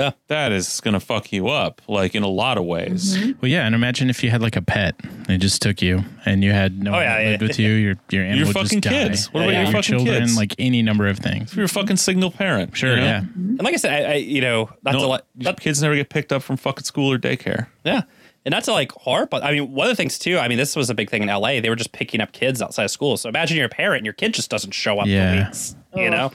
Yeah. 0.00 0.10
that 0.28 0.52
is 0.52 0.80
gonna 0.80 1.00
fuck 1.00 1.32
you 1.32 1.48
up, 1.48 1.82
like 1.88 2.14
in 2.14 2.22
a 2.22 2.28
lot 2.28 2.58
of 2.58 2.64
ways. 2.64 3.16
Mm-hmm. 3.16 3.32
Well, 3.40 3.50
yeah, 3.50 3.66
and 3.66 3.74
imagine 3.74 4.08
if 4.10 4.24
you 4.24 4.30
had 4.30 4.40
like 4.42 4.56
a 4.56 4.62
pet. 4.62 4.94
They 5.26 5.36
just 5.36 5.60
took 5.62 5.80
you, 5.82 6.04
and 6.24 6.42
you 6.42 6.52
had 6.52 6.82
no 6.82 6.90
Oh, 6.90 6.94
one 6.94 7.02
yeah, 7.02 7.16
that 7.18 7.30
lived 7.30 7.42
yeah. 7.42 7.48
with 7.48 7.58
you. 7.58 7.70
Your 7.72 7.94
your 8.10 8.22
animal 8.24 8.38
Your 8.44 8.46
fucking 8.52 8.80
just 8.80 8.94
died. 8.94 9.08
kids. 9.10 9.32
What 9.32 9.42
about 9.42 9.52
Yeah, 9.52 9.58
your 9.58 9.62
your 9.64 9.72
fucking 9.72 9.82
children? 9.98 10.20
kids? 10.22 10.36
Like 10.36 10.54
any 10.58 10.82
number 10.82 11.06
of 11.06 11.18
things. 11.18 11.50
If 11.50 11.56
you're 11.56 11.64
a 11.66 11.68
fucking 11.68 11.96
single 11.98 12.30
parent, 12.30 12.76
Sure, 12.76 12.90
you 12.90 12.96
know? 12.96 13.04
yeah. 13.04 13.18
And 13.20 13.62
like 13.62 13.74
I 13.74 13.76
said, 13.76 14.04
I, 14.06 14.12
I 14.12 14.14
you 14.16 14.40
know, 14.40 14.70
not 14.82 14.92
to 14.92 14.98
No, 14.98 15.08
like, 15.08 15.22
your 15.36 15.52
not, 15.52 15.60
kids 15.60 15.80
never 15.82 15.94
get 15.94 16.08
picked 16.08 16.32
up 16.32 16.42
from 16.42 16.56
fucking 16.56 16.84
school 16.84 17.12
or 17.12 17.18
daycare. 17.18 17.66
yeah, 17.84 18.02
and 18.44 18.52
not 18.52 18.64
to 18.64 18.72
like 18.72 18.92
harp. 18.92 19.30
But 19.30 19.44
I 19.44 19.52
mean, 19.52 19.72
one 19.72 19.86
of 19.86 19.92
the 19.92 19.96
things 19.96 20.18
too. 20.18 20.38
I 20.38 20.48
mean, 20.48 20.58
this 20.58 20.74
was 20.74 20.88
a 20.90 20.94
big 20.94 21.10
thing 21.10 21.22
in 21.22 21.28
L.A. 21.28 21.60
They 21.60 21.68
were 21.68 21.76
just 21.76 21.92
picking 21.92 22.20
up 22.20 22.32
kids 22.32 22.62
outside 22.62 22.84
of 22.84 22.90
school. 22.90 23.16
So 23.18 23.28
imagine 23.28 23.56
you're 23.56 23.66
a 23.66 23.68
parent 23.68 23.98
and 23.98 24.06
your 24.06 24.14
kid 24.14 24.34
just 24.34 24.50
doesn't 24.50 24.72
show 24.72 24.98
up 24.98 25.06
Yeah. 25.06 25.40
for 25.42 25.44
weeks. 25.46 25.76
You 25.94 26.08
know, 26.10 26.30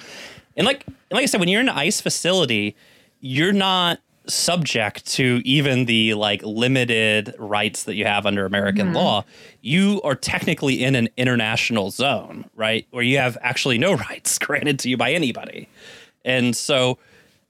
and 0.58 0.66
like, 0.68 0.86
and 0.88 0.96
like 1.12 1.24
I 1.24 1.26
said, 1.26 1.40
when 1.40 1.50
you're 1.50 1.62
in 1.62 1.70
an 1.70 1.76
ICE 1.78 2.00
facility, 2.02 2.76
you're 3.26 3.52
not 3.52 4.00
subject 4.28 5.04
to 5.08 5.42
even 5.44 5.86
the 5.86 6.14
like 6.14 6.44
limited 6.44 7.34
rights 7.40 7.86
that 7.86 7.96
you 7.96 8.06
have 8.06 8.28
under 8.28 8.46
American 8.46 8.88
mm-hmm. 8.88 8.98
law. 8.98 9.26
You 9.62 10.00
are 10.04 10.14
technically 10.14 10.84
in 10.84 10.94
an 10.94 11.10
international 11.18 11.90
zone, 11.90 12.48
right, 12.56 12.86
where 12.92 13.02
you 13.02 13.18
have 13.18 13.36
actually 13.42 13.80
no 13.80 13.94
rights 14.10 14.38
granted 14.38 14.78
to 14.80 14.90
you 14.90 14.98
by 14.98 15.12
anybody, 15.12 15.68
and 16.24 16.56
so. 16.56 16.98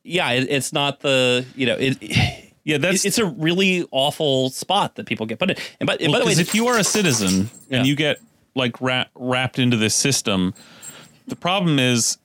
Yeah, 0.08 0.30
it, 0.34 0.48
it's 0.52 0.72
not 0.72 1.00
the 1.00 1.46
you 1.56 1.66
know 1.66 1.76
it. 1.78 1.98
Yeah, 2.68 2.80
that's 2.80 3.06
it's 3.06 3.20
a 3.20 3.28
really 3.28 3.88
awful 3.92 4.50
spot 4.50 4.96
that 4.96 5.06
people 5.06 5.28
get 5.28 5.38
put 5.38 5.52
in. 5.52 5.58
And 5.80 5.86
by, 5.86 5.98
and 5.98 6.12
by 6.12 6.18
the 6.18 6.26
way, 6.26 6.32
if 6.32 6.56
you 6.56 6.66
are 6.66 6.80
a 6.80 6.84
citizen 6.84 7.52
Yeah. 7.70 7.78
and 7.78 7.88
you 7.88 7.96
get 7.96 8.18
like 8.56 8.82
wra- 8.82 9.08
wrapped 9.14 9.60
into 9.60 9.78
this 9.78 9.94
system, 9.94 10.56
the 11.28 11.36
problem 11.36 11.78
is 11.78 12.18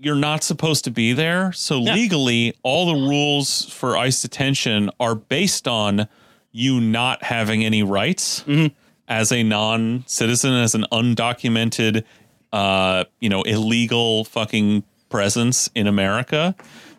you're 0.00 0.14
not 0.14 0.42
supposed 0.44 0.84
to 0.84 0.90
be 0.90 1.12
there. 1.12 1.52
So 1.52 1.80
Yeah. 1.80 1.94
legally, 1.94 2.54
all 2.62 2.86
the 2.86 2.94
rules 3.08 3.64
for 3.72 3.96
ICE 3.96 4.20
detention 4.22 4.90
are 5.00 5.14
based 5.14 5.66
on 5.66 6.06
you 6.52 6.80
not 6.80 7.22
having 7.24 7.64
any 7.64 7.82
rights 7.82 8.40
Mm-hmm. 8.46 8.74
as 9.08 9.30
a 9.32 9.42
non-citizen, 9.42 10.52
as 10.54 10.74
an 10.74 10.84
undocumented, 10.92 12.04
uh, 12.52 13.04
you 13.20 13.28
know, 13.28 13.42
illegal 13.42 14.24
fucking 14.24 14.82
presence 15.08 15.68
in 15.74 15.86
America. 15.86 16.54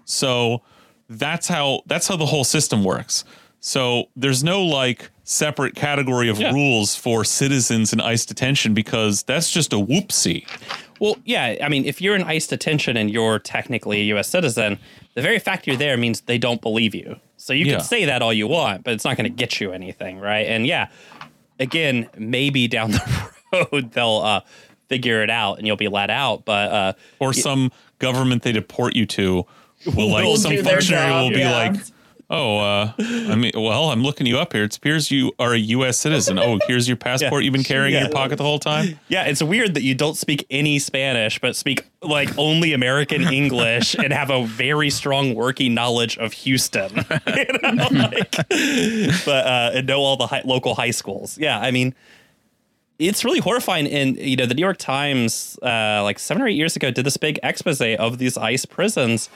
So 0.05 0.61
that's 1.09 1.47
how 1.47 1.81
that's 1.85 2.07
how 2.07 2.15
the 2.17 2.25
whole 2.25 2.43
system 2.43 2.83
works. 2.83 3.23
So 3.59 4.05
there's 4.15 4.43
no 4.43 4.63
like 4.63 5.09
separate 5.23 5.75
category 5.75 6.29
of 6.29 6.39
Yeah. 6.39 6.51
rules 6.53 6.95
for 6.95 7.23
citizens 7.25 7.91
in 7.91 7.99
ICE 7.99 8.25
detention 8.25 8.73
because 8.73 9.23
that's 9.23 9.51
just 9.51 9.73
a 9.73 9.77
whoopsie. 9.77 10.45
Well, 10.99 11.15
yeah, 11.25 11.55
I 11.61 11.69
mean, 11.69 11.85
if 11.85 12.01
you're 12.01 12.15
in 12.15 12.23
ICE 12.23 12.45
detention 12.47 12.97
and 12.97 13.09
you're 13.11 13.39
technically 13.39 14.01
a 14.01 14.03
U.S. 14.05 14.27
citizen, 14.29 14.79
the 15.13 15.21
very 15.21 15.39
fact 15.39 15.67
you're 15.67 15.75
there 15.75 15.97
means 15.97 16.21
they 16.21 16.37
don't 16.37 16.61
believe 16.61 16.93
you. 16.95 17.17
So 17.37 17.53
you 17.53 17.65
Yeah. 17.65 17.77
can 17.77 17.83
say 17.85 18.05
that 18.05 18.21
all 18.21 18.33
you 18.33 18.47
want, 18.47 18.83
but 18.83 18.93
it's 18.93 19.05
not 19.05 19.17
going 19.17 19.29
to 19.29 19.35
get 19.35 19.59
you 19.61 19.71
anything, 19.71 20.19
right? 20.19 20.47
And 20.47 20.65
yeah, 20.65 20.87
again, 21.59 22.09
maybe 22.17 22.67
down 22.67 22.91
the 22.91 23.29
road 23.71 23.91
they'll 23.91 24.21
uh, 24.23 24.41
figure 24.89 25.23
it 25.23 25.29
out 25.29 25.57
and 25.57 25.67
you'll 25.67 25.75
be 25.77 25.87
let 25.87 26.09
out. 26.09 26.45
But 26.45 26.71
uh, 26.71 26.93
Or 27.19 27.33
some 27.33 27.71
government 27.99 28.43
they 28.43 28.51
deport 28.51 28.95
you 28.95 29.05
to 29.07 29.45
will 29.95 30.11
like 30.11 30.25
Will 30.25 30.37
some 30.37 30.55
functionary 30.57 31.09
job, 31.09 31.23
will 31.23 31.29
be 31.31 31.39
yeah. 31.39 31.51
like, 31.69 31.75
"Oh, 32.29 32.57
uh, 32.57 32.93
I 32.99 33.35
mean, 33.35 33.51
well, 33.55 33.89
I'm 33.89 34.03
looking 34.03 34.27
you 34.27 34.37
up 34.37 34.53
here. 34.53 34.63
It 34.63 34.75
appears 34.75 35.11
you 35.11 35.31
are 35.39 35.53
a 35.53 35.57
U.S. 35.57 35.97
citizen. 35.97 36.37
Oh, 36.39 36.59
here's 36.67 36.87
your 36.87 36.97
passport 37.07 37.43
you've 37.43 37.53
been 37.53 37.63
carrying 37.63 37.95
in 37.95 38.01
your 38.01 38.11
pocket 38.11 38.37
the 38.37 38.43
whole 38.43 38.59
time. 38.59 38.99
Yeah, 39.07 39.23
it's 39.23 39.41
weird 39.41 39.73
that 39.75 39.83
you 39.83 39.95
don't 39.95 40.17
speak 40.17 40.45
any 40.49 40.79
Spanish, 40.79 41.39
but 41.39 41.55
speak 41.55 41.85
like 42.01 42.37
only 42.37 42.73
American 42.73 43.21
English 43.21 43.95
and 43.95 44.13
have 44.13 44.29
a 44.29 44.45
very 44.45 44.89
strong 44.89 45.35
working 45.35 45.73
knowledge 45.73 46.17
of 46.17 46.33
Houston. 46.33 46.95
you 47.27 47.45
know, 47.63 47.87
like, 47.91 48.31
but 49.25 49.45
uh, 49.45 49.71
and 49.73 49.87
know 49.87 50.01
all 50.01 50.17
the 50.17 50.27
high, 50.27 50.41
local 50.45 50.75
high 50.75 50.91
schools. 50.91 51.37
Yeah, 51.37 51.59
I 51.59 51.71
mean, 51.71 51.95
it's 52.99 53.23
really 53.23 53.39
horrifying. 53.39 53.87
And 53.87 54.17
you 54.17 54.35
know, 54.35 54.45
the 54.45 54.53
New 54.53 54.61
York 54.61 54.77
Times, 54.77 55.57
uh, 55.61 56.01
like 56.03 56.19
seven 56.19 56.43
or 56.43 56.47
eight 56.47 56.55
years 56.55 56.75
ago, 56.75 56.91
did 56.91 57.05
this 57.05 57.17
big 57.17 57.39
expose 57.43 57.81
of 57.81 58.17
these 58.17 58.37
ICE 58.37 58.65
prisons. 58.65 59.29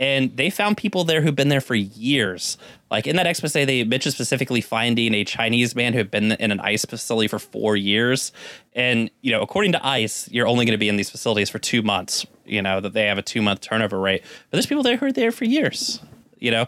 And 0.00 0.34
they 0.34 0.48
found 0.48 0.78
people 0.78 1.04
there 1.04 1.20
who've 1.20 1.36
been 1.36 1.50
there 1.50 1.60
for 1.60 1.74
years. 1.74 2.56
Like 2.90 3.06
in 3.06 3.16
that 3.16 3.26
expose, 3.26 3.52
they 3.52 3.84
mentioned 3.84 4.14
specifically 4.14 4.62
finding 4.62 5.12
a 5.12 5.24
Chinese 5.24 5.76
man 5.76 5.92
who 5.92 5.98
had 5.98 6.10
been 6.10 6.32
in 6.32 6.50
an 6.50 6.58
ICE 6.60 6.84
facility 6.86 7.28
for 7.28 7.38
four 7.38 7.76
years. 7.76 8.32
And, 8.72 9.10
you 9.20 9.30
know, 9.30 9.42
according 9.42 9.72
to 9.72 9.86
ICE, 9.86 10.28
you're 10.32 10.46
only 10.46 10.64
going 10.64 10.72
to 10.72 10.78
be 10.78 10.88
in 10.88 10.96
these 10.96 11.10
facilities 11.10 11.50
for 11.50 11.58
two 11.58 11.82
months, 11.82 12.26
you 12.46 12.62
know, 12.62 12.80
that 12.80 12.94
they 12.94 13.06
have 13.06 13.18
a 13.18 13.22
two 13.22 13.42
month 13.42 13.60
turnover 13.60 14.00
rate. 14.00 14.22
But 14.22 14.56
there's 14.56 14.66
people 14.66 14.82
there 14.82 14.96
who 14.96 15.06
are 15.06 15.12
there 15.12 15.30
for 15.30 15.44
years, 15.44 16.00
you 16.38 16.50
know. 16.50 16.66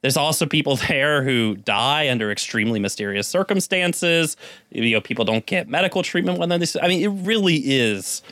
There's 0.00 0.16
also 0.16 0.46
people 0.46 0.74
there 0.88 1.22
who 1.22 1.54
die 1.54 2.10
under 2.10 2.32
extremely 2.32 2.80
mysterious 2.80 3.28
circumstances. 3.28 4.36
You 4.70 4.90
know, 4.90 5.00
people 5.00 5.24
don't 5.24 5.46
get 5.46 5.68
medical 5.68 6.02
treatment 6.02 6.40
when 6.40 6.48
they're. 6.48 6.58
I 6.82 6.88
mean, 6.88 7.02
it 7.02 7.24
really 7.24 7.58
is. 7.58 8.22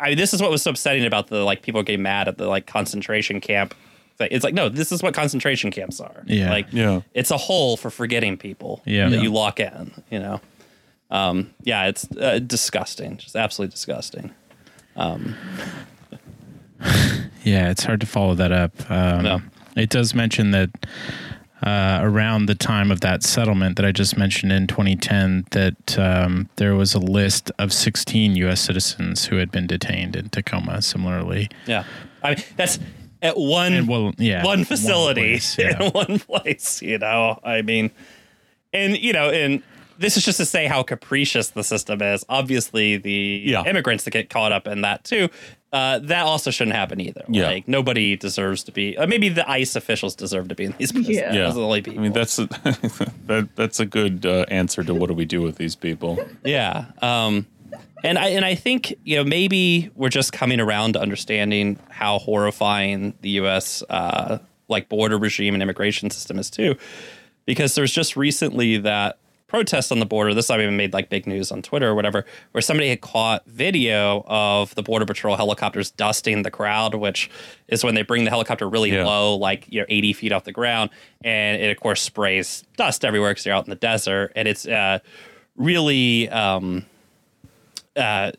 I 0.00 0.08
mean, 0.10 0.18
this 0.18 0.34
is 0.34 0.42
what 0.42 0.50
was 0.50 0.62
so 0.62 0.70
upsetting 0.70 1.04
about 1.04 1.28
the 1.28 1.44
like 1.44 1.62
people 1.62 1.82
getting 1.82 2.02
mad 2.02 2.28
at 2.28 2.36
the 2.38 2.46
like 2.48 2.66
concentration 2.66 3.40
camp. 3.40 3.74
It's 4.12 4.20
like- 4.20 4.32
It's 4.32 4.44
like 4.44 4.54
no, 4.54 4.68
this 4.68 4.92
is 4.92 5.02
what 5.02 5.14
concentration 5.14 5.70
camps 5.70 6.00
are. 6.00 6.22
Yeah. 6.26 6.50
like 6.50 6.66
Yeah. 6.72 7.00
it's 7.14 7.30
a 7.30 7.36
hole 7.36 7.76
for 7.76 7.90
forgetting 7.90 8.36
people. 8.36 8.82
Yeah. 8.84 9.08
that 9.08 9.16
Yeah. 9.16 9.22
you 9.22 9.32
lock 9.32 9.60
in. 9.60 9.92
You 10.10 10.18
know, 10.20 10.40
um, 11.10 11.50
yeah, 11.62 11.86
it's 11.86 12.06
uh, 12.16 12.38
disgusting, 12.40 13.16
just 13.18 13.36
absolutely 13.36 13.72
disgusting. 13.72 14.30
Yeah, 17.44 17.70
it's 17.70 17.84
hard 17.84 18.00
to 18.00 18.06
follow 18.06 18.34
that 18.36 18.52
up. 18.52 18.72
Um, 18.90 19.24
Yeah. 19.26 19.38
It 19.76 19.90
does 19.90 20.14
mention 20.14 20.52
that 20.52 20.70
uh, 21.64 21.98
around 22.02 22.46
the 22.46 22.54
time 22.54 22.90
of 22.90 23.00
that 23.00 23.22
settlement 23.22 23.76
that 23.76 23.86
I 23.86 23.90
just 23.90 24.18
mentioned 24.18 24.52
in 24.52 24.66
2010, 24.66 25.46
that 25.52 25.98
um, 25.98 26.48
there 26.56 26.74
was 26.74 26.94
a 26.94 26.98
list 26.98 27.50
of 27.58 27.72
16 27.72 28.36
U.S. 28.36 28.60
citizens 28.60 29.24
who 29.24 29.36
had 29.36 29.50
been 29.50 29.66
detained 29.66 30.14
in 30.14 30.28
Tacoma. 30.28 30.82
Similarly, 30.82 31.48
Yeah, 31.66 31.84
I 32.22 32.34
mean 32.34 32.44
that's 32.56 32.78
at 33.22 33.38
one 33.38 33.86
well, 33.86 34.12
yeah, 34.18 34.44
one 34.44 34.58
one 34.58 34.64
facility 34.66 35.32
place, 35.32 35.58
yeah. 35.58 35.82
in 35.82 35.90
one 35.92 36.18
place. 36.18 36.82
You 36.82 36.98
know, 36.98 37.40
I 37.42 37.62
mean, 37.62 37.90
and 38.72 38.98
you 38.98 39.14
know, 39.14 39.30
and 39.30 39.62
this 39.98 40.16
is 40.16 40.24
just 40.24 40.38
to 40.38 40.44
say 40.46 40.66
how 40.66 40.82
capricious 40.82 41.50
the 41.50 41.62
system 41.64 42.02
is. 42.02 42.24
Obviously, 42.28 42.96
the 42.96 43.42
Yeah. 43.44 43.64
immigrants 43.64 44.04
that 44.04 44.10
get 44.10 44.30
caught 44.30 44.52
up 44.52 44.66
in 44.66 44.80
that 44.82 45.04
too. 45.04 45.28
Uh, 45.72 45.98
that 45.98 46.24
also 46.24 46.52
shouldn't 46.52 46.76
happen 46.76 47.00
either. 47.00 47.24
Yeah. 47.28 47.46
Like 47.48 47.66
nobody 47.66 48.14
deserves 48.16 48.62
to 48.64 48.72
be. 48.72 48.96
Uh, 48.96 49.06
maybe 49.08 49.28
the 49.28 49.48
ICE 49.50 49.74
officials 49.74 50.14
deserve 50.14 50.46
to 50.48 50.54
be 50.54 50.64
in 50.66 50.74
these 50.78 50.92
prisons. 50.92 51.16
Yeah. 51.16 51.32
Yeah, 51.34 51.42
Those 51.44 51.52
are 51.52 51.60
the 51.60 51.64
only 51.66 51.82
people. 51.82 51.98
I 51.98 52.02
mean, 52.04 52.12
that's 52.12 52.38
a, 52.38 52.46
that, 53.26 53.48
that's 53.56 53.80
a 53.80 53.86
good 53.86 54.24
uh, 54.24 54.44
answer 54.48 54.84
to 54.84 54.94
what 54.94 55.08
do 55.08 55.14
we 55.14 55.24
do 55.24 55.42
with 55.42 55.56
these 55.56 55.74
people. 55.74 56.18
Yeah. 56.44 56.86
Um, 57.02 57.46
and 58.04 58.18
I 58.18 58.28
and 58.28 58.44
I 58.44 58.54
think 58.54 58.94
you 59.04 59.16
know 59.16 59.24
maybe 59.24 59.90
we're 59.96 60.10
just 60.10 60.32
coming 60.32 60.60
around 60.60 60.92
to 60.92 61.00
understanding 61.00 61.78
how 61.88 62.18
horrifying 62.18 63.14
the 63.22 63.30
U.S. 63.30 63.82
Uh, 63.88 64.38
like 64.68 64.88
border 64.90 65.16
regime 65.16 65.54
and 65.54 65.62
immigration 65.62 66.10
system 66.10 66.38
is 66.38 66.50
too, 66.50 66.76
because 67.46 67.74
there's 67.74 67.92
just 67.92 68.14
recently 68.14 68.76
that 68.76 69.18
protest 69.54 69.92
on 69.92 70.00
the 70.00 70.06
border. 70.06 70.34
This 70.34 70.48
time 70.48 70.60
even 70.60 70.76
made 70.76 70.92
like 70.92 71.08
big 71.08 71.26
news 71.28 71.52
on 71.52 71.62
Twitter 71.62 71.88
or 71.88 71.94
whatever, 71.94 72.26
where 72.50 72.60
somebody 72.62 72.88
had 72.88 73.00
caught 73.00 73.46
video 73.46 74.24
of 74.26 74.74
the 74.74 74.82
border 74.82 75.06
patrol 75.06 75.36
helicopters 75.36 75.92
dusting 75.92 76.42
the 76.42 76.50
crowd, 76.50 76.96
which 76.96 77.30
is 77.68 77.84
when 77.84 77.94
they 77.94 78.02
bring 78.02 78.24
the 78.24 78.30
helicopter 78.30 78.68
really 78.68 78.90
Yeah. 78.90 79.04
low, 79.06 79.36
like 79.36 79.66
you 79.68 79.80
know 79.80 79.86
80 79.88 80.12
feet 80.14 80.32
off 80.32 80.42
the 80.42 80.52
ground, 80.52 80.90
and 81.22 81.62
it 81.62 81.70
of 81.70 81.78
course 81.80 82.02
sprays 82.02 82.64
dust 82.76 83.04
everywhere 83.04 83.30
because 83.30 83.46
you're 83.46 83.54
out 83.54 83.64
in 83.64 83.70
the 83.70 83.76
desert, 83.76 84.32
and 84.34 84.48
it's 84.48 84.66
uh, 84.66 84.98
really. 85.56 86.28
Um, 86.30 86.84
uh, 87.96 88.32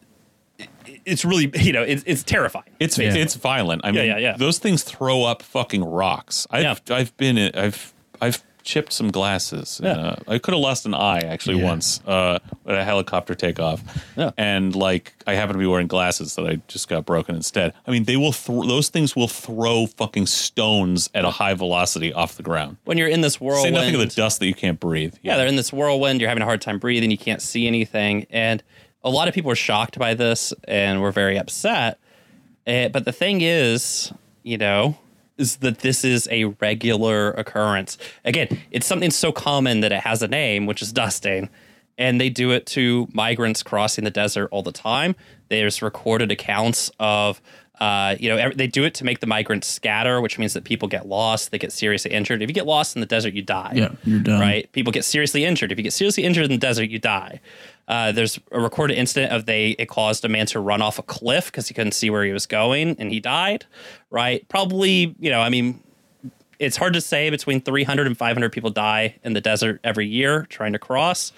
it's 1.06 1.24
really 1.24 1.50
you 1.62 1.72
know 1.72 1.82
it's 1.82 2.04
it's 2.06 2.24
terrifying. 2.24 2.70
It's 2.80 2.98
Yeah. 2.98 3.14
it's 3.14 3.36
violent. 3.36 3.82
I 3.86 3.92
mean, 3.92 4.06
yeah, 4.06 4.18
yeah. 4.18 4.18
yeah. 4.18 4.38
those 4.38 4.60
things 4.60 4.84
throw 4.84 5.24
up 5.24 5.42
fucking 5.42 5.84
rocks. 5.84 6.46
I've 6.52 6.64
Yeah. 6.90 6.96
I've 6.98 7.16
been 7.16 7.38
I've 7.56 7.94
I've 8.22 8.44
chipped 8.66 8.92
some 8.92 9.12
glasses. 9.12 9.80
Yeah. 9.82 9.92
Uh, 9.92 10.16
I 10.28 10.38
could 10.40 10.54
have 10.56 10.62
lost 10.62 10.86
an 10.86 10.94
eye 10.96 11.20
actually 11.20 11.60
Yeah. 11.60 11.66
once 11.66 12.02
uh, 12.06 12.40
at 12.66 12.76
a 12.76 12.84
helicopter 12.84 13.36
takeoff, 13.36 13.82
Yeah. 14.18 14.32
and 14.38 14.76
like 14.76 15.14
I 15.28 15.36
happen 15.36 15.54
to 15.54 15.60
be 15.60 15.68
wearing 15.68 15.88
glasses 15.88 16.36
that 16.36 16.46
I 16.48 16.56
just 16.68 16.90
got 16.90 17.06
broken 17.06 17.36
instead. 17.36 17.74
I 17.88 17.92
mean, 17.92 18.04
they 18.06 18.18
will 18.18 18.32
thro- 18.34 18.64
those 18.64 18.90
things 18.90 19.16
will 19.16 19.28
throw 19.28 19.86
fucking 19.86 20.26
stones 20.26 21.10
at 21.14 21.24
a 21.24 21.30
high 21.30 21.54
velocity 21.54 22.12
off 22.12 22.36
the 22.36 22.44
ground. 22.44 22.78
When 22.86 22.98
you're 22.98 23.08
in 23.08 23.22
this 23.22 23.36
Say 23.36 23.70
nothing 23.72 23.94
of 23.94 24.00
the 24.02 24.08
dust 24.08 24.40
that 24.40 24.48
you 24.48 24.56
can't 24.56 24.80
breathe. 24.80 25.14
yeah, 25.22 25.38
they're 25.38 25.48
in 25.48 25.56
this 25.56 25.72
whirlwind. 25.72 26.20
You're 26.20 26.30
having 26.30 26.42
a 26.42 26.46
hard 26.46 26.62
time 26.62 26.80
breathing. 26.80 27.12
You 27.12 27.18
can't 27.18 27.42
see 27.42 27.68
anything, 27.68 28.26
and 28.32 28.64
a 29.04 29.10
lot 29.10 29.28
of 29.28 29.36
people 29.36 29.52
are 29.52 29.56
shocked 29.56 30.00
by 30.00 30.16
this 30.16 30.52
and 30.68 31.02
were 31.02 31.12
very 31.12 31.38
upset. 31.38 32.00
Eh, 32.66 32.88
but 32.88 33.06
the 33.06 33.12
thing 33.12 33.42
is, 33.42 34.12
you 34.42 34.58
know, 34.58 34.98
is 35.38 35.58
that 35.58 35.80
this 35.80 36.04
is 36.04 36.28
a 36.32 36.46
regular 36.46 37.32
occurrence. 37.32 37.98
Again, 38.24 38.60
it's 38.72 38.86
something 38.86 39.12
so 39.12 39.32
common 39.32 39.82
that 39.82 39.92
it 39.92 40.02
has 40.02 40.22
a 40.22 40.28
name, 40.28 40.66
which 40.66 40.82
is 40.82 40.92
dusting. 40.92 41.50
And 41.98 42.20
they 42.20 42.30
do 42.30 42.52
it 42.52 42.66
to 42.68 43.08
migrants 43.14 43.64
crossing 43.64 44.04
the 44.04 44.12
desert 44.12 44.50
all 44.52 44.64
the 44.64 44.74
time. 44.74 45.16
There's 45.48 45.82
recorded 45.82 46.30
accounts 46.30 46.92
of, 47.00 47.42
uh, 47.80 48.16
you 48.20 48.28
know, 48.28 48.52
they 48.52 48.68
do 48.68 48.84
it 48.84 48.94
to 48.96 49.06
make 49.06 49.20
the 49.22 49.28
migrants 49.28 49.68
scatter, 49.68 50.20
which 50.20 50.38
means 50.38 50.54
that 50.54 50.66
people 50.66 50.90
get 50.90 51.08
lost, 51.08 51.52
they 51.52 51.58
get 51.58 51.72
seriously 51.72 52.12
injured. 52.12 52.42
If 52.42 52.50
you 52.50 52.54
get 52.54 52.66
lost 52.66 52.98
in 52.98 53.00
the 53.00 53.06
desert, 53.06 53.34
you 53.34 53.42
die. 53.42 53.74
Yeah, 53.76 53.92
you're 54.04 54.20
done. 54.20 54.42
Right? 54.42 54.70
People 54.74 54.92
get 54.92 55.06
seriously 55.06 55.46
injured. 55.46 55.72
If 55.72 55.78
you 55.78 55.84
get 55.84 55.94
seriously 55.94 56.26
injured 56.26 56.46
in 56.46 56.52
the 56.52 56.58
desert, 56.58 56.90
you 56.90 57.00
die. 57.00 57.40
Uh, 57.88 58.12
there's 58.12 58.40
a 58.52 58.60
recorded 58.60 58.98
incident 58.98 59.32
of 59.32 59.46
they 59.46 59.72
it 59.72 59.88
caused 59.88 60.26
a 60.26 60.30
man 60.30 60.46
to 60.48 60.60
run 60.60 60.82
off 60.82 60.98
a 60.98 61.04
cliff 61.04 61.48
because 61.48 61.68
he 61.68 61.74
couldn't 61.74 61.92
see 61.92 62.10
where 62.10 62.24
he 62.24 62.32
was 62.32 62.46
going 62.46 62.96
and 63.00 63.12
he 63.12 63.20
died. 63.20 63.66
Right? 64.10 64.48
Probably, 64.50 65.16
you 65.20 65.30
know, 65.30 65.42
I 65.42 65.50
mean, 65.50 65.84
it's 66.60 66.78
hard 66.78 66.94
to 66.94 67.02
say 67.02 67.30
between 67.30 67.62
300 67.62 68.08
and 68.08 68.18
500 68.18 68.52
people 68.52 68.70
die 68.70 69.16
in 69.24 69.34
the 69.34 69.42
desert 69.42 69.80
every 69.84 70.08
year 70.08 70.46
trying 70.50 70.74
to 70.74 70.80
cross. 70.80 71.32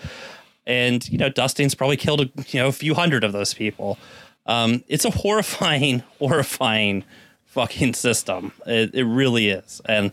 And, 0.66 1.08
you 1.10 1.18
know, 1.18 1.30
dusting's 1.30 1.76
probably 1.76 1.98
killed, 1.98 2.22
a, 2.22 2.30
you 2.50 2.60
know, 2.60 2.68
a 2.68 2.74
few 2.74 2.94
hundred 2.94 3.24
of 3.24 3.32
those 3.32 3.54
people. 3.54 3.98
Um, 4.46 4.84
it's 4.88 5.06
a 5.06 5.10
horrifying, 5.10 6.04
horrifying 6.20 7.04
fucking 7.46 7.94
system. 7.94 8.52
It, 8.66 8.94
it 8.94 9.06
really 9.06 9.50
is. 9.50 9.82
And 9.86 10.12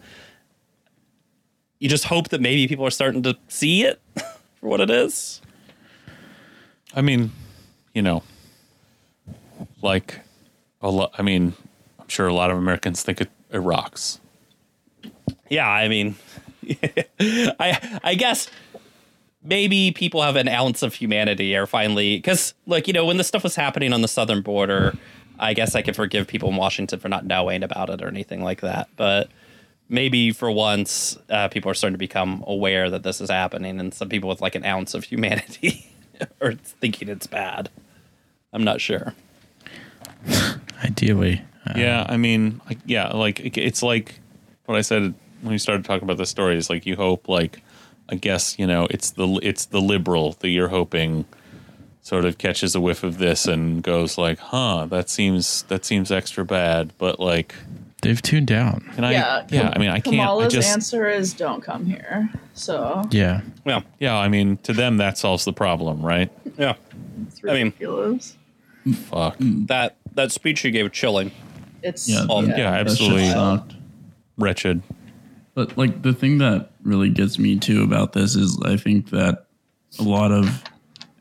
you 1.79 1.89
just 1.89 2.05
hope 2.05 2.31
that 2.31 2.41
maybe 2.41 2.67
people 2.69 2.87
are 2.87 2.91
starting 2.91 3.23
to 3.25 3.37
see 3.49 3.85
it 3.85 4.01
for 4.55 4.69
what 4.69 4.81
it 4.81 4.91
is. 4.91 5.41
I 6.95 7.03
mean, 7.03 7.33
you 7.93 8.03
know, 8.03 8.23
like 9.83 10.21
a 10.81 10.91
lot. 10.91 11.13
I 11.19 11.23
mean, 11.23 11.55
I'm 11.99 12.09
sure 12.09 12.27
a 12.27 12.35
lot 12.35 12.51
of 12.51 12.57
Americans 12.57 13.03
think 13.03 13.21
it, 13.21 13.31
it 13.51 13.59
rocks. 13.59 14.21
Yeah, 15.49 15.69
I 15.69 15.89
mean, 15.89 16.15
I 17.21 18.01
I 18.03 18.15
guess 18.15 18.49
maybe 19.43 19.91
people 19.91 20.23
have 20.23 20.37
an 20.37 20.49
ounce 20.49 20.83
of 20.83 20.95
humanity 20.95 21.55
or 21.57 21.67
finally 21.67 22.17
because 22.17 22.55
like 22.67 22.87
you 22.87 22.93
know 22.93 23.05
when 23.05 23.17
this 23.17 23.29
stuff 23.29 23.43
was 23.43 23.57
happening 23.57 23.93
on 23.93 24.01
the 24.01 24.09
southern 24.09 24.43
border, 24.43 24.95
I 25.39 25.53
guess 25.53 25.75
I 25.75 25.83
could 25.83 25.97
forgive 25.97 26.29
people 26.29 26.49
in 26.49 26.57
Washington 26.57 27.01
for 27.01 27.09
not 27.09 27.27
knowing 27.27 27.63
about 27.65 27.91
it 27.91 28.03
or 28.03 28.09
anything 28.09 28.43
like 28.43 28.61
that, 28.61 28.89
but. 28.97 29.31
Maybe 29.87 30.33
for 30.33 30.51
once, 30.51 31.19
uh, 31.29 31.49
people 31.49 31.71
are 31.71 31.75
starting 31.75 31.93
to 31.93 31.99
become 31.99 32.43
aware 32.47 32.89
that 32.89 33.03
this 33.03 33.21
is 33.21 33.29
happening, 33.29 33.79
and 33.79 33.93
some 33.93 34.09
people 34.09 34.31
with 34.31 34.41
like 34.41 34.55
an 34.55 34.65
ounce 34.65 34.95
of 34.95 35.05
humanity 35.05 35.87
are 36.41 36.53
thinking 36.55 37.09
it's 37.09 37.27
bad. 37.27 37.71
I'm 38.53 38.65
not 38.65 38.81
sure. 38.81 39.15
ideally, 40.85 41.43
uh, 41.67 41.73
Yeah, 41.77 42.07
I 42.09 42.17
mean, 42.17 42.61
like, 42.69 42.79
yeah, 42.87 43.09
like 43.09 43.41
it- 43.41 43.57
it's 43.59 43.83
like 43.83 44.21
what 44.67 44.77
I 44.79 44.81
said 44.83 45.15
when 45.43 45.53
we 45.53 45.59
started 45.59 45.85
talking 45.85 46.05
about 46.05 46.17
the 46.17 46.27
story 46.27 46.57
is 46.57 46.71
like 46.71 46.87
you 46.87 46.97
hope, 46.97 47.29
like, 47.29 47.63
I 48.09 48.15
guess 48.17 48.59
you 48.59 48.67
know, 48.67 48.87
it's 48.91 49.11
the 49.11 49.39
it's 49.43 49.67
the 49.67 49.81
liberal 49.81 50.33
that 50.41 50.49
you're 50.49 50.69
hoping 50.69 51.25
sort 52.03 52.25
of 52.27 52.37
catches 52.37 52.75
a 52.75 52.81
whiff 52.81 53.03
of 53.03 53.17
this 53.19 53.47
and 53.47 53.83
goes 53.83 54.19
like, 54.19 54.39
huh, 54.39 54.87
that 54.91 55.09
seems 55.09 55.63
that 55.65 55.85
seems 55.85 56.11
extra 56.13 56.45
bad, 56.45 56.93
but 56.99 57.19
like, 57.19 57.55
they've 58.05 58.23
tuned 58.23 58.53
out. 58.53 58.83
can 58.95 59.05
I? 59.05 59.13
yeah, 59.13 59.47
yeah, 59.51 59.73
I 59.75 59.79
mean, 59.79 59.89
I 59.91 60.01
can't. 60.01 60.15
I 60.15 60.23
Kamala's 60.23 60.53
just 60.53 60.69
answer 60.73 61.09
is 61.09 61.35
don't 61.35 61.63
come 61.63 61.85
here. 61.87 62.31
So 62.55 63.03
Yeah, 63.11 63.41
Yeah, 63.67 63.81
yeah, 63.99 64.17
I 64.17 64.29
mean, 64.29 64.59
to 64.59 64.73
them 64.73 64.99
that 64.99 65.19
solves 65.19 65.45
the 65.45 65.53
problem, 65.53 66.01
right? 66.05 66.31
yeah. 66.57 66.75
it's 67.27 67.41
I 67.45 67.55
mean- 67.55 67.65
ridiculous. 67.67 68.37
Fuck. 69.07 69.39
Mm. 69.39 69.67
That 69.69 69.97
that 70.15 70.31
speech 70.31 70.63
you 70.65 70.71
gave 70.71 70.93
chilling. 70.93 71.33
It's 71.83 72.09
Yeah, 72.09 72.27
Oh, 72.29 72.43
that- 72.43 72.57
yeah, 72.59 72.71
absolutely. 72.73 73.29
sucked. 73.31 73.75
Wretched. 74.39 74.83
But 75.55 75.77
like 75.79 76.03
the 76.03 76.13
thing 76.13 76.39
that 76.39 76.71
really 76.83 77.09
gets 77.11 77.39
me 77.39 77.59
too 77.59 77.83
about 77.83 78.13
this 78.13 78.35
is 78.35 78.59
I 78.65 78.77
think 78.77 79.11
that 79.11 79.47
a 79.99 80.03
lot 80.03 80.33
of 80.33 80.63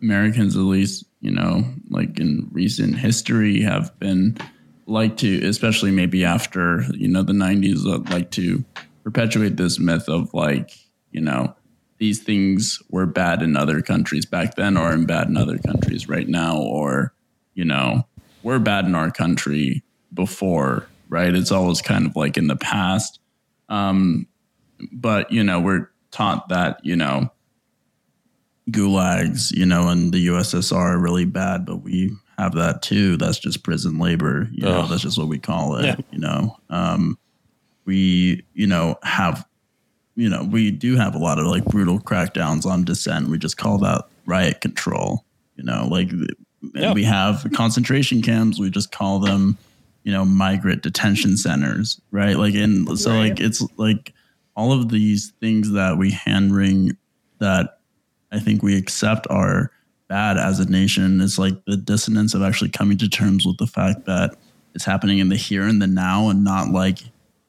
Americans, 0.02 0.56
at 0.58 0.62
least, 0.64 1.06
you 1.22 1.32
know, 1.32 1.64
like 1.90 2.20
in 2.20 2.50
recent 2.52 2.98
history, 2.98 3.62
have 3.62 3.98
been 4.00 4.38
like 4.86 5.18
to, 5.18 5.48
especially 5.48 5.92
maybe 5.92 6.24
after 6.24 6.84
you 6.94 7.08
know 7.08 7.24
the 7.24 7.34
'90s, 7.34 7.86
uh, 7.86 8.00
like 8.14 8.32
to 8.32 8.64
perpetuate 9.04 9.58
this 9.58 9.80
myth 9.80 10.08
of 10.08 10.34
like 10.34 10.72
you 11.12 11.22
know 11.22 11.56
these 11.98 12.22
things 12.22 12.82
were 12.90 13.06
bad 13.06 13.42
in 13.42 13.56
other 13.56 13.82
countries 13.82 14.26
back 14.26 14.56
then, 14.56 14.78
or 14.78 14.94
in 14.94 15.06
bad 15.06 15.28
in 15.28 15.38
other 15.38 15.58
countries 15.58 16.08
right 16.08 16.28
now, 16.28 16.58
or 16.58 17.14
you 17.54 17.66
know 17.66 18.06
we're 18.44 18.60
bad 18.60 18.86
in 18.86 18.96
our 18.96 19.12
country 19.12 19.84
before, 20.14 20.88
right? 21.10 21.34
It's 21.34 21.52
always 21.52 21.82
kind 21.82 22.06
of 22.06 22.16
like 22.16 22.38
in 22.38 22.48
the 22.48 22.56
past 22.56 23.20
um, 23.70 24.28
but 24.92 25.32
you 25.32 25.44
know 25.44 25.60
we're 25.60 25.90
taught 26.12 26.50
that 26.50 26.80
you 26.84 26.96
know 26.96 27.32
gulags 28.70 29.52
you 29.52 29.66
know 29.66 29.90
and 29.90 30.14
the 30.14 30.28
ussr 30.28 30.76
are 30.76 30.98
really 30.98 31.26
bad 31.26 31.66
but 31.66 31.78
we 31.78 32.12
have 32.44 32.54
that 32.56 32.82
too 32.82 33.18
that's 33.18 33.40
just 33.40 33.64
prison 33.64 33.98
labor 34.00 34.48
you 34.52 34.64
know 34.64 34.82
Ugh. 34.82 34.90
that's 34.90 35.02
just 35.02 35.18
what 35.18 35.28
we 35.28 35.40
call 35.40 35.76
it 35.78 35.86
Yeah. 35.86 35.96
you 36.12 36.20
know 36.20 36.58
um, 36.70 37.18
we 37.86 38.44
you 38.54 38.68
know 38.68 38.98
have 39.04 39.46
you 40.16 40.30
know 40.30 40.44
we 40.44 40.72
do 40.72 40.96
have 40.96 41.16
a 41.16 41.18
lot 41.20 41.40
of 41.40 41.46
like 41.48 41.66
brutal 41.66 42.00
crackdowns 42.00 42.66
on 42.66 42.84
dissent 42.84 43.30
we 43.30 43.38
just 43.38 43.58
call 43.58 43.78
that 43.80 44.06
riot 44.26 44.62
control 44.62 45.24
you 45.56 45.64
know 45.64 45.88
like 45.90 46.12
and 46.12 46.30
Yeah. 46.76 46.94
we 46.94 47.04
have 47.04 47.46
concentration 47.54 48.22
camps 48.22 48.60
we 48.60 48.70
just 48.70 48.92
call 48.92 49.20
them 49.20 49.58
you 50.04 50.12
know 50.12 50.24
migrant 50.26 50.82
detention 50.84 51.36
centers 51.38 52.00
right 52.12 52.38
like 52.38 52.54
and 52.56 52.98
so 53.00 53.12
Right. 53.12 53.30
like 53.32 53.40
it's 53.40 53.62
like 53.78 54.14
all 54.56 54.72
of 54.72 54.90
these 54.90 55.32
things 55.42 55.72
that 55.72 55.98
we 55.98 56.12
hand 56.12 56.56
wring 56.56 56.96
that 57.40 57.80
i 58.32 58.40
think 58.40 58.62
we 58.64 58.78
accept 58.78 59.26
are 59.30 59.72
bad 60.14 60.38
as 60.38 60.60
a 60.60 60.70
nation 60.70 61.20
is 61.22 61.40
like 61.40 61.56
the 61.66 61.76
dissonance 61.76 62.36
of 62.36 62.44
actually 62.44 62.70
coming 62.70 63.00
to 63.00 63.10
terms 63.10 63.48
with 63.48 63.58
the 63.58 63.66
fact 63.66 64.06
that 64.06 64.36
it's 64.76 64.86
happening 64.86 65.18
in 65.18 65.30
the 65.30 65.36
here 65.36 65.64
and 65.64 65.82
the 65.82 65.88
now 65.88 66.30
and 66.30 66.44
not 66.44 66.70
like 66.70 67.00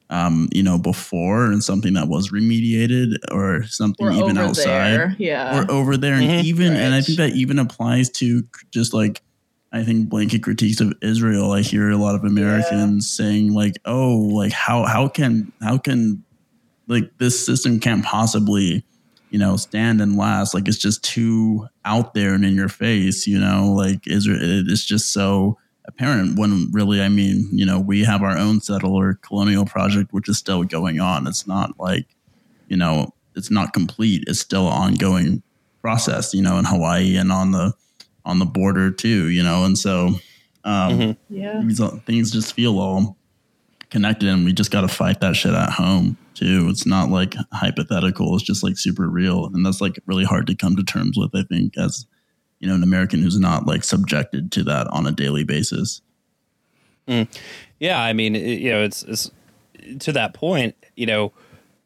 um 0.09 0.49
you 0.51 0.63
know 0.63 0.79
before 0.79 1.45
and 1.53 1.63
something 1.63 1.93
that 1.93 2.09
was 2.09 2.31
remediated 2.31 3.17
or 3.31 3.65
something 3.65 4.07
We're 4.07 4.13
even 4.15 4.39
outside 4.39 4.93
there. 4.93 5.17
Yeah. 5.19 5.59
or 5.61 5.71
over 5.71 5.99
there 5.99 6.15
and 6.15 6.25
Mhm. 6.25 6.45
even 6.45 6.73
and 6.75 6.95
i 6.95 7.03
think 7.03 7.19
that 7.19 7.33
even 7.33 7.59
applies 7.59 8.09
to 8.21 8.43
just 8.71 8.95
like 8.95 9.21
i 9.71 9.83
think 9.83 10.09
blanket 10.09 10.43
critiques 10.43 10.81
of 10.81 10.95
israel 11.03 11.53
i 11.53 11.61
hear 11.61 11.91
a 11.91 11.99
lot 11.99 12.15
of 12.15 12.25
americans 12.25 13.11
saying 13.11 13.53
like 13.53 13.75
oh 13.85 14.17
like 14.17 14.53
how 14.53 14.85
how 14.87 15.07
can 15.09 15.53
how 15.61 15.77
can 15.77 16.23
like 16.87 17.11
this 17.19 17.45
system 17.45 17.79
can't 17.79 18.05
possibly 18.05 18.83
you 19.35 19.41
know 19.41 19.57
stand 19.57 20.01
and 20.01 20.17
last 20.17 20.55
like 20.55 20.69
it's 20.69 20.79
just 20.79 21.03
too 21.03 21.67
out 21.85 22.15
there 22.15 22.35
and 22.35 22.45
in 22.45 22.55
your 22.55 22.69
face 22.69 23.27
you 23.27 23.37
know 23.45 23.73
like 23.83 24.07
israel 24.07 24.39
it's 24.73 24.85
just 24.85 25.13
so 25.13 25.59
apparent 25.87 26.39
when 26.39 26.71
really 26.71 27.03
i 27.03 27.09
mean 27.09 27.49
you 27.51 27.67
know 27.67 27.81
we 27.81 28.05
have 28.05 28.23
our 28.23 28.39
own 28.39 28.61
settler 28.61 29.15
colonial 29.27 29.65
project 29.67 30.13
which 30.13 30.29
is 30.29 30.39
still 30.39 30.63
going 30.63 31.01
on 31.01 31.27
it's 31.27 31.49
not 31.49 31.69
like 31.81 32.07
you 32.69 32.77
know 32.77 33.13
it's 33.35 33.51
not 33.51 33.73
complete 33.73 34.23
it's 34.29 34.39
still 34.39 34.69
an 34.69 34.73
ongoing 34.85 35.43
process 35.83 36.33
you 36.33 36.41
know 36.47 36.57
in 36.61 36.65
hawaii 36.65 37.17
and 37.17 37.33
on 37.33 37.51
the 37.51 37.73
on 38.25 38.39
the 38.39 38.47
border 38.47 38.89
too 38.93 39.29
you 39.31 39.43
know 39.43 39.65
and 39.65 39.77
so 39.77 39.97
um 40.65 40.93
Mhm. 40.99 41.17
yeah. 41.29 41.61
these 41.65 41.81
things 42.07 42.31
just 42.31 42.55
feel 42.55 42.79
all 42.79 43.17
connected 43.95 44.29
and 44.29 44.45
we 44.45 44.53
just 44.53 44.73
got 44.73 44.81
to 44.81 44.89
fight 44.89 45.21
that 45.21 45.37
shit 45.37 45.55
at 45.55 45.71
home 45.71 46.19
too. 46.35 46.67
It's 46.69 46.85
not 46.85 47.11
like 47.11 47.37
hypothetical. 47.53 48.35
It's 48.35 48.43
just 48.43 48.65
like 48.65 48.77
super 48.77 49.09
real. 49.09 49.47
And 49.47 49.65
that's 49.65 49.81
like 49.81 50.01
really 50.07 50.25
hard 50.25 50.49
to 50.49 50.57
come 50.57 50.75
to 50.75 50.83
terms 50.83 51.17
with 51.17 51.31
i 51.33 51.45
think 51.45 51.79
as 51.79 52.05
you 52.59 52.67
know 52.67 52.75
an 52.75 52.83
american 52.83 53.23
who's 53.23 53.39
not 53.39 53.67
like 53.67 53.85
subjected 53.85 54.51
to 54.51 54.65
that 54.65 54.89
on 54.89 55.07
a 55.07 55.13
daily 55.13 55.45
basis. 55.45 56.03
Yeah, 57.79 58.01
I 58.01 58.15
mean, 58.15 58.35
it, 58.35 58.61
you 58.61 58.73
know, 58.73 58.83
it's, 58.83 59.03
it's 59.05 59.31
to 60.01 60.13
that 60.13 60.35
point, 60.35 60.75
you 60.97 61.07
know, 61.07 61.33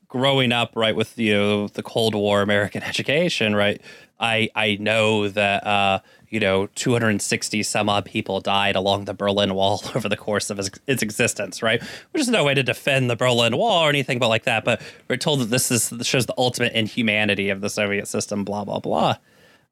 growing 0.07 0.53
up 0.53 0.73
right 0.75 0.97
with 0.97 1.19
you 1.19 1.35
know 1.35 1.69
the 1.69 1.83
Cold 1.83 2.15
War 2.15 2.41
American 2.41 2.83
education, 2.91 3.55
right? 3.55 3.83
I 4.19 4.49
I 4.55 4.79
know 4.81 5.29
that 5.29 5.67
uh, 5.67 6.01
you 6.31 6.41
know 6.41 6.67
260 6.75 7.63
some 7.63 7.89
odd 7.89 8.05
people 8.05 8.41
died 8.41 8.77
along 8.77 9.05
the 9.05 9.15
Berlin 9.15 9.55
Wall 9.55 9.83
over 9.95 10.09
the 10.09 10.17
course 10.17 10.51
of 10.51 10.59
its, 10.59 11.03
existence, 11.03 11.63
right? 11.63 11.83
Which 12.11 12.21
is 12.21 12.29
no 12.29 12.45
way 12.45 12.55
to 12.55 12.63
defend 12.63 13.11
the 13.11 13.17
Berlin 13.17 13.57
Wall 13.57 13.85
or 13.85 13.89
anything 13.89 14.19
but 14.19 14.29
like 14.29 14.45
that. 14.45 14.65
But 14.65 14.83
we're 15.09 15.17
told 15.17 15.41
that 15.41 15.47
this 15.47 15.71
is 15.71 15.91
this 15.91 16.07
shows 16.07 16.27
the 16.27 16.35
ultimate 16.39 16.73
inhumanity 16.73 17.51
of 17.51 17.61
the 17.61 17.71
Soviet 17.71 18.07
system. 18.07 18.45
Blah 18.45 18.65
blah 18.65 18.81
blah. 18.81 19.17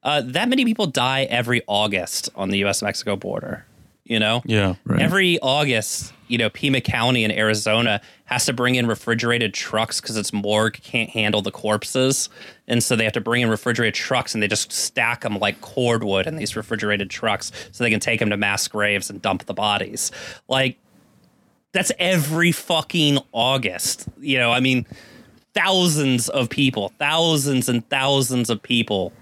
Uh, 0.02 0.22
that 0.24 0.48
many 0.48 0.64
people 0.64 0.86
die 0.86 1.24
every 1.24 1.62
August 1.66 2.28
on 2.36 2.50
the 2.50 2.58
U.S. 2.58 2.82
Mexico 2.82 3.16
border. 3.16 3.66
You 4.04 4.20
know, 4.20 4.42
Yeah. 4.44 4.76
Right. 4.84 5.02
Every 5.02 5.40
August, 5.40 6.12
you 6.28 6.38
know, 6.38 6.50
Pima 6.50 6.80
County 6.80 7.24
in 7.24 7.30
Arizona 7.30 8.00
has 8.24 8.46
to 8.46 8.52
bring 8.52 8.74
in 8.74 8.86
refrigerated 8.86 9.54
trucks 9.54 10.00
because 10.00 10.16
its 10.16 10.32
morgue 10.32 10.74
can't 10.82 11.10
handle 11.10 11.42
the 11.42 11.50
corpses. 11.50 12.28
And 12.66 12.82
so 12.82 12.96
they 12.96 13.04
have 13.04 13.12
to 13.14 13.20
bring 13.20 13.42
in 13.42 13.48
refrigerated 13.48 13.94
trucks 13.94 14.34
and 14.34 14.42
they 14.42 14.48
just 14.48 14.72
stack 14.72 15.20
them 15.22 15.38
like 15.38 15.60
cordwood 15.60 16.26
in 16.26 16.36
these 16.36 16.56
refrigerated 16.56 17.10
trucks 17.10 17.52
so 17.72 17.84
they 17.84 17.90
can 17.90 18.00
take 18.00 18.20
them 18.20 18.30
to 18.30 18.36
mass 18.36 18.66
graves 18.68 19.10
and 19.10 19.22
dump 19.22 19.46
the 19.46 19.54
bodies. 19.54 20.10
Like, 20.48 20.78
that's 21.72 21.92
every 21.98 22.52
fucking 22.52 23.18
August. 23.32 24.08
You 24.18 24.38
know, 24.38 24.50
I 24.50 24.60
mean, 24.60 24.86
thousands 25.54 26.28
of 26.28 26.50
people, 26.50 26.92
thousands 26.98 27.68
and 27.68 27.88
thousands 27.88 28.50
of 28.50 28.62
people 28.62 29.12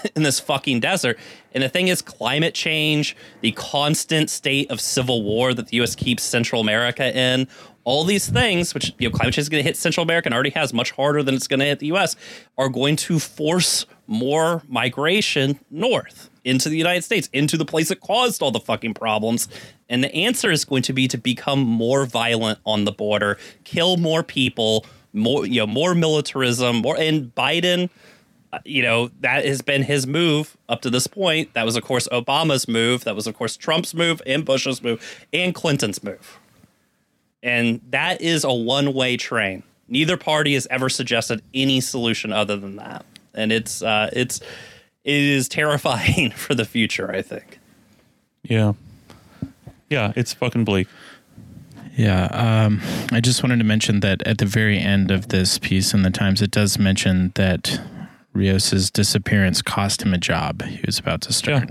in 0.16 0.22
this 0.22 0.40
fucking 0.40 0.80
desert. 0.80 1.18
And 1.52 1.62
the 1.62 1.68
thing 1.68 1.88
is, 1.88 2.02
climate 2.02 2.54
change, 2.54 3.16
the 3.40 3.52
constant 3.52 4.30
state 4.30 4.70
of 4.70 4.80
civil 4.80 5.22
war 5.22 5.54
that 5.54 5.68
the 5.68 5.76
U.S. 5.78 5.94
keeps 5.94 6.22
Central 6.22 6.60
America 6.60 7.16
in, 7.16 7.48
all 7.84 8.04
these 8.04 8.28
things, 8.28 8.72
which 8.72 8.94
you 8.98 9.08
know, 9.08 9.14
climate 9.14 9.34
change 9.34 9.44
is 9.44 9.48
going 9.48 9.62
to 9.62 9.68
hit 9.68 9.76
Central 9.76 10.02
America 10.02 10.26
and 10.26 10.34
already 10.34 10.50
has 10.50 10.72
much 10.72 10.90
harder 10.92 11.22
than 11.22 11.34
it's 11.34 11.46
going 11.46 11.60
to 11.60 11.66
hit 11.66 11.78
the 11.78 11.86
U.S., 11.88 12.16
are 12.56 12.68
going 12.68 12.96
to 12.96 13.18
force 13.18 13.86
more 14.06 14.62
migration 14.68 15.58
north 15.70 16.30
into 16.44 16.68
the 16.68 16.76
United 16.76 17.02
States, 17.02 17.28
into 17.32 17.56
the 17.56 17.64
place 17.64 17.88
that 17.88 18.00
caused 18.00 18.42
all 18.42 18.50
the 18.50 18.60
fucking 18.60 18.94
problems. 18.94 19.48
And 19.88 20.02
the 20.02 20.14
answer 20.14 20.50
is 20.50 20.64
going 20.64 20.82
to 20.82 20.92
be 20.92 21.08
to 21.08 21.18
become 21.18 21.60
more 21.60 22.06
violent 22.06 22.58
on 22.64 22.84
the 22.84 22.92
border, 22.92 23.38
kill 23.64 23.96
more 23.96 24.22
people, 24.22 24.86
more 25.12 25.46
you 25.46 25.60
know, 25.60 25.66
more 25.66 25.94
militarism, 25.94 26.76
more. 26.76 26.96
And 26.98 27.34
Biden 27.34 27.90
you 28.64 28.82
know, 28.82 29.10
that 29.20 29.44
has 29.44 29.62
been 29.62 29.82
his 29.82 30.06
move 30.06 30.56
up 30.68 30.82
to 30.82 30.90
this 30.90 31.06
point. 31.06 31.54
That 31.54 31.64
was, 31.64 31.76
of 31.76 31.84
course, 31.84 32.08
Obama's 32.08 32.68
move. 32.68 33.04
That 33.04 33.14
was, 33.14 33.26
of 33.26 33.36
course, 33.36 33.56
Trump's 33.56 33.94
move 33.94 34.20
and 34.26 34.44
Bush's 34.44 34.82
move 34.82 35.26
and 35.32 35.54
Clinton's 35.54 36.02
move. 36.02 36.38
And 37.42 37.80
that 37.90 38.20
is 38.20 38.44
a 38.44 38.52
one 38.52 38.94
way 38.94 39.16
train. 39.16 39.62
Neither 39.88 40.16
party 40.16 40.54
has 40.54 40.66
ever 40.70 40.88
suggested 40.88 41.42
any 41.52 41.80
solution 41.80 42.32
other 42.32 42.56
than 42.56 42.76
that. 42.76 43.04
And 43.34 43.52
it's, 43.52 43.82
uh, 43.82 44.10
it's, 44.12 44.40
it 45.04 45.14
is 45.14 45.48
terrifying 45.48 46.30
for 46.36 46.54
the 46.54 46.64
future, 46.64 47.10
I 47.10 47.22
think. 47.22 47.58
Yeah. 48.42 48.72
Yeah. 49.90 50.12
It's 50.16 50.32
fucking 50.32 50.64
bleak. 50.64 50.88
Yeah, 51.96 52.24
um, 52.26 52.80
I 53.12 53.20
just 53.20 53.42
wanted 53.42 53.58
to 53.58 53.64
mention 53.64 54.00
that 54.00 54.26
at 54.26 54.38
the 54.38 54.46
very 54.46 54.78
end 54.78 55.12
of 55.12 55.28
this 55.28 55.58
piece 55.58 55.94
in 55.94 56.02
the 56.02 56.10
Times, 56.10 56.42
it 56.42 56.50
does 56.50 56.76
mention 56.76 57.30
that 57.36 57.80
Rios's 58.34 58.90
disappearance 58.90 59.62
cost 59.62 60.02
him 60.02 60.12
a 60.12 60.18
job 60.18 60.62
he 60.62 60.80
was 60.84 60.98
about 60.98 61.20
to 61.22 61.32
start. 61.32 61.70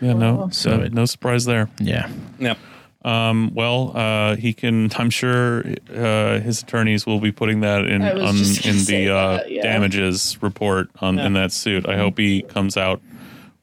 Yeah. 0.00 0.14
No. 0.14 0.48
So 0.50 0.70
So 0.70 0.82
it- 0.82 0.92
no 0.92 1.04
surprise 1.04 1.44
there. 1.44 1.68
Yeah, 1.78 2.10
Yep. 2.38 2.58
Um, 3.04 3.50
well, 3.54 3.92
uh, 3.94 4.36
he 4.36 4.54
can. 4.54 4.90
I'm 4.96 5.10
sure 5.10 5.62
uh, 5.94 6.40
his 6.40 6.62
attorneys 6.62 7.04
will 7.04 7.20
be 7.20 7.32
putting 7.32 7.60
that 7.60 7.84
in 7.84 8.00
on, 8.00 8.36
in 8.36 8.84
the 8.86 9.10
uh, 9.14 9.36
that, 9.36 9.50
yeah. 9.50 9.62
damages 9.62 10.38
report 10.40 10.88
on 11.00 11.18
in 11.18 11.34
that 11.34 11.52
suit. 11.52 11.86
I 11.86 11.98
hope 11.98 12.16
he 12.16 12.40
comes 12.40 12.78
out 12.78 13.02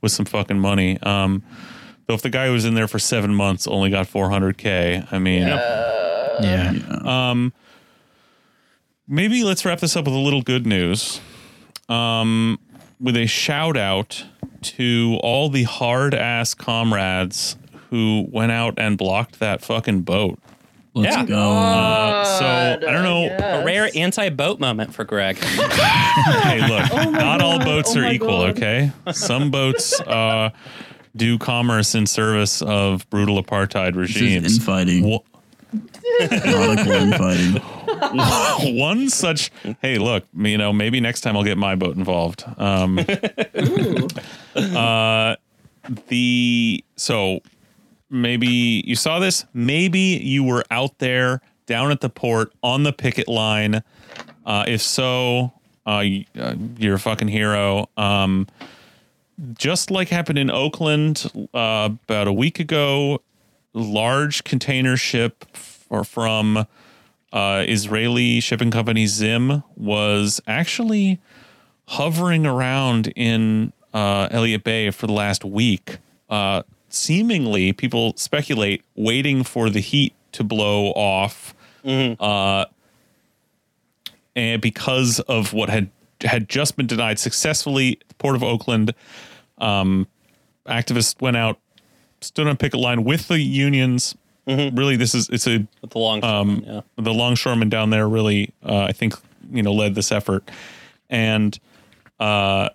with 0.01 0.11
some 0.11 0.28
fucking 0.28 0.59
money. 0.59 1.01
Um, 1.01 1.41
though 2.05 2.13
if 2.13 2.22
the 2.22 2.30
guy 2.30 2.45
who 2.47 2.53
was 2.53 2.65
in 2.65 2.76
there 2.76 2.88
for 2.88 2.99
seven 2.99 3.34
months 3.34 3.65
only 3.65 3.89
got 3.89 4.05
400k, 4.05 5.11
I 5.11 5.17
mean, 5.17 5.47
yeah. 5.47 6.99
um, 7.03 7.51
maybe 9.07 9.43
let's 9.43 9.65
wrap 9.65 9.80
this 9.80 9.95
up 9.95 10.05
with 10.05 10.13
a 10.13 10.19
little 10.19 10.43
good 10.43 10.67
news. 10.67 11.19
Um, 11.91 12.59
with 12.99 13.17
a 13.17 13.25
shout 13.25 13.75
out 13.77 14.23
to 14.61 15.17
all 15.23 15.49
the 15.49 15.63
hard 15.63 16.13
ass 16.13 16.53
comrades 16.53 17.55
who 17.89 18.27
went 18.31 18.51
out 18.51 18.75
and 18.77 18.97
blocked 18.97 19.39
that 19.39 19.61
fucking 19.61 20.01
boat. 20.01 20.39
let's 20.93 21.15
Yeah. 21.15 21.25
go 21.25 21.51
Uh, 21.53 22.23
so 22.25 22.45
I 22.87 22.91
don't 22.91 23.03
know. 23.03 23.25
A 23.27 23.63
rare 23.65 23.89
anti 23.95 24.29
boat 24.29 24.59
moment 24.59 24.93
for 24.93 25.03
Greg. 25.03 25.37
Hey, 26.11 26.59
look, 26.67 27.11
not 27.13 27.41
all 27.41 27.57
boats 27.59 27.95
Oh 27.95 27.99
are 28.01 28.11
equal. 28.11 28.27
God. 28.47 28.49
Okay, 28.57 28.91
some 29.13 29.49
boats 29.49 29.97
uh, 30.01 30.49
do 31.15 31.37
commerce 31.37 31.95
in 31.95 32.05
service 32.05 32.61
of 32.61 33.09
brutal 33.09 33.41
apartheid 33.41 33.95
this 33.95 34.09
is 34.09 34.21
regimes. 34.21 34.57
infighting 34.57 35.03
Wha- 35.09 35.19
Nautical 36.19 36.91
infighting. 36.91 37.61
One 38.64 39.10
such, 39.10 39.52
hey, 39.82 39.97
look, 39.97 40.24
you 40.36 40.58
know, 40.58 40.74
maybe 40.74 40.99
next 40.99 41.22
time 41.22 41.38
I'll 41.38 41.43
get 41.43 41.58
my 41.58 41.76
boat 41.76 41.95
involved. 41.95 42.43
Um, 42.58 42.99
uh, 44.56 45.36
the 46.08 46.84
so 46.95 47.39
maybe 48.10 48.84
you 48.86 48.95
saw 48.95 49.20
this. 49.20 49.45
Maybe 49.54 49.99
you 49.99 50.43
were 50.43 50.64
out 50.72 50.99
there 50.99 51.41
down 51.66 51.91
at 51.91 52.02
the 52.02 52.10
port 52.10 52.52
on 52.64 52.84
the 52.84 52.93
picket 52.93 53.28
line. 53.28 53.84
Uh, 54.45 54.66
if 54.68 54.82
so, 54.82 55.54
uh, 55.86 56.04
uh, 56.39 56.56
you're 56.78 56.95
a 56.95 56.99
fucking 56.99 57.28
hero. 57.28 57.89
Um, 57.97 58.47
just 59.58 59.89
like 59.89 60.10
happened 60.10 60.38
in 60.38 60.52
Oakland 60.52 61.32
uh, 61.54 61.89
about 62.04 62.28
a 62.28 62.34
week 62.34 62.60
ago, 62.60 63.22
large 63.74 64.43
container 64.43 64.97
ship 64.97 65.45
f- 65.54 65.88
from 66.06 66.68
uh, 67.32 67.65
Israeli 67.67 68.39
shipping 68.39 68.71
company 68.71 69.07
Zim 69.07 69.63
was 69.75 70.41
actually 70.47 71.19
hovering 71.88 72.45
around 72.45 73.07
in 73.15 73.73
uh, 73.93 74.27
Elliott 74.32 74.63
Bay 74.63 74.91
for 74.91 75.07
the 75.07 75.13
last 75.13 75.43
week. 75.43 75.97
Uh, 76.29 76.63
seemingly, 76.89 77.73
people 77.73 78.13
speculate 78.15 78.84
waiting 78.95 79.43
for 79.43 79.69
the 79.69 79.79
heat 79.79 80.13
to 80.34 80.43
blow 80.43 80.88
off, 80.91 81.53
uh, 81.86 82.65
and 84.36 84.61
because 84.61 85.19
of 85.21 85.53
what 85.53 85.69
had 85.69 85.89
had 86.23 86.47
just 86.47 86.77
been 86.77 86.88
denied 86.88 87.19
successfully, 87.19 87.99
the 88.07 88.13
port 88.15 88.36
of 88.36 88.43
Oakland, 88.43 88.93
um, 89.57 90.07
activists 90.67 91.19
went 91.19 91.36
out, 91.36 91.59
stood 92.21 92.47
on 92.47 92.57
picket 92.57 92.79
line 92.79 93.03
with 93.03 93.27
the 93.27 93.39
unions. 93.39 94.15
Really, 94.47 94.95
this 94.95 95.13
is 95.13 95.29
it's 95.29 95.47
a 95.47 95.67
With 95.81 95.91
the 95.91 95.99
long 95.99 96.23
um, 96.23 96.63
yeah. 96.65 96.81
the 96.97 97.13
longshoremen 97.13 97.69
down 97.69 97.91
there 97.91 98.09
really, 98.09 98.53
uh, 98.63 98.83
I 98.83 98.91
think, 98.91 99.13
you 99.51 99.61
know, 99.61 99.71
led 99.71 99.95
this 99.95 100.11
effort 100.11 100.49
and 101.09 101.57
uh, 102.19 102.69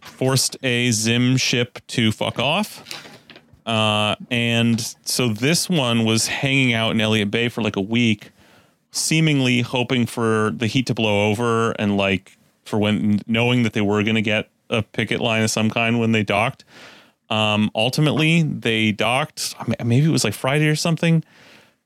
forced 0.00 0.56
a 0.62 0.90
Zim 0.90 1.36
ship 1.36 1.78
to 1.88 2.12
fuck 2.12 2.38
off. 2.38 2.82
Uh, 3.64 4.14
and 4.30 4.94
so 5.02 5.28
this 5.28 5.68
one 5.68 6.04
was 6.04 6.28
hanging 6.28 6.72
out 6.72 6.92
in 6.92 7.00
Elliott 7.00 7.30
Bay 7.30 7.48
for 7.48 7.62
like 7.62 7.76
a 7.76 7.80
week, 7.80 8.30
seemingly 8.92 9.62
hoping 9.62 10.06
for 10.06 10.52
the 10.54 10.66
heat 10.66 10.86
to 10.86 10.94
blow 10.94 11.30
over 11.30 11.72
and 11.72 11.96
like 11.96 12.38
for 12.64 12.78
when 12.78 13.20
knowing 13.26 13.62
that 13.62 13.72
they 13.72 13.80
were 13.80 14.02
going 14.02 14.14
to 14.14 14.22
get 14.22 14.50
a 14.70 14.82
picket 14.82 15.20
line 15.20 15.42
of 15.42 15.50
some 15.50 15.70
kind 15.70 15.98
when 15.98 16.12
they 16.12 16.22
docked. 16.22 16.64
Um, 17.30 17.70
ultimately, 17.74 18.42
they 18.42 18.92
docked. 18.92 19.54
Maybe 19.84 20.06
it 20.06 20.10
was 20.12 20.24
like 20.24 20.34
Friday 20.34 20.68
or 20.68 20.76
something, 20.76 21.24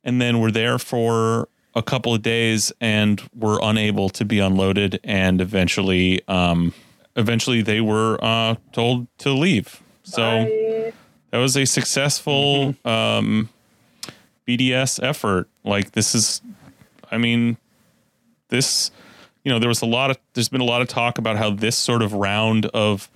and 0.04 0.20
then 0.20 0.40
were 0.40 0.50
there 0.50 0.78
for 0.78 1.48
a 1.74 1.82
couple 1.82 2.12
of 2.14 2.20
days 2.22 2.72
and 2.80 3.22
were 3.34 3.58
unable 3.62 4.08
to 4.10 4.24
be 4.24 4.38
unloaded. 4.40 4.98
And 5.04 5.40
eventually, 5.40 6.20
um, 6.28 6.74
eventually 7.16 7.62
they 7.62 7.80
were 7.80 8.18
uh, 8.22 8.56
told 8.72 9.06
to 9.18 9.32
leave. 9.32 9.80
So 10.02 10.22
I- 10.24 10.92
that 11.30 11.38
was 11.38 11.56
a 11.56 11.64
successful 11.64 12.74
um, 12.84 13.48
BDS 14.48 15.00
effort. 15.02 15.48
Like 15.64 15.92
this 15.92 16.14
is, 16.14 16.42
I 17.10 17.18
mean, 17.18 17.56
this, 18.48 18.90
you 19.44 19.52
know, 19.52 19.60
there 19.60 19.68
was 19.68 19.80
a 19.80 19.86
lot 19.86 20.10
of, 20.10 20.18
there's 20.34 20.48
been 20.48 20.60
a 20.60 20.64
lot 20.64 20.82
of 20.82 20.88
talk 20.88 21.18
about 21.18 21.36
how 21.36 21.50
this 21.50 21.76
sort 21.78 22.02
of 22.02 22.12
round 22.14 22.66
of 22.66 23.08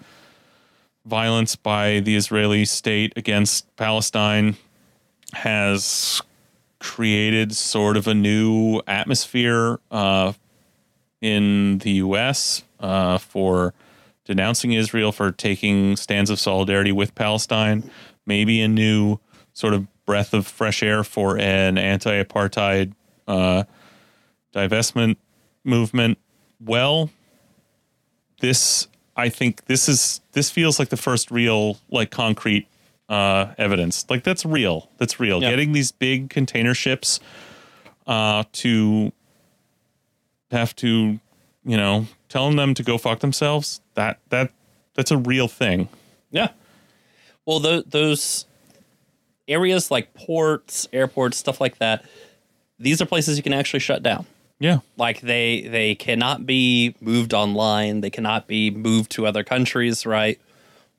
violence 1.04 1.56
by 1.56 2.00
the 2.00 2.16
Israeli 2.16 2.64
state 2.64 3.12
against 3.16 3.74
Palestine 3.76 4.56
has 5.32 6.22
created 6.78 7.54
sort 7.54 7.96
of 7.96 8.06
a 8.06 8.14
new 8.14 8.80
atmosphere 8.86 9.80
uh, 9.90 10.32
in 11.20 11.78
the 11.78 11.92
U.S. 11.92 12.62
Uh, 12.80 13.18
for 13.18 13.74
denouncing 14.24 14.72
Israel 14.72 15.12
for 15.12 15.32
taking 15.32 15.96
stands 15.96 16.30
of 16.30 16.38
solidarity 16.38 16.92
with 16.92 17.14
Palestine. 17.14 17.90
Maybe 18.26 18.60
a 18.60 18.68
new 18.68 19.18
sort 19.52 19.74
of 19.74 19.86
breath 20.04 20.34
of 20.34 20.46
fresh 20.46 20.82
air 20.82 21.04
for 21.04 21.38
an 21.38 21.78
anti-apartheid 21.78 22.92
uh, 23.26 23.64
divestment 24.54 25.16
movement. 25.64 26.18
Well, 26.60 27.10
this 28.40 28.88
I 29.16 29.28
think 29.28 29.66
this 29.66 29.88
is 29.88 30.20
this 30.32 30.50
feels 30.50 30.78
like 30.78 30.88
the 30.88 30.96
first 30.96 31.30
real 31.30 31.78
like 31.90 32.10
concrete 32.10 32.66
uh, 33.08 33.54
evidence. 33.58 34.04
Like 34.08 34.24
that's 34.24 34.44
real. 34.44 34.88
That's 34.98 35.20
real. 35.20 35.42
Yeah. 35.42 35.50
Getting 35.50 35.72
these 35.72 35.92
big 35.92 36.30
container 36.30 36.74
ships 36.74 37.20
uh, 38.06 38.44
to 38.52 39.12
have 40.50 40.74
to, 40.76 41.20
you 41.64 41.76
know, 41.76 42.06
telling 42.28 42.56
them 42.56 42.74
to 42.74 42.82
go 42.82 42.98
fuck 42.98 43.20
themselves. 43.20 43.80
That 43.94 44.18
that 44.30 44.52
that's 44.94 45.10
a 45.10 45.16
real 45.18 45.48
thing. 45.48 45.88
Yeah. 46.30 46.48
Well, 47.46 47.60
tho- 47.60 47.82
those 47.82 48.46
areas 49.46 49.90
like 49.90 50.14
ports, 50.14 50.88
airports, 50.92 51.36
stuff 51.36 51.60
like 51.60 51.78
that, 51.78 52.04
these 52.78 53.00
are 53.00 53.06
places 53.06 53.36
you 53.36 53.42
can 53.42 53.52
actually 53.52 53.80
shut 53.80 54.02
down. 54.02 54.26
Yeah. 54.58 54.78
Like 54.96 55.20
they 55.20 55.62
they 55.62 55.94
cannot 55.94 56.46
be 56.46 56.94
moved 57.00 57.34
online. 57.34 58.00
They 58.00 58.10
cannot 58.10 58.46
be 58.46 58.70
moved 58.70 59.10
to 59.12 59.26
other 59.26 59.44
countries, 59.44 60.06
right? 60.06 60.40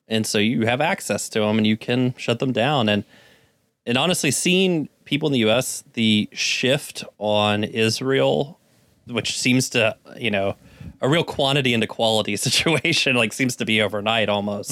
And 0.07 0.27
so 0.27 0.37
you 0.37 0.65
have 0.65 0.81
access 0.81 1.29
to 1.29 1.39
them, 1.39 1.57
and 1.57 1.65
you 1.65 1.77
can 1.77 2.13
shut 2.17 2.39
them 2.39 2.51
down. 2.51 2.89
And 2.89 3.03
and 3.85 3.97
honestly, 3.97 4.31
seeing 4.31 4.89
people 5.05 5.27
in 5.27 5.33
the 5.33 5.39
U.S. 5.39 5.83
the 5.93 6.27
shift 6.31 7.03
on 7.17 7.63
Israel, 7.63 8.59
which 9.07 9.39
seems 9.39 9.69
to 9.69 9.95
you 10.17 10.29
know 10.31 10.55
a 11.01 11.09
real 11.09 11.23
quantity 11.23 11.73
into 11.73 11.87
quality 11.87 12.35
situation, 12.47 13.15
like 13.15 13.33
seems 13.33 13.55
to 13.55 13.65
be 13.65 13.81
overnight 13.81 14.29
almost. 14.29 14.71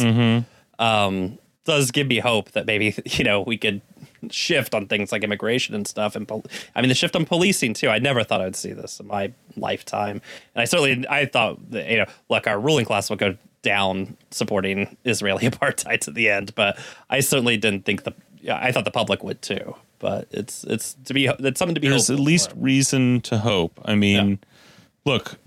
Um, 0.79 1.37
does 1.65 1.91
give 1.91 2.07
me 2.07 2.19
hope 2.19 2.51
that 2.51 2.65
maybe 2.65 2.95
you 3.05 3.23
know 3.23 3.41
we 3.41 3.57
could 3.57 3.81
shift 4.31 4.73
on 4.73 4.87
things 4.87 5.11
like 5.11 5.23
immigration 5.23 5.75
and 5.75 5.87
stuff 5.87 6.15
and 6.15 6.27
pol- 6.27 6.45
I 6.75 6.81
mean 6.81 6.89
the 6.89 6.95
shift 6.95 7.15
on 7.15 7.25
policing 7.25 7.73
too. 7.73 7.89
I 7.89 7.99
never 7.99 8.23
thought 8.23 8.41
I'd 8.41 8.55
see 8.55 8.73
this 8.73 8.99
in 8.99 9.07
my 9.07 9.33
lifetime, 9.55 10.21
and 10.55 10.61
I 10.61 10.65
certainly 10.65 11.05
I 11.09 11.25
thought 11.25 11.71
that 11.71 11.89
you 11.89 11.97
know 11.97 12.05
look 12.29 12.47
our 12.47 12.59
ruling 12.59 12.85
class 12.85 13.09
would 13.09 13.19
go 13.19 13.37
down 13.61 14.17
supporting 14.31 14.97
Israeli 15.05 15.43
apartheid 15.49 16.01
to 16.01 16.11
the 16.11 16.29
end, 16.29 16.53
but 16.55 16.77
I 17.09 17.21
certainly 17.21 17.57
didn't 17.57 17.85
think 17.85 18.03
the 18.03 18.13
yeah, 18.41 18.59
I 18.61 18.71
thought 18.71 18.85
the 18.85 18.91
public 18.91 19.23
would 19.23 19.41
too. 19.41 19.75
But 19.99 20.27
it's 20.31 20.65
it's 20.65 20.95
to 21.05 21.13
be 21.13 21.27
it's 21.27 21.57
something 21.57 21.75
to 21.75 21.81
be 21.81 21.87
There's 21.87 22.09
at 22.09 22.19
least 22.19 22.51
for. 22.51 22.57
reason 22.57 23.21
to 23.21 23.37
hope. 23.37 23.79
I 23.85 23.95
mean, 23.95 24.39
look, 25.05 25.37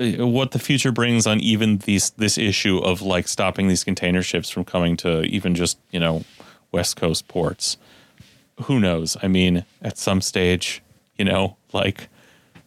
uh, 0.00 0.26
what 0.26 0.52
the 0.52 0.58
future 0.58 0.90
brings 0.90 1.26
on 1.26 1.38
even 1.40 1.78
these 1.78 2.10
this 2.10 2.38
issue 2.38 2.78
of 2.78 3.02
like 3.02 3.28
stopping 3.28 3.68
these 3.68 3.84
container 3.84 4.22
ships 4.22 4.48
from 4.48 4.64
coming 4.64 4.96
to 4.98 5.22
even 5.24 5.54
just 5.54 5.78
you 5.90 6.00
know 6.00 6.24
West 6.72 6.96
Coast 6.96 7.28
ports. 7.28 7.76
Who 8.62 8.80
knows? 8.80 9.16
I 9.22 9.28
mean, 9.28 9.64
at 9.82 9.98
some 9.98 10.20
stage, 10.20 10.82
you 11.16 11.24
know, 11.24 11.56
like, 11.72 12.08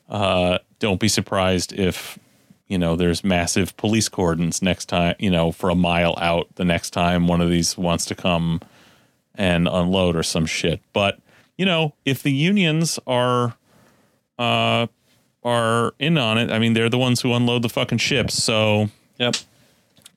uh, 0.09 0.59
don't 0.79 0.99
be 0.99 1.07
surprised 1.07 1.73
if 1.73 2.19
you 2.67 2.77
know 2.77 2.95
there's 2.95 3.23
massive 3.23 3.75
police 3.77 4.09
cordons 4.09 4.61
next 4.61 4.85
time. 4.85 5.15
You 5.19 5.29
know, 5.31 5.51
for 5.51 5.69
a 5.69 5.75
mile 5.75 6.15
out 6.19 6.47
the 6.55 6.65
next 6.65 6.91
time 6.91 7.27
one 7.27 7.41
of 7.41 7.49
these 7.49 7.77
wants 7.77 8.05
to 8.07 8.15
come 8.15 8.61
and 9.35 9.67
unload 9.67 10.15
or 10.15 10.23
some 10.23 10.45
shit. 10.45 10.81
But 10.93 11.19
you 11.57 11.65
know, 11.65 11.93
if 12.05 12.21
the 12.23 12.31
unions 12.31 12.99
are 13.07 13.55
uh 14.37 14.87
are 15.43 15.93
in 15.99 16.17
on 16.17 16.37
it, 16.37 16.51
I 16.51 16.59
mean, 16.59 16.73
they're 16.73 16.89
the 16.89 16.97
ones 16.97 17.21
who 17.21 17.33
unload 17.33 17.61
the 17.61 17.69
fucking 17.69 17.99
ships. 17.99 18.41
So 18.41 18.89
Yep. 19.17 19.35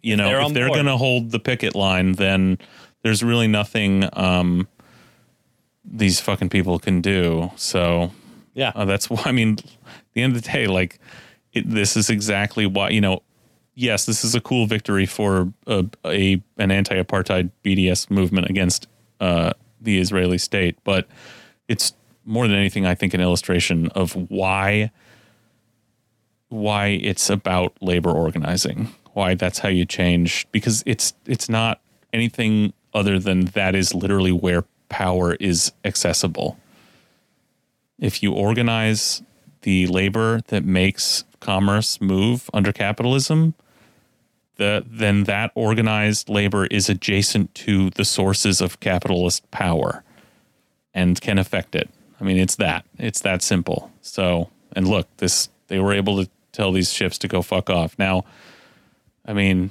you 0.03 0.17
know, 0.17 0.29
They're 0.29 0.41
if 0.43 0.53
they're 0.53 0.69
going 0.69 0.87
to 0.87 0.97
hold 0.97 1.31
the 1.31 1.39
picket 1.39 1.75
line, 1.75 2.13
then 2.13 2.59
there's 3.03 3.23
really 3.23 3.47
nothing 3.49 4.09
um 4.13 4.67
these 5.91 6.21
fucking 6.21 6.49
people 6.49 6.79
can 6.79 7.01
do. 7.01 7.51
So 7.57 8.13
Yeah. 8.55 8.73
uh, 8.75 8.85
that's 8.85 9.11
why 9.11 9.23
I 9.27 9.33
mean, 9.33 9.57
at 9.59 10.03
the 10.15 10.23
end 10.23 10.37
of 10.37 10.43
the 10.43 10.51
day, 10.51 10.67
like 10.67 10.99
it, 11.53 11.69
this 11.69 11.97
is 11.97 12.11
exactly 12.11 12.67
why 12.67 12.91
you 12.91 13.01
know. 13.01 13.23
Yes, 13.77 14.05
this 14.05 14.25
is 14.25 14.35
a 14.35 14.41
cool 14.43 14.67
victory 14.67 15.07
for 15.07 15.53
a, 15.67 15.87
a 16.05 16.43
an 16.59 16.71
anti-apartheid 16.71 17.51
BDS 17.65 18.11
movement 18.11 18.51
against 18.51 18.89
uh, 19.21 19.53
the 19.81 19.99
Israeli 19.99 20.37
state, 20.39 20.77
but 20.85 21.07
it's 21.67 21.95
more 22.27 22.47
than 22.47 22.57
anything, 22.59 22.85
I 22.85 22.95
think, 22.95 23.15
an 23.15 23.21
illustration 23.23 23.89
of 23.91 24.13
why 24.31 24.91
why 26.49 26.89
it's 26.89 27.31
about 27.31 27.75
labor 27.81 28.11
organizing. 28.11 28.89
Why 29.13 29.35
that's 29.35 29.61
how 29.61 29.69
you 29.69 29.87
change 29.87 30.47
because 30.53 30.83
it's 30.85 31.15
it's 31.27 31.49
not 31.49 31.81
anything 32.13 32.73
other 32.93 33.19
than 33.19 33.47
that 33.47 33.75
is 33.75 33.95
literally 33.95 34.33
where 34.33 34.65
power 34.91 35.35
is 35.35 35.73
accessible 35.85 36.59
if 38.01 38.23
you 38.23 38.33
organize 38.33 39.23
the 39.63 39.87
labor 39.87 40.41
that 40.49 40.65
makes 40.65 41.25
commerce 41.39 42.01
move 42.01 42.51
under 42.53 42.73
capitalism, 42.73 43.55
the, 44.57 44.85
then 44.87 45.25
that 45.25 45.53
organized 45.55 46.29
labor 46.29 46.67
is 46.67 46.89
adjacent 46.89 47.55
to 47.55 47.91
the 47.91 48.05
sources 48.05 48.61
of 48.61 48.81
capitalist 48.81 49.49
power 49.51 50.03
and 50.93 51.21
can 51.21 51.39
affect 51.39 51.75
it. 51.75 51.89
I 52.21 52.25
mean, 52.25 52.39
it's 52.39 52.57
that. 52.57 52.85
It's 52.99 53.21
that 53.21 53.43
simple. 53.43 53.91
So, 54.03 54.51
and 54.73 54.89
look, 54.89 55.07
this 55.19 55.49
they 55.69 55.79
were 55.79 55.93
able 55.93 56.23
to 56.25 56.31
tell 56.53 56.73
these 56.73 56.93
ships 56.93 57.17
to 57.19 57.29
go 57.29 57.43
fuck 57.43 57.71
off. 57.71 57.99
Now, 57.99 58.25
I 59.25 59.33
mean, 59.33 59.71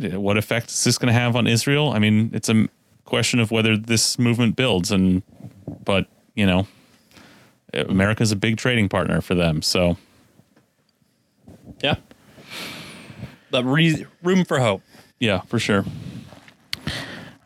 what 0.00 0.36
effect 0.36 0.70
is 0.70 0.84
this 0.84 0.98
going 0.98 1.12
to 1.12 1.18
have 1.18 1.36
on 1.36 1.46
Israel? 1.46 1.90
I 1.90 2.00
mean, 2.00 2.30
it's 2.34 2.48
a 2.48 2.68
question 3.08 3.40
of 3.40 3.50
whether 3.50 3.76
this 3.76 4.18
movement 4.18 4.54
builds, 4.54 4.90
and 4.92 5.22
but 5.84 6.06
you 6.34 6.46
know, 6.46 6.66
America's 7.74 8.30
a 8.32 8.36
big 8.36 8.56
trading 8.58 8.88
partner 8.88 9.20
for 9.20 9.34
them. 9.34 9.62
So, 9.62 9.96
Yeah. 11.82 11.96
But 13.50 13.64
re- 13.64 14.04
room 14.22 14.44
for 14.44 14.58
hope. 14.60 14.82
yeah, 15.18 15.40
for 15.42 15.58
sure. 15.58 15.84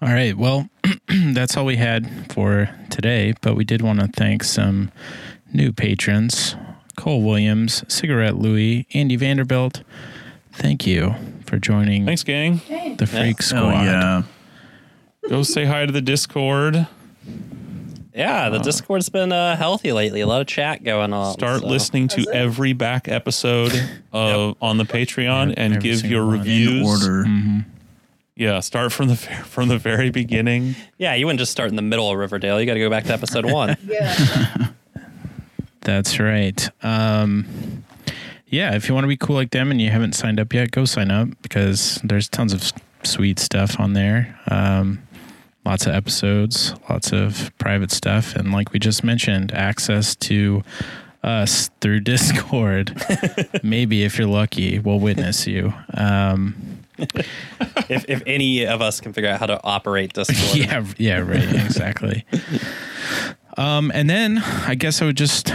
All 0.03 0.09
right. 0.09 0.37
Well, 0.37 0.69
that's 1.33 1.57
all 1.57 1.65
we 1.65 1.77
had 1.77 2.33
for 2.33 2.69
today, 2.91 3.35
but 3.41 3.55
we 3.55 3.65
did 3.65 3.83
want 3.83 4.01
to 4.01 4.09
thank 4.09 4.43
some 4.43 4.91
new 5.53 5.73
patrons 5.73 6.57
Cole 6.97 7.23
Williams, 7.23 7.85
Cigarette 7.89 8.37
Louie, 8.37 8.87
Andy 8.95 9.17
Vanderbilt. 9.17 9.83
Thank 10.53 10.87
you 10.87 11.15
for 11.47 11.59
joining 11.59 12.05
Thanks, 12.05 12.25
gang. 12.25 12.61
the 12.99 13.07
Freak 13.07 13.37
Oh 13.39 13.45
Squad. 13.45 13.85
yeah. 13.85 14.23
Go 15.29 15.43
say 15.43 15.65
hi 15.65 15.87
to 15.87 15.93
the 15.93 16.01
Discord. 16.01 16.87
Yeah, 18.15 18.51
the 18.51 18.59
Discord's 18.59 19.09
been 19.09 19.33
uh, 19.33 19.57
healthy 19.57 19.93
lately. 19.93 20.21
A 20.21 20.27
lot 20.27 20.43
of 20.43 20.47
chat 20.47 20.85
going 20.85 21.13
on. 21.15 21.33
Start 21.33 21.61
so- 21.63 21.67
listening 21.67 22.09
to 22.09 22.27
every 22.33 22.73
back 22.75 23.09
episode 23.09 23.73
of 24.13 24.57
on 24.61 24.77
the 24.77 24.85
Patreon 24.85 25.49
Yep, 25.51 25.55
and 25.59 25.75
every 25.75 25.89
give 25.89 25.99
single 26.01 26.11
your 26.19 26.27
one. 26.27 26.35
In 26.35 26.41
reviews. 26.41 26.81
In 26.81 26.87
order. 26.87 27.65
Yeah, 28.35 28.61
start 28.61 28.93
from 28.93 29.09
the 29.09 29.15
ver- 29.15 29.45
from 29.45 29.69
the 29.69 29.79
very 29.79 30.11
beginning. 30.11 30.75
Yeah, 30.99 31.15
you 31.15 31.25
wouldn't 31.27 31.39
just 31.39 31.53
start 31.53 31.71
in 31.71 31.77
the 31.77 31.83
middle 31.83 32.11
of 32.11 32.19
Riverdale. 32.19 32.59
You 32.61 32.67
got 32.67 32.75
to 32.75 32.81
go 32.81 32.91
back 32.91 33.05
to 33.05 33.13
episode 33.13 33.47
one. 33.47 33.77
Yeah. 33.87 34.69
That's 35.81 36.21
right. 36.21 36.69
Um, 36.85 37.85
yeah, 38.47 38.75
if 38.77 38.89
you 38.89 38.95
want 38.95 39.03
to 39.05 39.09
be 39.09 39.17
cool 39.17 39.35
like 39.37 39.51
them 39.51 39.71
and 39.73 39.81
you 39.81 39.91
haven't 39.91 40.13
signed 40.15 40.39
up 40.39 40.53
yet, 40.55 40.71
go 40.71 40.85
sign 40.85 41.11
up 41.11 41.29
because 41.43 42.01
there's 42.05 42.29
tons 42.29 42.53
of 42.53 42.61
s- 42.63 42.73
sweet 43.03 43.39
stuff 43.41 43.81
on 43.81 43.93
there. 43.95 44.39
Um, 44.49 45.03
lots 45.65 45.87
of 45.87 45.95
episodes, 45.95 46.75
lots 46.89 47.13
of 47.13 47.51
private 47.59 47.91
stuff, 47.91 48.35
and 48.35 48.53
like 48.53 48.73
we 48.73 48.79
just 48.79 49.05
mentioned, 49.05 49.53
access 49.53 50.15
to 50.17 50.63
us 51.23 51.71
through 51.81 52.01
Discord. 52.13 53.01
Maybe 53.63 54.05
if 54.05 54.19
you're 54.19 54.29
lucky, 54.29 54.79
we'll 54.79 55.01
witness 55.01 55.47
you. 55.47 55.73
Um, 55.95 56.79
if, 56.99 58.05
if 58.09 58.23
any 58.27 58.67
of 58.67 58.83
us 58.83 59.01
can 59.01 59.13
figure 59.13 59.31
out 59.31 59.41
how 59.41 59.47
to 59.47 59.61
operate 59.65 60.13
Discord. 60.13 60.57
yeah, 60.57 60.85
yeah, 60.99 61.19
right, 61.19 61.55
exactly. 61.65 62.25
um, 63.57 63.91
and 63.95 64.09
then 64.09 64.39
I 64.39 64.75
guess 64.75 65.01
I 65.01 65.07
would 65.07 65.17
just 65.17 65.53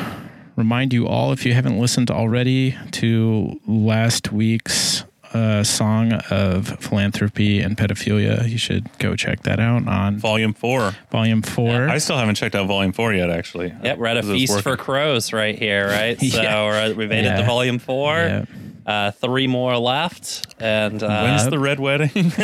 remind 0.55 0.91
you 0.93 1.08
all, 1.08 1.32
if 1.32 1.45
you 1.45 1.53
haven't 1.53 1.80
listened 1.80 2.12
already, 2.12 2.76
to 2.91 3.60
last 3.68 4.32
week's 4.32 5.03
uh, 5.34 5.63
song 5.63 6.13
of 6.30 6.67
philanthropy 6.80 7.59
and 7.61 7.78
pedophilia. 7.78 8.47
You 8.49 8.57
should 8.57 8.89
go 8.99 9.15
check 9.15 9.43
that 9.43 9.59
out 9.59 9.88
on 9.88 10.17
Volume 10.17 10.53
four. 10.53 10.95
volume 11.11 11.41
four. 11.41 11.89
I 11.89 11.97
still 11.97 12.17
haven't 12.17 12.36
checked 12.36 12.55
out 12.55 12.67
Volume 12.67 12.93
four 12.93 13.13
yet. 13.13 13.30
Actually. 13.30 13.73
Yep, 13.84 13.97
we're 13.97 14.07
at 14.07 14.17
a 14.17 14.23
feast 14.23 14.61
for 14.61 14.78
crows 14.78 15.34
right 15.34 15.57
here, 15.57 15.88
right? 15.88 16.17
So 16.28 16.41
Yeah. 16.41 16.63
we're 16.63 16.73
at, 16.73 16.95
we've 16.95 17.09
made 17.09 17.25
it 17.25 17.38
to 17.38 17.45
volume 17.45 17.80
four. 17.80 18.15
Yeah. 18.15 18.45
Uh, 18.86 19.11
three 19.11 19.47
more 19.47 19.78
left, 19.78 20.55
and 20.61 21.03
uh, 21.03 21.21
When's 21.23 21.49
the 21.49 21.59
red 21.59 21.78
wedding? 21.80 22.30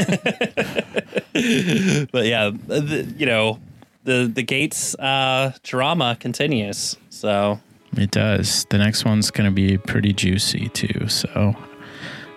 but 2.12 2.26
yeah, 2.26 2.52
the, 2.68 3.14
you 3.18 3.26
know, 3.26 3.60
the 4.04 4.30
the 4.34 4.44
Gates 4.44 4.96
uh, 4.96 5.54
drama 5.64 6.18
continues. 6.20 6.98
So 7.10 7.60
It 7.96 8.12
does. 8.12 8.66
The 8.70 8.78
next 8.78 9.06
one's 9.06 9.32
going 9.32 9.50
to 9.50 9.54
be 9.56 9.78
pretty 9.78 10.14
juicy 10.14 10.70
too. 10.70 11.08
So 11.08 11.56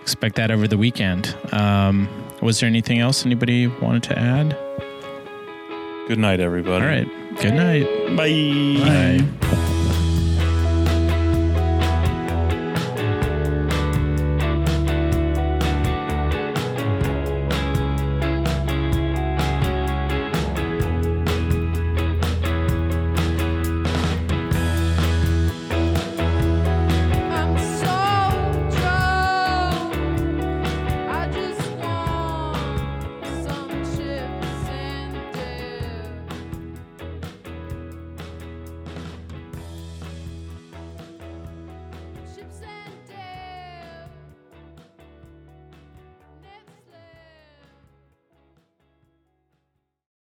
expect 0.07 0.37
that 0.37 0.51
over 0.51 0.69
the 0.69 0.77
weekend. 0.77 1.35
Um, 1.51 2.07
was 2.41 2.61
there 2.61 2.67
anything 2.67 2.99
else 2.99 3.25
anybody 3.25 3.67
wanted 3.67 4.03
to 4.03 4.17
add? 4.17 4.57
Good 6.07 6.17
night, 6.17 6.39
everybody. 6.39 6.85
All 6.85 6.89
right. 6.89 7.07
Good 7.41 7.53
night. 7.55 8.15
bye. 8.15 9.19
Bye. 9.19 9.46